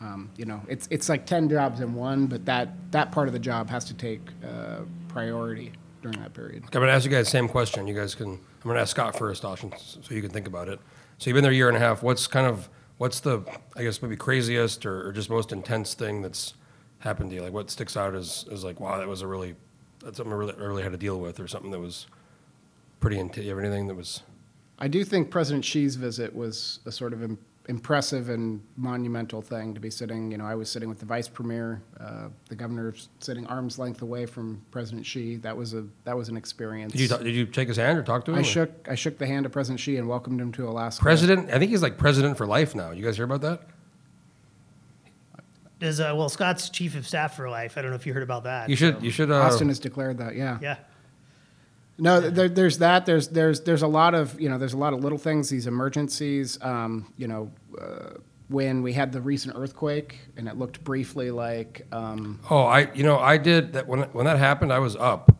um, 0.00 0.30
you 0.36 0.44
know, 0.44 0.60
it's 0.68 0.88
it's 0.90 1.08
like 1.08 1.26
ten 1.26 1.48
jobs 1.48 1.80
in 1.80 1.94
one, 1.94 2.26
but 2.26 2.44
that 2.46 2.70
that 2.92 3.12
part 3.12 3.28
of 3.28 3.32
the 3.32 3.38
job 3.38 3.68
has 3.70 3.84
to 3.86 3.94
take 3.94 4.20
uh, 4.44 4.80
priority 5.08 5.72
during 6.02 6.20
that 6.20 6.34
period. 6.34 6.62
I'm 6.64 6.70
going 6.70 6.86
to 6.86 6.92
ask 6.92 7.04
you 7.04 7.10
guys 7.10 7.26
the 7.26 7.30
same 7.30 7.48
question. 7.48 7.86
You 7.86 7.94
guys 7.94 8.14
can. 8.14 8.30
I'm 8.32 8.62
going 8.62 8.76
to 8.76 8.80
ask 8.82 8.90
Scott 8.90 9.16
first, 9.16 9.44
Austin, 9.44 9.72
so 9.76 10.14
you 10.14 10.20
can 10.22 10.30
think 10.30 10.48
about 10.48 10.68
it. 10.68 10.80
So 11.18 11.30
you've 11.30 11.34
been 11.34 11.44
there 11.44 11.52
a 11.52 11.56
year 11.56 11.68
and 11.68 11.76
a 11.76 11.80
half. 11.80 12.02
What's 12.02 12.26
kind 12.26 12.46
of 12.46 12.68
what's 12.98 13.20
the 13.20 13.42
I 13.76 13.82
guess 13.82 14.02
maybe 14.02 14.16
craziest 14.16 14.86
or, 14.86 15.08
or 15.08 15.12
just 15.12 15.30
most 15.30 15.52
intense 15.52 15.94
thing 15.94 16.22
that's 16.22 16.54
happened 17.00 17.30
to 17.30 17.36
you? 17.36 17.42
Like 17.42 17.52
what 17.52 17.70
sticks 17.70 17.96
out 17.96 18.14
as 18.14 18.46
as 18.50 18.64
like 18.64 18.80
wow 18.80 18.98
that 18.98 19.08
was 19.08 19.22
a 19.22 19.26
really 19.26 19.54
that's 20.04 20.18
something 20.18 20.32
I 20.32 20.36
really, 20.36 20.54
I 20.54 20.62
really 20.62 20.82
had 20.82 20.92
to 20.92 20.98
deal 20.98 21.18
with 21.20 21.40
or 21.40 21.48
something 21.48 21.70
that 21.70 21.80
was 21.80 22.06
pretty 23.00 23.18
intense. 23.18 23.44
You 23.44 23.50
have 23.50 23.58
anything 23.58 23.86
that 23.88 23.96
was 23.96 24.22
I 24.78 24.88
do 24.88 25.04
think 25.04 25.30
President 25.30 25.64
Xi's 25.64 25.96
visit 25.96 26.34
was 26.34 26.80
a 26.84 26.92
sort 26.92 27.12
of 27.12 27.22
impressive 27.68 28.28
and 28.28 28.62
monumental 28.76 29.42
thing 29.42 29.74
to 29.74 29.80
be 29.80 29.90
sitting. 29.90 30.30
You 30.30 30.38
know, 30.38 30.46
I 30.46 30.54
was 30.54 30.70
sitting 30.70 30.88
with 30.88 31.00
the 31.00 31.06
vice 31.06 31.26
premier, 31.28 31.82
uh, 31.98 32.28
the 32.48 32.54
governor 32.54 32.94
sitting 33.18 33.46
arm's 33.46 33.78
length 33.78 34.02
away 34.02 34.24
from 34.26 34.62
President 34.70 35.04
Xi. 35.04 35.36
That 35.36 35.56
was 35.56 35.74
a 35.74 35.84
that 36.04 36.16
was 36.16 36.28
an 36.28 36.36
experience. 36.36 36.92
did 36.92 37.00
you 37.00 37.08
ta- 37.08 37.16
did 37.18 37.34
you 37.34 37.48
shake 37.52 37.68
his 37.68 37.76
hand 37.76 37.98
or 37.98 38.02
talk 38.02 38.24
to 38.26 38.30
him? 38.30 38.36
I 38.38 38.40
or- 38.40 38.44
shook 38.44 38.88
I 38.88 38.94
shook 38.94 39.18
the 39.18 39.26
hand 39.26 39.46
of 39.46 39.52
President 39.52 39.80
Xi 39.80 39.96
and 39.96 40.08
welcomed 40.08 40.40
him 40.40 40.52
to 40.52 40.68
Alaska. 40.68 41.02
president. 41.02 41.50
I 41.50 41.58
think 41.58 41.70
he's 41.70 41.82
like 41.82 41.98
president 41.98 42.36
for 42.36 42.46
life 42.46 42.74
now. 42.74 42.92
You 42.92 43.04
guys 43.04 43.16
hear 43.16 43.24
about 43.24 43.40
that? 43.42 43.62
Is 45.78 46.00
uh, 46.00 46.14
well, 46.16 46.28
Scott's 46.30 46.70
chief 46.70 46.94
of 46.96 47.06
staff 47.06 47.36
for 47.36 47.50
life. 47.50 47.76
I 47.76 47.82
don't 47.82 47.90
know 47.90 47.96
if 47.96 48.06
you 48.06 48.14
heard 48.14 48.22
about 48.22 48.44
that. 48.44 48.70
You 48.70 48.76
should 48.76 48.96
so- 48.98 49.02
you 49.02 49.10
should 49.10 49.30
uh, 49.30 49.40
Austin 49.42 49.68
has 49.68 49.78
declared 49.78 50.18
that. 50.18 50.34
Yeah. 50.34 50.58
Yeah. 50.62 50.76
No, 51.98 52.20
there, 52.20 52.48
there's 52.48 52.78
that. 52.78 53.06
There's 53.06 53.28
there's 53.28 53.60
there's 53.62 53.82
a 53.82 53.86
lot 53.86 54.14
of 54.14 54.38
you 54.40 54.48
know 54.48 54.58
there's 54.58 54.74
a 54.74 54.78
lot 54.78 54.92
of 54.92 55.02
little 55.02 55.18
things. 55.18 55.48
These 55.48 55.66
emergencies. 55.66 56.58
Um, 56.62 57.12
you 57.16 57.26
know, 57.26 57.50
uh, 57.80 58.18
when 58.48 58.82
we 58.82 58.92
had 58.92 59.12
the 59.12 59.20
recent 59.20 59.56
earthquake, 59.56 60.18
and 60.36 60.46
it 60.46 60.56
looked 60.58 60.84
briefly 60.84 61.30
like 61.30 61.86
um, 61.92 62.40
Oh, 62.50 62.64
I 62.64 62.92
you 62.92 63.02
know 63.02 63.18
I 63.18 63.38
did 63.38 63.72
that 63.72 63.86
when 63.86 64.02
when 64.12 64.26
that 64.26 64.38
happened. 64.38 64.72
I 64.72 64.78
was 64.78 64.94
up, 64.96 65.32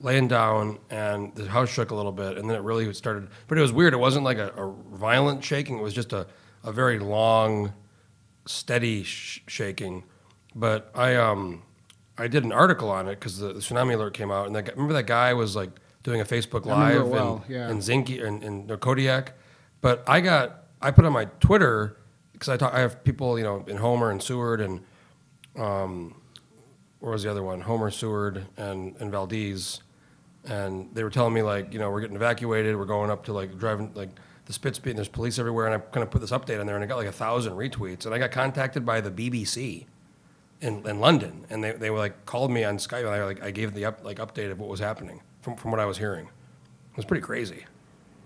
laying 0.00 0.28
down, 0.28 0.78
and 0.88 1.34
the 1.34 1.48
house 1.48 1.68
shook 1.68 1.90
a 1.90 1.94
little 1.94 2.12
bit, 2.12 2.38
and 2.38 2.48
then 2.48 2.56
it 2.56 2.62
really 2.62 2.92
started. 2.94 3.28
But 3.48 3.58
it 3.58 3.60
was 3.60 3.72
weird. 3.72 3.92
It 3.92 3.98
wasn't 3.98 4.24
like 4.24 4.38
a, 4.38 4.48
a 4.50 4.72
violent 4.96 5.42
shaking. 5.42 5.78
It 5.78 5.82
was 5.82 5.94
just 5.94 6.12
a, 6.12 6.26
a 6.62 6.70
very 6.72 7.00
long, 7.00 7.72
steady 8.46 9.02
sh- 9.02 9.42
shaking. 9.48 10.04
But 10.54 10.90
I 10.94 11.16
um 11.16 11.62
I 12.18 12.28
did 12.28 12.44
an 12.44 12.52
article 12.52 12.90
on 12.90 13.08
it 13.08 13.16
because 13.16 13.38
the, 13.38 13.54
the 13.54 13.60
tsunami 13.60 13.94
alert 13.94 14.14
came 14.14 14.30
out, 14.30 14.46
and 14.46 14.54
that 14.54 14.68
remember 14.74 14.94
that 14.94 15.06
guy 15.06 15.32
was 15.34 15.56
like 15.56 15.70
doing 16.02 16.20
a 16.20 16.24
Facebook 16.24 16.66
live 16.66 17.06
well, 17.06 17.44
in, 17.48 17.54
yeah. 17.54 17.70
in 17.70 17.78
Zinke 17.78 18.22
and 18.24 18.42
in, 18.42 18.68
in 18.70 18.76
Kodiak. 18.78 19.34
But 19.80 20.04
I 20.08 20.20
got 20.20 20.64
I 20.80 20.90
put 20.90 21.04
on 21.04 21.12
my 21.12 21.26
Twitter 21.40 21.98
because 22.32 22.48
I 22.48 22.56
talk 22.56 22.74
I 22.74 22.80
have 22.80 23.02
people 23.04 23.38
you 23.38 23.44
know 23.44 23.64
in 23.66 23.78
Homer 23.78 24.10
and 24.10 24.22
Seward 24.22 24.60
and 24.60 24.80
um, 25.56 26.14
where 27.00 27.12
was 27.12 27.22
the 27.24 27.30
other 27.30 27.42
one? 27.42 27.60
Homer, 27.60 27.90
Seward, 27.90 28.46
and 28.56 28.94
and 29.00 29.10
Valdez, 29.10 29.80
and 30.44 30.88
they 30.94 31.02
were 31.02 31.10
telling 31.10 31.34
me 31.34 31.42
like, 31.42 31.72
you 31.72 31.78
know, 31.78 31.90
we're 31.90 32.00
getting 32.00 32.16
evacuated. 32.16 32.76
We're 32.76 32.84
going 32.84 33.10
up 33.10 33.24
to 33.24 33.32
like 33.32 33.58
driving 33.58 33.92
like 33.94 34.10
the 34.46 34.52
Spitz 34.52 34.78
and 34.84 34.96
there's 34.96 35.08
police 35.08 35.38
everywhere. 35.38 35.66
And 35.66 35.74
I 35.74 35.78
kind 35.78 36.04
of 36.04 36.10
put 36.10 36.20
this 36.20 36.30
update 36.30 36.60
on 36.60 36.66
there, 36.66 36.76
and 36.76 36.84
I 36.84 36.86
got 36.86 36.96
like 36.96 37.08
a 37.08 37.12
thousand 37.12 37.54
retweets. 37.54 38.06
And 38.06 38.14
I 38.14 38.18
got 38.18 38.30
contacted 38.30 38.86
by 38.86 39.00
the 39.00 39.10
BBC 39.10 39.86
in, 40.62 40.86
in 40.88 40.98
London, 41.00 41.44
and 41.50 41.62
they, 41.62 41.72
they 41.72 41.90
were 41.90 41.98
like 41.98 42.24
called 42.24 42.50
me 42.50 42.64
on 42.64 42.78
Skype. 42.78 43.00
And 43.00 43.08
I 43.10 43.24
like 43.24 43.42
I 43.42 43.50
gave 43.50 43.74
the 43.74 43.84
up, 43.84 44.04
like 44.04 44.18
update 44.18 44.50
of 44.50 44.58
what 44.58 44.68
was 44.70 44.80
happening 44.80 45.20
from 45.42 45.56
from 45.56 45.70
what 45.70 45.80
I 45.80 45.84
was 45.84 45.98
hearing. 45.98 46.24
It 46.26 46.96
was 46.96 47.04
pretty 47.04 47.22
crazy. 47.22 47.64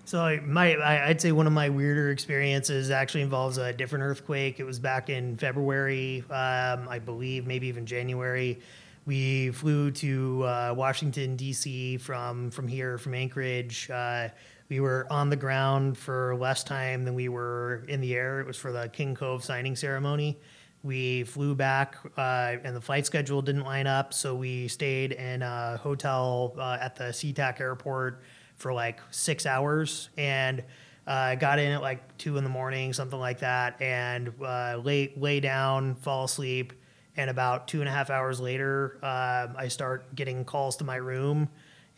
So 0.05 0.21
I- 0.21 0.39
my, 0.41 0.75
I- 0.77 1.09
I'd 1.09 1.21
say 1.21 1.33
one 1.33 1.49
of 1.49 1.53
my 1.53 1.69
weirder 1.69 2.11
experiences 2.11 2.93
actually 2.93 3.23
involves 3.23 3.59
a 3.59 3.73
different 3.73 4.05
earthquake. 4.05 4.61
It 4.61 4.65
was 4.65 4.79
back 4.79 5.09
in 5.11 5.37
February, 5.37 6.21
um, 6.31 6.89
I 6.89 7.01
believe, 7.05 7.45
maybe 7.47 7.67
even 7.67 7.87
January. 7.87 8.61
We 9.05 9.51
flew 9.51 9.91
to 9.93 10.45
uh, 10.45 10.75
Washington 10.77 11.37
D.C. 11.37 11.97
from 11.99 12.51
from 12.51 12.69
here 12.69 12.99
from 12.99 13.15
Anchorage. 13.15 13.89
Uh, 13.91 14.29
we 14.69 14.81
were 14.81 15.07
on 15.11 15.31
the 15.31 15.37
ground 15.37 15.97
for 15.97 16.35
less 16.37 16.65
time 16.65 17.05
than 17.05 17.15
we 17.15 17.29
were 17.29 17.85
in 17.89 18.01
the 18.01 18.15
air. 18.17 18.41
It 18.41 18.47
was 18.49 18.57
for 18.57 18.73
the 18.73 18.89
King 18.89 19.15
Cove 19.15 19.45
signing 19.45 19.77
ceremony. 19.77 20.39
We 20.83 21.25
flew 21.25 21.55
back, 21.55 21.97
uh, 22.17 22.57
and 22.63 22.77
the 22.77 22.81
flight 22.81 23.07
schedule 23.07 23.43
didn't 23.43 23.65
line 23.65 23.87
up, 23.87 24.15
so 24.15 24.35
we 24.35 24.69
stayed 24.69 25.13
in 25.13 25.43
a 25.43 25.79
hotel 25.83 26.55
uh, 26.59 26.79
at 26.81 26.95
the 26.95 27.05
SeaTac 27.05 27.61
airport 27.61 28.23
for 28.55 28.73
like 28.73 29.01
six 29.11 29.47
hours, 29.47 30.11
and 30.17 30.63
uh, 31.07 31.35
got 31.35 31.59
in 31.59 31.73
at 31.73 31.83
like 31.83 32.17
two 32.19 32.37
in 32.37 32.45
the 32.45 32.51
morning, 32.51 32.93
something 32.93 33.19
like 33.19 33.41
that, 33.41 33.81
and 33.81 34.33
uh, 34.41 34.81
lay 34.83 35.13
lay 35.17 35.41
down, 35.41 35.95
fall 35.97 36.25
asleep, 36.25 36.73
and 37.17 37.31
about 37.31 37.67
two 37.69 37.81
and 37.81 37.89
a 37.89 37.93
half 37.93 38.11
hours 38.11 38.41
later, 38.41 38.99
uh, 39.03 39.49
I 39.57 39.69
start 39.69 40.15
getting 40.15 40.45
calls 40.45 40.77
to 40.77 40.85
my 40.85 40.97
room 40.97 41.49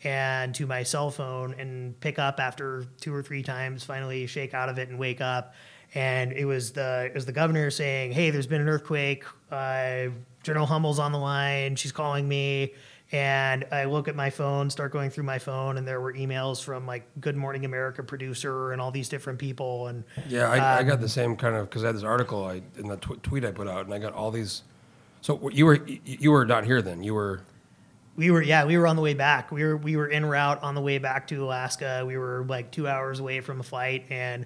and 0.03 0.55
to 0.55 0.65
my 0.65 0.83
cell 0.83 1.11
phone 1.11 1.53
and 1.59 1.99
pick 1.99 2.17
up 2.19 2.39
after 2.39 2.85
two 3.01 3.13
or 3.13 3.21
three 3.21 3.43
times, 3.43 3.83
finally 3.83 4.25
shake 4.27 4.53
out 4.53 4.69
of 4.69 4.79
it 4.79 4.87
and 4.89 4.97
wake 4.97 5.21
up. 5.21 5.53
And 5.95 6.31
it 6.33 6.45
was 6.45 6.71
the 6.71 7.05
it 7.05 7.15
was 7.15 7.25
the 7.25 7.31
governor 7.31 7.71
saying, 7.71 8.11
"Hey, 8.11 8.29
there's 8.29 8.47
been 8.47 8.61
an 8.61 8.69
earthquake. 8.69 9.23
Uh, 9.51 10.09
General 10.43 10.65
Hummel's 10.67 10.99
on 10.99 11.11
the 11.11 11.17
line. 11.17 11.75
She's 11.75 11.91
calling 11.91 12.27
me." 12.27 12.73
And 13.11 13.65
I 13.71 13.85
look 13.85 14.07
at 14.07 14.15
my 14.15 14.29
phone, 14.29 14.69
start 14.69 14.91
going 14.91 15.09
through 15.09 15.23
my 15.23 15.39
phone, 15.39 15.77
and 15.77 15.87
there 15.87 15.99
were 15.99 16.13
emails 16.13 16.63
from 16.63 16.85
like 16.85 17.07
Good 17.19 17.35
Morning 17.35 17.65
America 17.65 18.03
producer 18.03 18.71
and 18.71 18.79
all 18.79 18.91
these 18.91 19.09
different 19.09 19.39
people. 19.39 19.87
And 19.87 20.03
Yeah, 20.27 20.47
I, 20.51 20.57
I 20.57 20.79
Um, 20.81 20.87
got 20.87 21.01
the 21.01 21.09
same 21.09 21.35
kind 21.35 21.55
of 21.55 21.67
because 21.67 21.83
I 21.83 21.87
had 21.87 21.95
this 21.95 22.03
article 22.03 22.45
I 22.45 22.61
in 22.77 22.87
the 22.87 22.97
tw- 22.97 23.21
tweet 23.23 23.43
I 23.43 23.51
put 23.51 23.67
out, 23.67 23.85
and 23.85 23.93
I 23.95 23.97
got 23.97 24.13
all 24.13 24.29
these. 24.29 24.61
So 25.21 25.49
you 25.49 25.65
were 25.65 25.79
you 26.05 26.29
were 26.29 26.45
not 26.45 26.65
here 26.65 26.83
then. 26.83 27.03
You 27.03 27.15
were 27.15 27.41
we 28.15 28.29
were 28.29 28.43
yeah 28.43 28.63
we 28.65 28.77
were 28.77 28.85
on 28.85 28.95
the 28.95 29.01
way 29.01 29.13
back 29.15 29.49
we 29.51 29.63
were 29.63 29.77
we 29.77 29.95
were 29.95 30.09
en 30.09 30.25
route 30.25 30.61
on 30.61 30.75
the 30.75 30.81
way 30.81 30.97
back 30.97 31.25
to 31.27 31.41
alaska 31.41 32.03
we 32.05 32.17
were 32.17 32.43
like 32.49 32.69
two 32.69 32.85
hours 32.85 33.21
away 33.21 33.39
from 33.39 33.61
a 33.61 33.63
flight 33.63 34.05
and 34.09 34.45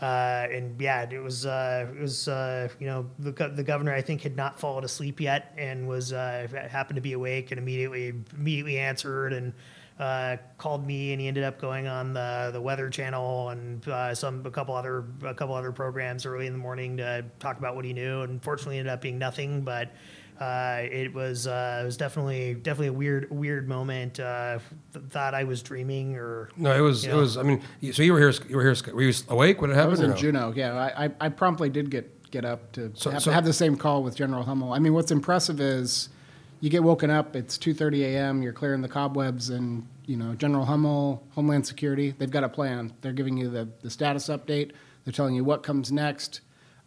uh, 0.00 0.46
and 0.50 0.80
yeah 0.80 1.06
it 1.10 1.22
was 1.22 1.46
uh, 1.46 1.86
it 1.94 2.00
was 2.00 2.28
uh, 2.28 2.68
you 2.78 2.86
know 2.86 3.06
the, 3.18 3.32
go- 3.32 3.50
the 3.50 3.64
governor 3.64 3.94
i 3.94 4.00
think 4.00 4.22
had 4.22 4.36
not 4.36 4.58
fallen 4.58 4.84
asleep 4.84 5.20
yet 5.20 5.54
and 5.56 5.88
was 5.88 6.12
uh, 6.12 6.46
happened 6.70 6.96
to 6.96 7.02
be 7.02 7.12
awake 7.12 7.50
and 7.50 7.58
immediately 7.58 8.14
immediately 8.34 8.78
answered 8.78 9.32
and 9.32 9.52
uh, 9.98 10.36
called 10.58 10.86
me 10.86 11.12
and 11.12 11.20
he 11.20 11.26
ended 11.26 11.42
up 11.42 11.60
going 11.60 11.88
on 11.88 12.12
the 12.12 12.50
the 12.52 12.60
weather 12.60 12.88
channel 12.88 13.48
and 13.48 13.86
uh, 13.88 14.14
some 14.14 14.44
a 14.46 14.50
couple 14.50 14.74
other 14.74 15.04
a 15.24 15.34
couple 15.34 15.54
other 15.54 15.72
programs 15.72 16.24
early 16.24 16.46
in 16.46 16.52
the 16.52 16.58
morning 16.58 16.96
to 16.96 17.24
talk 17.40 17.58
about 17.58 17.74
what 17.74 17.84
he 17.84 17.92
knew. 17.92 18.22
And 18.22 18.42
fortunately 18.42 18.78
ended 18.78 18.92
up 18.92 19.00
being 19.00 19.18
nothing 19.18 19.62
but 19.62 19.90
uh, 20.40 20.78
it 20.82 21.12
was 21.14 21.46
uh, 21.46 21.80
it 21.82 21.84
was 21.84 21.96
definitely 21.96 22.54
definitely 22.54 22.88
a 22.88 22.92
weird 22.92 23.30
weird 23.30 23.68
moment. 23.68 24.20
Uh, 24.20 24.58
th- 24.92 25.04
thought 25.10 25.34
I 25.34 25.44
was 25.44 25.62
dreaming, 25.62 26.16
or 26.16 26.48
no, 26.56 26.72
it 26.76 26.80
was 26.80 27.04
Yeah. 27.04 27.14
it 27.14 27.16
was. 27.16 27.36
I 27.36 27.42
mean, 27.42 27.62
so 27.92 28.02
you 28.02 28.12
were 28.12 28.18
here. 28.18 28.32
You 28.48 28.56
were 28.56 28.62
here. 28.62 28.94
Were 28.94 29.02
you 29.02 29.12
awake 29.28 29.60
when 29.60 29.70
it 29.70 29.74
happened? 29.74 29.78
I 29.78 29.80
happened? 29.80 29.90
was 29.90 30.00
in 30.00 30.10
no? 30.10 30.16
Juneau. 30.16 30.52
Yeah, 30.54 30.74
I, 30.74 31.06
I, 31.06 31.10
I 31.20 31.28
promptly 31.28 31.68
did 31.70 31.90
get 31.90 32.30
get 32.30 32.44
up 32.44 32.72
to 32.72 32.92
So- 32.94 33.10
have, 33.10 33.22
so- 33.22 33.30
have 33.32 33.44
the 33.44 33.52
same 33.52 33.76
call 33.76 34.02
with 34.02 34.14
General 34.14 34.42
Hummel. 34.44 34.72
I 34.72 34.78
mean, 34.78 34.92
what's 34.94 35.10
impressive 35.10 35.60
is 35.60 36.08
you 36.60 36.70
get 36.70 36.82
woken 36.82 37.10
up. 37.10 37.34
It's 37.36 37.56
two 37.58 37.74
thirty 37.74 38.04
a.m. 38.04 38.42
You're 38.42 38.52
clearing 38.52 38.82
the 38.82 38.88
cobwebs, 38.88 39.50
and 39.50 39.86
you 40.06 40.16
know 40.16 40.34
General 40.34 40.64
Hummel, 40.64 41.22
Homeland 41.30 41.66
Security. 41.66 42.14
They've 42.16 42.30
got 42.30 42.44
a 42.44 42.48
plan. 42.48 42.92
They're 43.00 43.12
giving 43.12 43.36
you 43.36 43.48
the 43.50 43.68
the 43.82 43.90
status 43.90 44.28
update. 44.28 44.72
They're 45.04 45.12
telling 45.12 45.34
you 45.34 45.42
what 45.44 45.62
comes 45.62 45.90
next. 45.90 46.42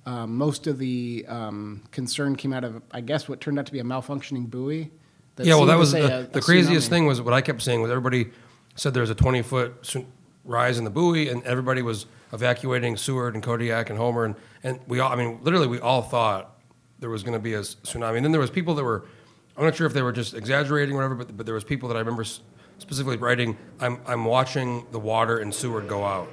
Um, 0.05 0.35
most 0.35 0.65
of 0.67 0.79
the 0.79 1.25
um, 1.27 1.83
concern 1.91 2.35
came 2.35 2.53
out 2.53 2.63
of, 2.63 2.81
I 2.91 3.01
guess, 3.01 3.29
what 3.29 3.39
turned 3.39 3.59
out 3.59 3.67
to 3.67 3.71
be 3.71 3.79
a 3.79 3.83
malfunctioning 3.83 4.49
buoy. 4.49 4.89
Yeah, 5.37 5.55
well, 5.55 5.65
that 5.65 5.77
was 5.77 5.91
the, 5.91 6.05
a- 6.05 6.23
the 6.23 6.39
a 6.39 6.41
craziest 6.41 6.87
tsunami. 6.87 6.89
thing 6.89 7.05
was 7.05 7.21
what 7.21 7.33
I 7.33 7.41
kept 7.41 7.61
saying 7.61 7.81
was 7.81 7.89
everybody 7.91 8.31
said 8.75 8.93
there 8.93 9.01
was 9.01 9.09
a 9.09 9.15
20 9.15 9.41
foot 9.41 9.95
rise 10.43 10.77
in 10.77 10.83
the 10.83 10.89
buoy, 10.89 11.29
and 11.29 11.43
everybody 11.43 11.81
was 11.81 12.05
evacuating 12.33 12.97
Seward 12.97 13.35
and 13.35 13.43
Kodiak 13.43 13.89
and 13.89 13.97
Homer, 13.97 14.25
and, 14.25 14.35
and 14.63 14.79
we 14.87 14.99
all, 14.99 15.11
I 15.11 15.15
mean, 15.15 15.39
literally, 15.43 15.67
we 15.67 15.79
all 15.79 16.01
thought 16.01 16.57
there 16.99 17.09
was 17.09 17.23
going 17.23 17.33
to 17.33 17.39
be 17.39 17.53
a 17.53 17.61
tsunami. 17.61 18.17
And 18.17 18.25
then 18.25 18.31
there 18.31 18.41
was 18.41 18.49
people 18.51 18.75
that 18.75 18.83
were, 18.83 19.05
I'm 19.57 19.65
not 19.65 19.75
sure 19.75 19.87
if 19.87 19.93
they 19.93 20.01
were 20.01 20.11
just 20.11 20.33
exaggerating 20.33 20.95
or 20.95 20.97
whatever, 20.97 21.15
but, 21.15 21.35
but 21.37 21.45
there 21.45 21.55
was 21.55 21.63
people 21.63 21.89
that 21.89 21.95
I 21.95 21.99
remember 21.99 22.23
specifically 22.77 23.17
writing, 23.17 23.57
I'm, 23.79 23.99
I'm 24.07 24.25
watching 24.25 24.85
the 24.91 24.99
water 24.99 25.39
in 25.39 25.51
Seward 25.51 25.87
go 25.87 26.03
out. 26.05 26.29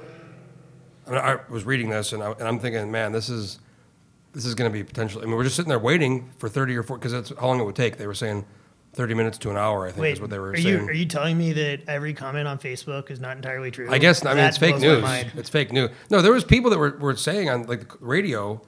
I, 1.09 1.11
mean, 1.11 1.21
I 1.21 1.39
was 1.51 1.65
reading 1.65 1.89
this, 1.89 2.13
and, 2.13 2.21
I, 2.21 2.31
and 2.31 2.47
I'm 2.47 2.59
thinking, 2.59 2.91
man, 2.91 3.11
this 3.11 3.29
is 3.29 3.59
this 4.33 4.45
is 4.45 4.53
going 4.53 4.71
to 4.71 4.73
be 4.73 4.83
potentially. 4.83 5.23
I 5.23 5.25
mean, 5.25 5.35
we're 5.35 5.43
just 5.43 5.55
sitting 5.55 5.69
there 5.69 5.79
waiting 5.79 6.29
for 6.37 6.47
30 6.47 6.75
or 6.77 6.83
40 6.83 6.99
because 6.99 7.11
that's 7.11 7.39
how 7.39 7.47
long 7.47 7.59
it 7.59 7.63
would 7.63 7.75
take. 7.75 7.97
They 7.97 8.05
were 8.05 8.13
saying 8.13 8.45
30 8.93 9.13
minutes 9.15 9.37
to 9.39 9.49
an 9.49 9.57
hour. 9.57 9.85
I 9.85 9.89
think 9.89 10.01
wait, 10.01 10.13
is 10.13 10.21
what 10.21 10.29
they 10.29 10.37
were 10.39 10.51
are 10.51 10.57
saying. 10.57 10.67
you 10.67 10.87
are 10.87 10.93
you 10.93 11.05
telling 11.05 11.37
me 11.37 11.51
that 11.53 11.81
every 11.87 12.13
comment 12.13 12.47
on 12.47 12.59
Facebook 12.59 13.09
is 13.09 13.19
not 13.19 13.35
entirely 13.37 13.71
true? 13.71 13.87
I 13.89 13.97
guess 13.97 14.23
I 14.23 14.29
mean 14.29 14.37
That 14.37 14.49
it's 14.49 14.57
fake 14.57 14.79
news. 14.79 15.03
It's 15.35 15.49
fake 15.49 15.71
news. 15.71 15.89
No, 16.09 16.21
there 16.21 16.31
was 16.31 16.43
people 16.43 16.69
that 16.69 16.77
were, 16.77 16.97
were 16.97 17.15
saying 17.15 17.49
on 17.49 17.63
like 17.63 17.89
the 17.89 17.97
radio, 17.99 18.61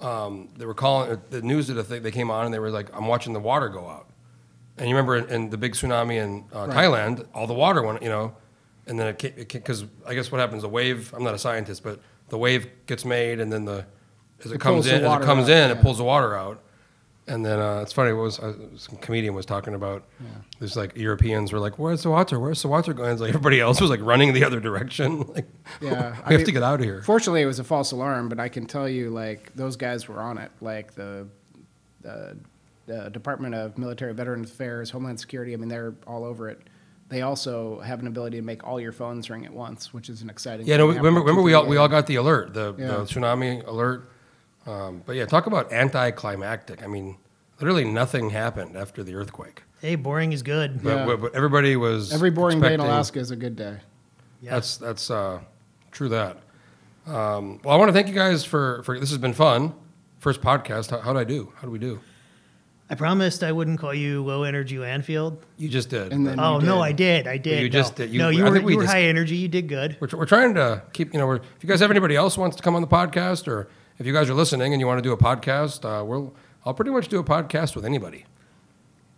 um, 0.00 0.48
they 0.56 0.66
were 0.66 0.74
calling 0.74 1.10
uh, 1.10 1.16
the 1.30 1.42
news 1.42 1.66
did 1.66 1.78
a 1.78 1.84
thing. 1.84 2.02
They 2.02 2.12
came 2.12 2.30
on 2.30 2.44
and 2.44 2.54
they 2.54 2.60
were 2.60 2.70
like, 2.70 2.94
"I'm 2.96 3.06
watching 3.06 3.32
the 3.32 3.40
water 3.40 3.68
go 3.68 3.88
out." 3.88 4.08
And 4.76 4.88
you 4.88 4.94
remember 4.94 5.16
in, 5.16 5.28
in 5.30 5.50
the 5.50 5.58
big 5.58 5.72
tsunami 5.72 6.22
in 6.22 6.44
uh, 6.52 6.68
Thailand, 6.68 7.26
all 7.34 7.48
the 7.48 7.54
water 7.54 7.82
went, 7.82 8.00
you 8.00 8.08
know, 8.08 8.36
and 8.88 8.98
then 8.98 9.08
it 9.08 9.18
because 9.52 9.84
I 10.06 10.14
guess 10.14 10.32
what 10.32 10.40
happens, 10.40 10.62
the 10.62 10.68
wave. 10.68 11.12
I'm 11.14 11.22
not 11.22 11.34
a 11.34 11.38
scientist, 11.38 11.82
but 11.84 12.00
the 12.30 12.38
wave 12.38 12.66
gets 12.86 13.04
made, 13.04 13.38
and 13.40 13.52
then 13.52 13.64
the 13.64 13.86
as 14.44 14.50
it, 14.52 14.56
It 14.56 14.60
comes 14.60 14.86
in, 14.86 15.04
as 15.04 15.22
it 15.22 15.24
comes 15.24 15.48
out, 15.48 15.70
in, 15.70 15.76
it 15.76 15.80
pulls 15.82 15.98
the 15.98 16.04
water 16.04 16.36
out. 16.36 16.62
And 17.26 17.44
then 17.44 17.58
uh, 17.58 17.80
it's 17.82 17.92
funny. 17.92 18.12
What 18.14 18.22
was 18.22 18.38
uh, 18.38 18.54
some 18.76 18.96
comedian 18.96 19.34
was 19.34 19.44
talking 19.44 19.74
about? 19.74 20.04
There's 20.58 20.76
like 20.76 20.96
Europeans 20.96 21.52
were 21.52 21.58
like, 21.58 21.78
"Where's 21.78 22.02
the 22.02 22.08
water? 22.08 22.40
Where's 22.40 22.62
the 22.62 22.68
water 22.68 22.94
going?" 22.94 23.12
It's 23.12 23.20
like 23.20 23.28
everybody 23.28 23.60
else 23.60 23.82
was 23.82 23.90
like 23.90 24.00
running 24.00 24.32
the 24.32 24.44
other 24.44 24.60
direction. 24.60 25.24
Like, 25.34 25.46
Yeah, 25.82 25.90
we 25.90 25.96
I 26.24 26.30
have 26.30 26.30
mean, 26.30 26.44
to 26.46 26.52
get 26.52 26.62
out 26.62 26.80
of 26.80 26.86
here. 26.86 27.02
Fortunately, 27.02 27.42
it 27.42 27.46
was 27.46 27.58
a 27.58 27.64
false 27.64 27.92
alarm, 27.92 28.30
but 28.30 28.40
I 28.40 28.48
can 28.48 28.64
tell 28.64 28.88
you, 28.88 29.10
like 29.10 29.54
those 29.54 29.76
guys 29.76 30.08
were 30.08 30.20
on 30.22 30.38
it. 30.38 30.50
Like 30.62 30.94
the, 30.94 31.26
the, 32.00 32.38
the 32.86 33.10
Department 33.10 33.54
of 33.54 33.76
Military 33.76 34.14
Veterans 34.14 34.50
Affairs, 34.50 34.88
Homeland 34.88 35.20
Security. 35.20 35.52
I 35.52 35.56
mean, 35.56 35.68
they're 35.68 35.94
all 36.06 36.24
over 36.24 36.48
it. 36.48 36.62
They 37.08 37.22
also 37.22 37.80
have 37.80 38.00
an 38.00 38.06
ability 38.06 38.36
to 38.36 38.42
make 38.42 38.66
all 38.66 38.78
your 38.78 38.92
phones 38.92 39.30
ring 39.30 39.46
at 39.46 39.52
once, 39.52 39.94
which 39.94 40.10
is 40.10 40.20
an 40.20 40.28
exciting. 40.28 40.66
Yeah, 40.66 40.76
no. 40.76 40.88
thing. 40.88 40.98
Remember, 40.98 41.20
remember 41.20 41.42
we 41.42 41.54
all 41.54 41.66
we 41.66 41.76
all 41.78 41.88
got 41.88 42.06
the 42.06 42.16
alert, 42.16 42.52
the, 42.52 42.74
Yeah. 42.78 42.86
the 42.88 42.94
tsunami 43.04 43.66
alert. 43.66 44.10
Um, 44.66 45.02
but 45.06 45.16
yeah, 45.16 45.24
talk 45.24 45.46
about 45.46 45.72
anticlimactic. 45.72 46.82
I 46.82 46.86
mean, 46.86 47.16
literally 47.58 47.84
nothing 47.84 48.30
happened 48.30 48.76
after 48.76 49.02
the 49.02 49.14
earthquake. 49.14 49.62
Hey, 49.80 49.94
boring 49.94 50.32
is 50.32 50.42
good. 50.42 50.82
But, 50.82 50.90
Yeah. 50.90 51.06
but, 51.06 51.20
but 51.22 51.34
everybody 51.34 51.76
was 51.76 52.12
Every 52.12 52.30
boring 52.30 52.60
day 52.60 52.74
in 52.74 52.80
Alaska 52.80 53.18
is 53.18 53.30
a 53.30 53.36
good 53.36 53.56
day. 53.56 53.78
Yeah. 54.42 54.50
That's 54.52 54.76
that's 54.76 55.10
uh, 55.10 55.40
true. 55.90 56.10
That. 56.10 56.36
Um, 57.06 57.60
well, 57.64 57.74
I 57.74 57.78
want 57.78 57.88
to 57.88 57.92
thank 57.92 58.08
you 58.08 58.14
guys 58.14 58.44
for 58.44 58.82
for 58.82 59.00
this 59.00 59.08
has 59.08 59.18
been 59.18 59.32
fun. 59.32 59.72
First 60.18 60.42
podcast. 60.42 60.90
How, 60.90 60.98
how 60.98 61.12
did 61.14 61.20
I 61.20 61.24
do? 61.24 61.52
How 61.56 61.62
do 61.62 61.70
we 61.70 61.78
do? 61.78 62.00
I 62.90 62.94
promised 62.94 63.44
I 63.44 63.52
wouldn't 63.52 63.78
call 63.78 63.92
you 63.92 64.24
low 64.24 64.44
energy 64.44 64.76
Landfield. 64.76 65.36
You 65.58 65.68
just 65.68 65.90
did. 65.90 66.10
And 66.12 66.26
then- 66.26 66.40
Oh 66.40 66.58
you 66.58 66.66
no. 66.66 66.80
I 66.80 66.92
did. 66.92 67.26
I 67.28 67.36
did. 67.36 67.60
you 67.62 67.68
no. 67.68 67.72
just 67.72 67.96
did. 67.96 68.10
You- 68.10 68.18
no, 68.18 68.28
you 68.30 68.46
I 68.46 68.48
were, 68.50 68.60
we 68.60 68.72
you 68.72 68.78
were 68.78 68.84
just- 68.84 68.94
high 68.94 69.02
energy. 69.02 69.36
You 69.36 69.48
did 69.48 69.68
good. 69.68 69.96
we're, 70.00 70.08
we're 70.18 70.24
trying 70.26 70.54
to 70.54 70.82
keep, 70.94 71.12
you 71.12 71.18
know, 71.18 71.26
we're, 71.26 71.36
if 71.36 71.62
you 71.62 71.68
guys 71.68 71.80
have 71.80 71.90
anybody 71.90 72.16
else 72.16 72.38
wants 72.38 72.56
to 72.56 72.62
come 72.62 72.74
on 72.74 72.80
the 72.80 72.88
podcast 72.88 73.46
or 73.46 73.68
if 73.98 74.06
you 74.06 74.12
guys 74.14 74.30
are 74.30 74.34
listening 74.34 74.72
and 74.72 74.80
you 74.80 74.86
want 74.86 74.98
to 74.98 75.02
do 75.02 75.12
a 75.12 75.16
podcast, 75.18 75.84
uh, 75.84 76.02
we'll, 76.04 76.34
I'll 76.64 76.72
pretty 76.74 76.90
much 76.90 77.08
do 77.08 77.18
a 77.18 77.24
podcast 77.24 77.76
with 77.76 77.84
anybody 77.84 78.24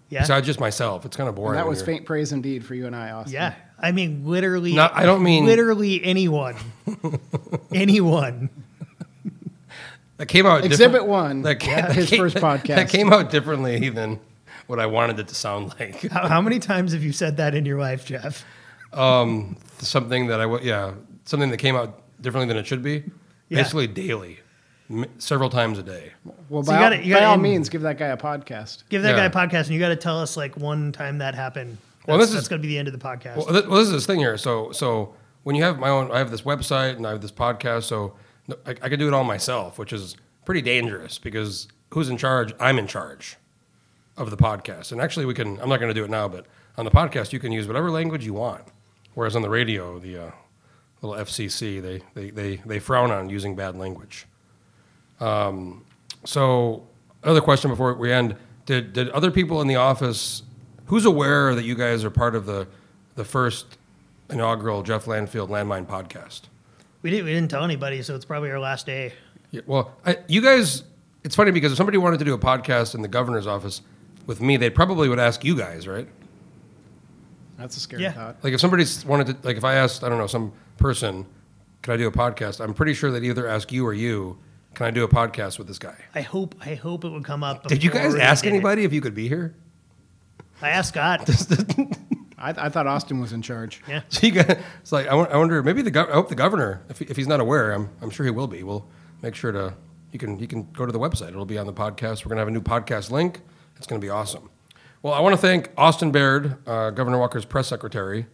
Yeah. 0.09 0.21
besides 0.23 0.47
just 0.47 0.59
myself. 0.59 1.05
It's 1.07 1.17
kind 1.17 1.29
of 1.29 1.37
boring. 1.37 1.59
And 1.59 1.65
that 1.65 1.69
was 1.69 1.81
faint 1.81 2.07
praise 2.07 2.33
indeed 2.33 2.65
for 2.65 2.75
you 2.75 2.87
and 2.87 2.97
I, 2.97 3.11
Austin. 3.11 3.35
Yeah. 3.35 3.55
I 3.79 3.93
mean, 3.93 4.25
literally. 4.27 4.75
No, 4.75 4.91
I 4.93 5.07
don't 5.07 5.23
mean- 5.23 5.47
literally 5.47 6.03
anyone. 6.05 6.57
anyone. 7.73 8.51
That 10.21 10.27
came 10.29 10.45
out 10.47 10.65
Exhibit 10.65 10.93
different- 10.93 11.07
one, 11.09 11.43
That, 11.43 11.61
ca- 11.61 11.71
yeah, 11.71 11.87
that 11.89 11.97
his 11.97 12.11
came, 12.11 12.19
first 12.21 12.35
that- 12.41 12.43
podcast. 12.43 12.77
That 12.77 12.89
came 12.91 13.11
out 13.13 13.31
differently 13.31 13.89
than 13.89 14.21
what 14.67 14.79
I 14.79 14.85
wanted 14.87 15.19
it 15.19 15.29
to 15.29 15.35
sound 15.35 15.75
like. 15.81 16.03
How, 16.13 16.29
how 16.29 16.41
many 16.43 16.59
times 16.59 16.93
have 16.93 17.03
you 17.03 17.13
said 17.13 17.39
that 17.39 17.55
in 17.55 17.65
your 17.65 17.81
life, 17.81 18.05
Jeff? 18.05 18.45
Um, 18.93 19.57
something 19.79 20.27
that 20.29 20.41
I 20.41 20.47
wa- 20.47 20.59
yeah 20.63 20.93
something 21.25 21.51
that 21.51 21.57
came 21.57 21.75
out 21.77 22.03
differently 22.21 22.49
than 22.53 22.57
it 22.59 22.67
should 22.67 22.83
be. 22.83 23.05
Yeah. 23.49 23.63
Basically 23.63 23.87
daily, 23.87 24.41
m- 24.91 25.07
several 25.19 25.49
times 25.49 25.79
a 25.79 25.83
day. 25.83 26.13
Well, 26.49 26.63
So 26.65 26.73
by, 26.73 26.77
you 26.77 26.81
gotta- 26.85 26.97
all, 26.97 27.03
you 27.03 27.15
by 27.15 27.21
gotta 27.21 27.27
all 27.29 27.33
end- 27.35 27.43
means, 27.43 27.69
give 27.69 27.83
that 27.83 27.99
guy 27.99 28.09
a 28.09 28.17
podcast. 28.17 28.83
Give 28.91 29.03
that 29.03 29.17
Yeah. 29.17 29.29
guy 29.29 29.43
a 29.43 29.49
podcast, 29.49 29.65
and 29.67 29.71
you 29.71 29.81
got 29.81 29.89
to 29.89 29.97
tell 29.97 30.21
us 30.21 30.37
like 30.37 30.57
one 30.57 30.93
time 30.93 31.19
that 31.19 31.35
happened. 31.35 31.79
That's, 32.01 32.09
Well, 32.09 32.19
this 32.19 32.35
is- 32.35 32.47
going 32.49 32.61
to 32.61 32.67
be 32.67 32.69
the 32.75 32.79
end 32.79 32.89
of 32.89 32.93
the 32.93 33.01
podcast. 33.05 33.37
Well, 33.37 33.47
th- 33.47 33.67
well, 33.67 33.79
this 33.79 33.87
is 33.87 33.93
this 33.93 34.07
thing 34.07 34.19
here. 34.19 34.37
So 34.37 34.71
so 34.73 35.15
when 35.45 35.57
you 35.57 35.63
have 35.63 35.79
my 35.79 35.89
own, 35.89 36.11
I 36.13 36.19
have 36.19 36.31
this 36.31 36.43
website 36.43 36.97
and 36.97 37.07
I 37.07 37.11
have 37.11 37.23
this 37.23 37.33
podcast. 37.33 37.85
So 37.85 37.97
no- 38.07 38.15
I, 38.67 38.71
I 38.71 38.89
can 38.89 38.99
do 38.99 39.09
it 39.09 39.15
all 39.15 39.25
myself, 39.25 39.79
which 39.79 39.93
is 39.93 40.17
pretty 40.45 40.63
dangerous 40.63 41.19
because 41.19 41.69
who's 41.91 42.09
in 42.09 42.17
charge? 42.17 42.53
I'm 42.59 42.79
in 42.79 42.87
charge 42.87 43.37
of 44.17 44.31
the 44.31 44.37
podcast. 44.37 44.93
And 44.93 45.01
actually, 45.01 45.27
we 45.27 45.35
can. 45.35 45.61
I'm 45.61 45.69
not 45.69 45.81
going 45.81 45.89
to 45.89 45.95
do 45.95 46.05
it 46.05 46.11
now, 46.11 46.29
but 46.29 46.47
on 46.77 46.85
the 46.85 46.91
podcast, 46.91 47.33
you 47.33 47.39
can 47.39 47.53
use 47.53 47.67
whatever 47.67 47.91
language 47.91 48.25
you 48.25 48.35
want. 48.35 48.65
Whereas 49.15 49.35
on 49.35 49.43
the 49.43 49.51
radio, 49.51 49.99
the 49.99 50.19
uh, 50.19 50.31
little 51.03 51.25
FCC, 51.25 51.83
they, 51.83 52.03
they, 52.15 52.31
they, 52.31 52.57
they 52.65 52.79
frown 52.79 53.11
on 53.11 53.29
using 53.29 53.57
bad 53.57 53.77
language. 53.77 54.27
Um, 55.19 55.85
so, 56.25 56.87
another 57.23 57.41
question 57.41 57.71
before 57.71 57.95
we 57.95 58.13
end: 58.13 58.37
Did 58.67 58.93
did 58.93 59.09
other 59.11 59.31
people 59.31 59.61
in 59.61 59.69
the 59.69 59.77
office, 59.77 60.43
who's 60.87 61.05
aware 61.05 61.55
that 61.55 61.65
you 61.65 61.75
guys 61.75 62.05
are 62.05 62.11
part 62.11 62.35
of 62.35 62.47
the 62.47 62.67
the 63.17 63.25
first 63.25 63.79
inaugural 64.31 64.83
Jeff 64.83 65.07
Landfield 65.07 65.49
Landmine 65.49 65.87
podcast? 65.87 66.43
We 67.03 67.11
didn't 67.11 67.25
we 67.27 67.33
didn't 67.33 67.51
tell 67.51 67.65
anybody, 67.65 68.03
so 68.03 68.15
it's 68.15 68.25
probably 68.25 68.51
our 68.51 68.59
last 68.61 68.87
day. 68.87 69.13
Yeah, 69.51 69.63
well, 69.67 69.93
I, 70.07 70.19
you 70.29 70.41
guys, 70.41 70.85
it's 71.25 71.35
funny 71.35 71.51
because 71.51 71.73
if 71.73 71.77
somebody 71.79 71.99
wanted 71.99 72.19
to 72.21 72.25
do 72.25 72.35
a 72.35 72.39
podcast 72.39 72.95
in 72.95 73.03
the 73.03 73.09
governor's 73.09 73.47
office 73.47 73.83
with 74.27 74.41
me, 74.41 74.57
they 74.57 74.71
probably 74.71 75.09
would 75.09 75.19
ask 75.19 75.45
you 75.45 75.57
guys, 75.57 75.89
right? 75.89 76.07
That's 77.59 77.77
a 77.77 77.81
scary 77.81 78.03
Yeah. 78.05 78.13
thought. 78.13 78.37
Like 78.43 78.53
if 78.55 78.61
somebody 78.61 78.85
wanted 79.07 79.27
to, 79.27 79.37
like 79.47 79.57
if 79.57 79.65
I 79.65 79.75
asked, 79.75 80.05
I 80.05 80.09
don't 80.09 80.19
know, 80.19 80.27
some 80.27 80.53
person, 80.79 81.27
can 81.83 81.95
I 81.95 81.97
do 81.97 82.07
a 82.07 82.13
podcast? 82.13 82.61
I'm 82.61 82.73
pretty 82.75 82.95
sure 82.95 83.11
they'd 83.11 83.25
either 83.25 83.47
ask 83.49 83.71
you 83.73 83.85
or 83.87 83.93
you, 83.93 84.39
can 84.75 84.87
I 84.87 84.91
do 84.93 85.03
a 85.05 85.09
podcast 85.09 85.59
with 85.59 85.67
this 85.67 85.79
guy? 85.79 85.97
I 86.15 86.21
hope 86.23 86.55
I 86.61 86.75
hope 86.75 87.05
it 87.05 87.09
would 87.11 87.25
come 87.25 87.43
up. 87.43 87.67
Did 87.67 87.83
you 87.83 87.91
guys 87.91 88.15
ask 88.15 88.45
did 88.45 88.51
it. 88.51 88.57
anybody 88.57 88.85
if 88.85 88.93
you 88.93 89.01
could 89.01 89.15
be 89.15 89.29
here? 89.29 89.55
I 90.63 90.71
asked 90.71 90.91
Scott. 90.91 91.29
I, 92.41 92.51
I 92.67 92.69
thought 92.71 92.87
Austin 92.87 93.21
was 93.21 93.33
in 93.33 93.43
charge. 93.43 93.83
yeah. 93.89 94.01
So 94.09 94.27
you 94.27 94.33
guys, 94.33 94.59
it's 94.81 94.93
like 94.93 95.07
I 95.07 95.11
I 95.11 95.37
wonder 95.37 95.63
maybe 95.63 95.83
the 95.83 95.91
gov- 95.91 96.09
I 96.11 96.15
hope 96.15 96.29
the 96.29 96.35
governor, 96.35 96.83
if, 96.89 96.99
he- 96.99 97.05
if 97.07 97.17
he's 97.17 97.29
not 97.29 97.41
aware, 97.41 97.73
I'm 97.73 97.91
I'm 98.01 98.11
sure 98.11 98.25
he 98.25 98.31
will 98.33 98.47
be. 98.49 98.63
We'll 98.63 98.87
make 99.23 99.35
sure 99.35 99.53
to 99.53 99.75
you 100.13 100.19
can 100.19 100.39
you 100.39 100.47
can 100.47 100.71
go 100.73 100.87
to 100.87 100.93
the 100.93 100.99
website. 100.99 101.29
It'll 101.29 101.45
be 101.45 101.59
on 101.59 101.67
the 101.67 101.73
podcast. 101.73 102.25
We're 102.25 102.31
gonna 102.31 102.41
have 102.41 102.49
a 102.49 102.53
new 102.53 102.63
podcast 102.63 103.11
link. 103.11 103.41
It's 103.77 103.87
gonna 103.87 104.01
be 104.01 104.09
awesome. 104.11 104.51
Well, 105.03 105.15
I 105.15 105.21
want 105.21 105.35
to 105.35 105.41
thank 105.41 105.71
Austin 105.79 106.11
Baird, 106.11 106.57
uh, 106.69 106.91
Governor 106.91 107.19
Walker's 107.19 107.45
press 107.47 107.69
secretary, 107.69 108.27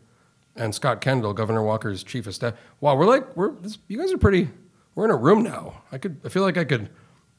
and 0.56 0.74
Scott 0.74 1.00
Kendall, 1.00 1.32
Governor 1.32 1.62
Walker's 1.62 2.02
chief 2.02 2.26
of 2.26 2.34
staff. 2.34 2.54
Wow, 2.80 2.96
we're 2.96 3.06
like 3.06 3.36
we're 3.36 3.52
this, 3.52 3.78
you 3.88 3.98
guys 3.98 4.12
are 4.12 4.18
pretty. 4.18 4.48
We're 4.94 5.04
in 5.04 5.10
a 5.10 5.16
room 5.16 5.42
now. 5.42 5.82
I 5.92 5.98
could 5.98 6.20
I 6.24 6.28
feel 6.28 6.42
like 6.42 6.56
I 6.56 6.64
could 6.64 6.88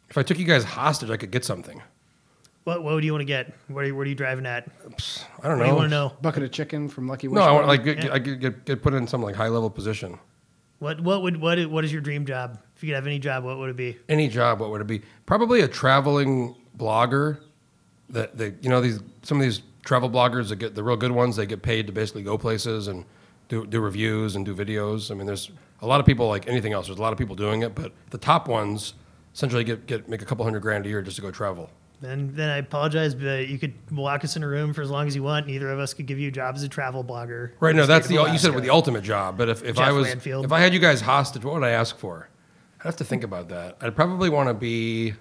if 0.10 0.18
I 0.18 0.24
took 0.24 0.38
you 0.40 0.46
guys 0.46 0.64
hostage, 0.64 1.10
I 1.10 1.18
could 1.18 1.32
get 1.32 1.44
something. 1.44 1.82
What 2.68 2.84
what 2.84 3.00
do 3.00 3.06
you 3.06 3.14
want 3.14 3.22
to 3.22 3.26
get? 3.26 3.54
Where 3.70 3.86
are 3.86 3.88
you, 3.88 3.96
what 3.96 4.06
are 4.08 4.10
you 4.10 4.16
driving 4.16 4.46
at? 4.46 4.68
I 5.42 5.48
don't 5.48 5.58
What 5.58 5.58
know. 5.60 5.64
do 5.64 5.70
you 5.70 5.76
want 5.76 5.86
to 5.86 5.90
know? 5.90 6.12
Bucket 6.22 6.44
of 6.44 6.52
chicken 6.52 6.90
from 6.90 7.08
Lucky 7.08 7.30
No, 7.30 7.40
I 7.40 7.52
want 7.54 7.66
like 7.66 7.86
get, 7.86 8.04
Yeah. 8.04 8.12
I 8.12 8.20
could 8.20 8.42
get, 8.42 8.66
get 8.66 8.84
put 8.84 8.94
in 8.94 9.08
some 9.08 9.22
like 9.24 9.36
high 9.36 9.48
level 9.48 9.70
position. 9.70 10.20
What 10.80 11.00
what 11.00 11.22
would 11.22 11.40
what 11.40 11.58
is, 11.60 11.68
what 11.68 11.86
is 11.86 11.94
your 11.94 12.02
dream 12.02 12.26
job? 12.26 12.60
If 12.76 12.84
you 12.84 12.90
could 12.90 12.96
have 12.96 13.08
any 13.08 13.20
job, 13.20 13.46
what 13.46 13.58
would 13.58 13.70
it 13.70 13.78
be? 13.78 13.98
any 14.10 14.28
job, 14.28 14.60
what 14.60 14.70
would 14.70 14.82
it 14.82 14.88
be? 14.88 15.02
Probably 15.26 15.62
a 15.62 15.68
traveling 15.70 16.56
blogger. 16.78 17.40
That 18.10 18.38
they, 18.38 18.54
you 18.60 18.70
know, 18.70 18.82
these 18.82 19.00
some 19.24 19.38
of 19.38 19.44
these 19.44 19.62
travel 19.86 20.10
bloggers 20.10 20.50
that 20.50 20.58
get 20.58 20.76
the 20.76 20.84
real 20.84 20.98
good 20.98 21.12
ones. 21.14 21.38
They 21.38 21.46
get 21.46 21.62
paid 21.62 21.88
to 21.88 21.94
basically 21.94 22.24
go 22.24 22.38
places 22.38 22.90
and 22.90 23.06
do 23.48 23.66
do 23.66 23.80
reviews 23.80 24.36
and 24.36 24.46
do 24.46 24.54
videos. 24.54 25.10
I 25.10 25.14
mean, 25.14 25.26
there's 25.26 25.52
a 25.82 25.88
lot 25.88 26.02
of 26.02 26.06
people 26.06 26.28
like 26.28 26.50
anything 26.50 26.74
else. 26.74 26.88
There's 26.88 27.00
a 27.00 27.02
lot 27.02 27.14
of 27.14 27.18
people 27.18 27.38
doing 27.38 27.62
it, 27.62 27.76
but 27.76 27.94
the 28.10 28.18
top 28.18 28.50
ones 28.50 28.94
essentially 29.34 29.64
get 29.64 29.88
get 29.88 30.10
make 30.10 30.22
a 30.22 30.26
couple 30.26 30.44
hundred 30.44 30.60
grand 30.60 30.86
a 30.86 30.90
year 30.90 31.02
just 31.02 31.16
to 31.16 31.22
go 31.22 31.32
travel. 31.32 31.70
Then 32.00 32.32
then 32.36 32.50
I 32.50 32.58
apologize, 32.58 33.16
but 33.16 33.48
you 33.48 33.58
could 33.58 33.74
lock 33.92 34.24
us 34.24 34.36
in 34.36 34.44
a 34.44 34.48
room 34.48 34.74
for 34.74 34.82
as 34.82 34.90
long 34.90 35.08
as 35.08 35.16
you 35.16 35.24
want. 35.24 35.48
Neither 35.48 35.72
of 35.72 35.80
us 35.80 35.96
could 35.96 36.06
give 36.06 36.20
you 36.20 36.28
a 36.28 36.32
job 36.32 36.56
as 36.56 36.62
a 36.62 36.70
travel 36.70 37.04
blogger. 37.04 37.54
Right? 37.60 37.76
No, 37.76 37.88
that's 37.88 38.08
the 38.08 38.16
you 38.16 38.20
said 38.20 38.30
with 38.30 38.44
Alaska. 38.44 38.62
the 38.62 38.70
ultimate 38.70 39.04
job. 39.04 39.38
But 39.38 39.50
if, 39.50 39.64
if 39.64 39.80
I 39.80 39.92
was 39.92 40.08
Landfield. 40.08 40.46
if 40.46 40.52
I 40.52 40.60
had 40.60 40.74
you 40.74 40.80
guys 40.80 41.02
hostage, 41.02 41.44
what 41.44 41.56
would 41.56 41.64
I 41.64 41.72
ask 41.72 41.98
for? 41.98 42.30
I'd 42.80 42.86
have 42.86 42.96
to 42.98 43.04
think 43.04 43.24
about 43.24 43.50
that. 43.50 43.78
I'd 43.82 43.96
probably 43.96 44.30
want 44.30 44.48
to 44.48 44.54
be 44.54 45.14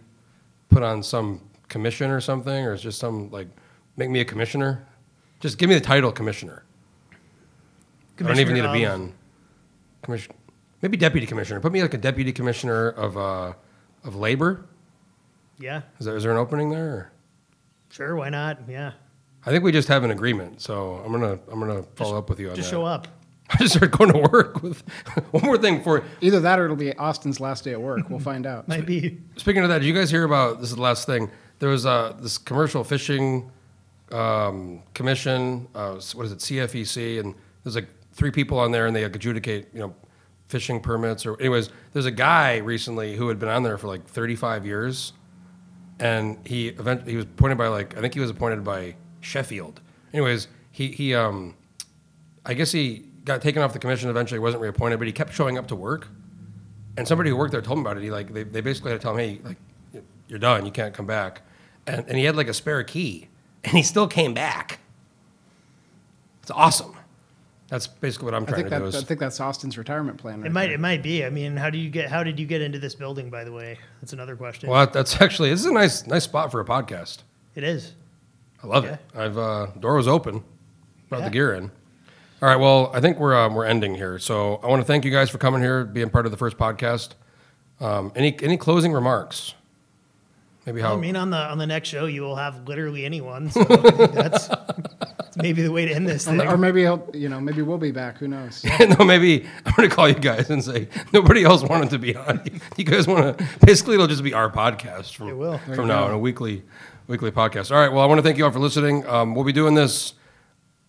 put 0.68 0.83
on 0.83 1.03
some 1.03 1.41
commission 1.68 2.11
or 2.11 2.20
something, 2.20 2.66
or 2.66 2.77
just 2.77 2.99
some 2.99 3.31
like 3.31 3.49
make 3.97 4.11
me 4.11 4.20
a 4.20 4.24
commissioner. 4.24 4.87
Just 5.41 5.57
give 5.57 5.70
me 5.70 5.74
the 5.74 5.81
title 5.81 6.12
commissioner. 6.12 6.64
I 8.20 8.22
don't 8.22 8.39
even 8.39 8.55
need 8.55 8.62
to 8.62 8.72
be 8.72 8.85
on 8.85 9.14
commission. 10.03 10.35
Maybe 10.83 10.99
deputy 10.99 11.27
commissioner. 11.27 11.61
Put 11.61 11.72
me 11.72 11.81
like 11.81 11.95
a 11.95 11.99
deputy 11.99 12.33
commissioner 12.33 12.91
of 12.91 13.16
uh, 13.16 13.55
of 14.05 14.16
labor. 14.16 14.66
Yeah, 15.59 15.83
Is 15.99 16.07
there, 16.07 16.17
is 16.17 16.23
there 16.23 16.33
an 16.33 16.39
opening 16.39 16.71
there? 16.71 16.89
Or? 16.89 17.13
sure. 17.91 18.17
Why 18.17 18.29
not? 18.29 18.59
Yeah, 18.69 18.93
I 19.45 19.51
think 19.51 19.65
we 19.65 19.73
just 19.73 19.89
have 19.89 20.05
an 20.05 20.11
agreement, 20.11 20.61
so 20.61 21.03
I'm 21.05 21.13
gonna 21.13 21.39
I'm 21.51 21.61
gonna 21.61 21.83
follow 21.95 22.19
up 22.19 22.29
with 22.29 22.41
you 22.41 22.51
on 22.51 22.57
just 22.57 22.71
that. 22.71 22.77
show 22.77 22.85
up. 22.85 23.09
I 23.51 23.59
just 23.59 23.75
started 23.77 23.93
going 23.97 24.13
to 24.13 24.29
work 24.33 24.61
with 24.61 24.81
one 25.31 25.45
more 25.45 25.57
thing 25.57 25.81
for 25.83 26.03
Either 26.21 26.41
that 26.41 26.59
or 26.59 26.65
it'll 26.65 26.75
be 26.77 26.93
Austin's 26.97 27.39
last 27.39 27.63
day 27.63 27.71
at 27.73 27.81
work. 27.81 28.11
We'll 28.11 28.19
find 28.19 28.45
out. 28.45 28.67
Might 28.69 28.87
be. 28.87 29.19
Speaking 29.37 29.63
of 29.63 29.69
that, 29.69 29.79
did 29.79 29.87
you 29.87 29.95
guys 29.95 30.11
hear 30.11 30.25
about 30.25 30.59
this? 30.61 30.71
Is 30.71 30.75
the 30.75 30.83
last 30.83 31.07
thing. 31.07 31.31
There 31.61 31.69
was 31.69 31.87
uh, 31.87 32.17
this 32.21 32.39
commercial 32.39 32.83
fishing 32.83 33.49
um, 34.11 34.83
commission. 34.95 35.69
Uh, 35.77 36.01
what 36.15 36.27
is 36.27 36.33
it? 36.33 36.39
CFEC, 36.39 37.21
and 37.21 37.35
there's 37.63 37.77
like 37.77 37.89
three 38.15 38.33
people 38.33 38.59
on 38.59 38.73
there, 38.73 38.87
and 38.89 38.97
they 38.97 39.05
adjudicate, 39.05 39.69
you 39.73 39.79
know, 39.79 39.95
fishing 40.49 40.81
permits. 40.81 41.25
Or 41.25 41.39
anyways, 41.41 41.71
there's 41.93 42.07
a 42.07 42.11
guy 42.11 42.57
recently 42.57 43.15
who 43.15 43.29
had 43.29 43.39
been 43.39 43.49
on 43.49 43.63
there 43.63 43.79
for 43.79 43.87
like 43.87 44.05
35 44.07 44.67
years, 44.67 45.13
and 46.01 46.38
he 46.47 46.68
eventually 46.68 47.12
he 47.12 47.16
was 47.16 47.26
appointed 47.26 47.59
by 47.59 47.68
like 47.68 47.97
I 47.97 48.01
think 48.01 48.14
he 48.14 48.20
was 48.20 48.30
appointed 48.30 48.64
by 48.64 48.94
Sheffield. 49.20 49.80
Anyways, 50.12 50.49
he 50.72 50.88
he 50.88 51.14
um, 51.14 51.55
I 52.44 52.55
guess 52.55 52.72
he 52.72 53.05
got 53.24 53.42
taken 53.42 53.62
off 53.62 53.72
the 53.72 53.78
commission. 53.78 54.09
Eventually, 54.11 54.38
wasn't 54.38 54.62
reappointed, 54.62 54.99
but 54.99 55.07
he 55.07 55.12
kept 55.12 55.32
showing 55.34 55.59
up 55.59 55.66
to 55.68 55.76
work. 55.76 56.09
And 56.97 57.07
somebody 57.07 57.30
who 57.30 57.36
worked 57.36 57.53
there 57.53 57.61
told 57.61 57.78
him 57.78 57.84
about 57.84 57.99
it. 57.99 58.03
He 58.03 58.11
like 58.11 58.32
they, 58.32 58.42
they 58.42 58.61
basically 58.61 58.92
had 58.92 59.01
to 59.01 59.03
tell 59.03 59.16
him, 59.16 59.18
hey, 59.18 59.40
like 59.44 60.03
you're 60.28 60.38
done, 60.38 60.64
you 60.64 60.72
can't 60.72 60.94
come 60.94 61.07
back. 61.07 61.42
And 61.86 62.07
and 62.09 62.16
he 62.16 62.24
had 62.24 62.36
like 62.36 62.49
a 62.49 62.55
spare 62.55 62.82
key, 62.84 63.28
and 63.64 63.74
he 63.74 63.82
still 63.82 64.09
came 64.09 64.34
back. 64.34 64.80
It's 66.42 66.51
awesome. 66.51 66.94
That's 67.69 67.87
basically 67.89 68.27
what 68.27 68.35
I'm 68.35 68.45
I 68.45 68.47
trying 68.47 68.57
think 68.61 68.69
to 68.71 68.77
do. 68.77 68.83
that 68.85 68.89
Is, 68.97 69.03
I 69.03 69.05
think 69.05 69.19
that's 69.19 69.41
Austin's 69.41 69.77
retirement 69.77 70.19
plan. 70.19 70.41
Right 70.41 70.47
It 70.47 70.53
might 70.53 70.67
there. 70.67 70.75
it 70.75 70.81
might 70.81 71.03
be. 71.03 71.25
I 71.25 71.31
mean, 71.31 71.57
how 71.57 71.69
do 71.71 71.79
you 71.79 71.91
get 71.91 72.09
how 72.09 72.23
did 72.23 72.39
you 72.39 72.47
get 72.47 72.62
into 72.62 72.79
this 72.79 72.95
building? 72.95 73.29
By 73.31 73.43
the 73.45 73.53
way, 73.53 73.79
that's 74.01 74.12
another 74.12 74.37
question. 74.37 74.71
well, 74.71 74.87
that's 74.87 75.21
actually 75.21 75.51
this 75.51 75.61
is 75.61 75.67
a 75.67 75.73
nice 75.73 76.07
nice 76.07 76.25
spot 76.25 76.53
for 76.53 76.61
a 76.61 76.64
podcast. 76.64 77.19
It 77.55 77.64
is. 77.64 77.93
I 78.62 78.67
love 78.69 78.85
Yeah. 78.85 78.95
it. 78.95 79.01
I've 79.17 79.37
uh, 79.39 79.67
door 79.81 79.97
was 79.97 80.07
open, 80.09 80.45
brought 81.09 81.19
Yeah. 81.19 81.25
the 81.25 81.31
gear 81.33 81.55
in. 81.55 81.71
All 82.43 82.49
right. 82.49 82.57
Well, 82.57 82.91
I 82.95 83.01
think 83.01 83.19
we're 83.19 83.37
um, 83.37 83.55
we're 83.55 83.64
ending 83.64 83.95
here. 83.97 84.19
So 84.21 84.57
I 84.62 84.67
want 84.69 84.81
to 84.81 84.87
thank 84.87 85.05
you 85.05 85.11
guys 85.11 85.29
for 85.31 85.39
coming 85.39 85.61
here, 85.61 85.85
being 85.85 86.11
part 86.11 86.25
of 86.27 86.31
the 86.33 86.39
first 86.39 86.57
podcast. 86.59 87.11
Um, 87.81 88.12
any 88.14 88.37
any 88.43 88.57
closing 88.57 88.93
remarks? 88.93 89.55
Maybe 90.67 90.81
how 90.81 90.95
I 90.95 90.97
mean, 90.97 91.17
on 91.17 91.31
the 91.31 91.37
on 91.39 91.59
the 91.59 91.67
next 91.67 91.89
show, 91.89 92.07
you 92.07 92.23
will 92.23 92.37
have 92.37 92.69
literally 92.69 93.05
anyone. 93.05 93.51
So 93.51 93.61
I 93.69 93.91
think 93.91 94.12
that's, 94.12 94.49
that's 94.49 95.12
maybe 95.43 95.62
the 95.62 95.70
way 95.70 95.84
to 95.87 95.93
end 95.93 96.09
this 96.09 96.24
thing. 96.24 96.41
Or 96.41 96.57
maybe 96.57 96.82
he'll, 96.82 97.09
you 97.12 97.28
know, 97.28 97.41
maybe 97.41 97.62
we'll 97.62 97.78
be 97.78 97.93
back. 97.93 98.18
Who 98.18 98.28
knows? 98.28 98.64
no, 98.80 99.05
maybe 99.05 99.47
I'm 99.64 99.72
going 99.76 99.89
to 99.89 99.95
call 99.95 100.09
you 100.09 100.14
guys 100.14 100.51
and 100.51 100.64
say 100.64 100.89
nobody 101.12 101.45
else 101.45 101.62
wanted 101.62 101.91
to 101.91 101.99
be 101.99 102.16
on. 102.16 102.43
You 102.76 102.84
guys 102.84 103.07
want 103.07 103.39
to? 103.39 103.47
Basically, 103.64 103.95
it'll 103.95 104.07
just 104.07 104.22
be 104.22 104.34
our 104.34 104.51
podcast 104.51 105.14
from 105.14 105.28
It 105.28 105.37
will. 105.37 105.59
From 105.59 105.87
now 105.89 106.01
go. 106.01 106.07
on 106.07 106.11
a 106.12 106.18
weekly 106.18 106.62
weekly 107.07 107.30
podcast. 107.30 107.70
All 107.70 107.78
right. 107.80 107.93
Well, 107.93 108.03
I 108.03 108.07
want 108.07 108.18
to 108.18 108.22
thank 108.22 108.39
you 108.39 108.45
all 108.45 108.51
for 108.51 108.59
listening. 108.59 109.07
Um, 109.07 109.34
we'll 109.34 109.45
be 109.45 109.53
doing 109.53 109.74
this 109.74 110.14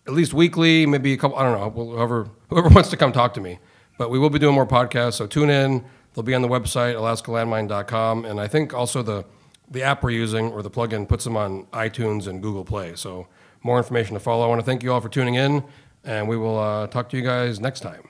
at 0.06 0.14
least 0.14 0.32
weekly, 0.32 0.86
maybe 0.86 1.12
a 1.12 1.16
couple. 1.16 1.36
I 1.36 1.42
don't 1.42 1.58
know. 1.58 1.68
We'll, 1.68 1.96
whoever 1.96 2.30
whoever 2.48 2.68
wants 2.68 2.90
to 2.90 2.96
come 2.96 3.12
talk 3.12 3.34
to 3.34 3.40
me, 3.40 3.58
but 3.98 4.10
we 4.10 4.18
will 4.18 4.30
be 4.30 4.38
doing 4.38 4.54
more 4.54 4.66
podcasts. 4.66 5.14
So 5.14 5.26
tune 5.26 5.50
in. 5.50 5.84
They'll 6.14 6.24
be 6.24 6.34
on 6.34 6.42
the 6.42 6.48
website 6.48 6.94
alaskalandmine.com, 6.94 8.24
and 8.24 8.40
I 8.40 8.48
think 8.48 8.74
also 8.74 9.02
the 9.02 9.24
the 9.70 9.82
app 9.82 10.02
we're 10.02 10.10
using 10.10 10.50
or 10.50 10.62
the 10.62 10.70
plugin 10.70 11.06
puts 11.06 11.24
them 11.24 11.36
on 11.36 11.64
iTunes 11.66 12.26
and 12.26 12.42
Google 12.42 12.64
Play. 12.64 12.94
So 12.96 13.28
more 13.62 13.78
information 13.78 14.14
to 14.14 14.20
follow. 14.20 14.44
I 14.44 14.48
want 14.48 14.60
to 14.60 14.64
thank 14.64 14.82
you 14.82 14.92
all 14.92 15.00
for 15.00 15.08
tuning 15.08 15.34
in, 15.34 15.62
and 16.04 16.28
we 16.28 16.36
will 16.36 16.58
uh, 16.58 16.86
talk 16.88 17.08
to 17.10 17.16
you 17.16 17.22
guys 17.22 17.60
next 17.60 17.80
time. 17.80 18.07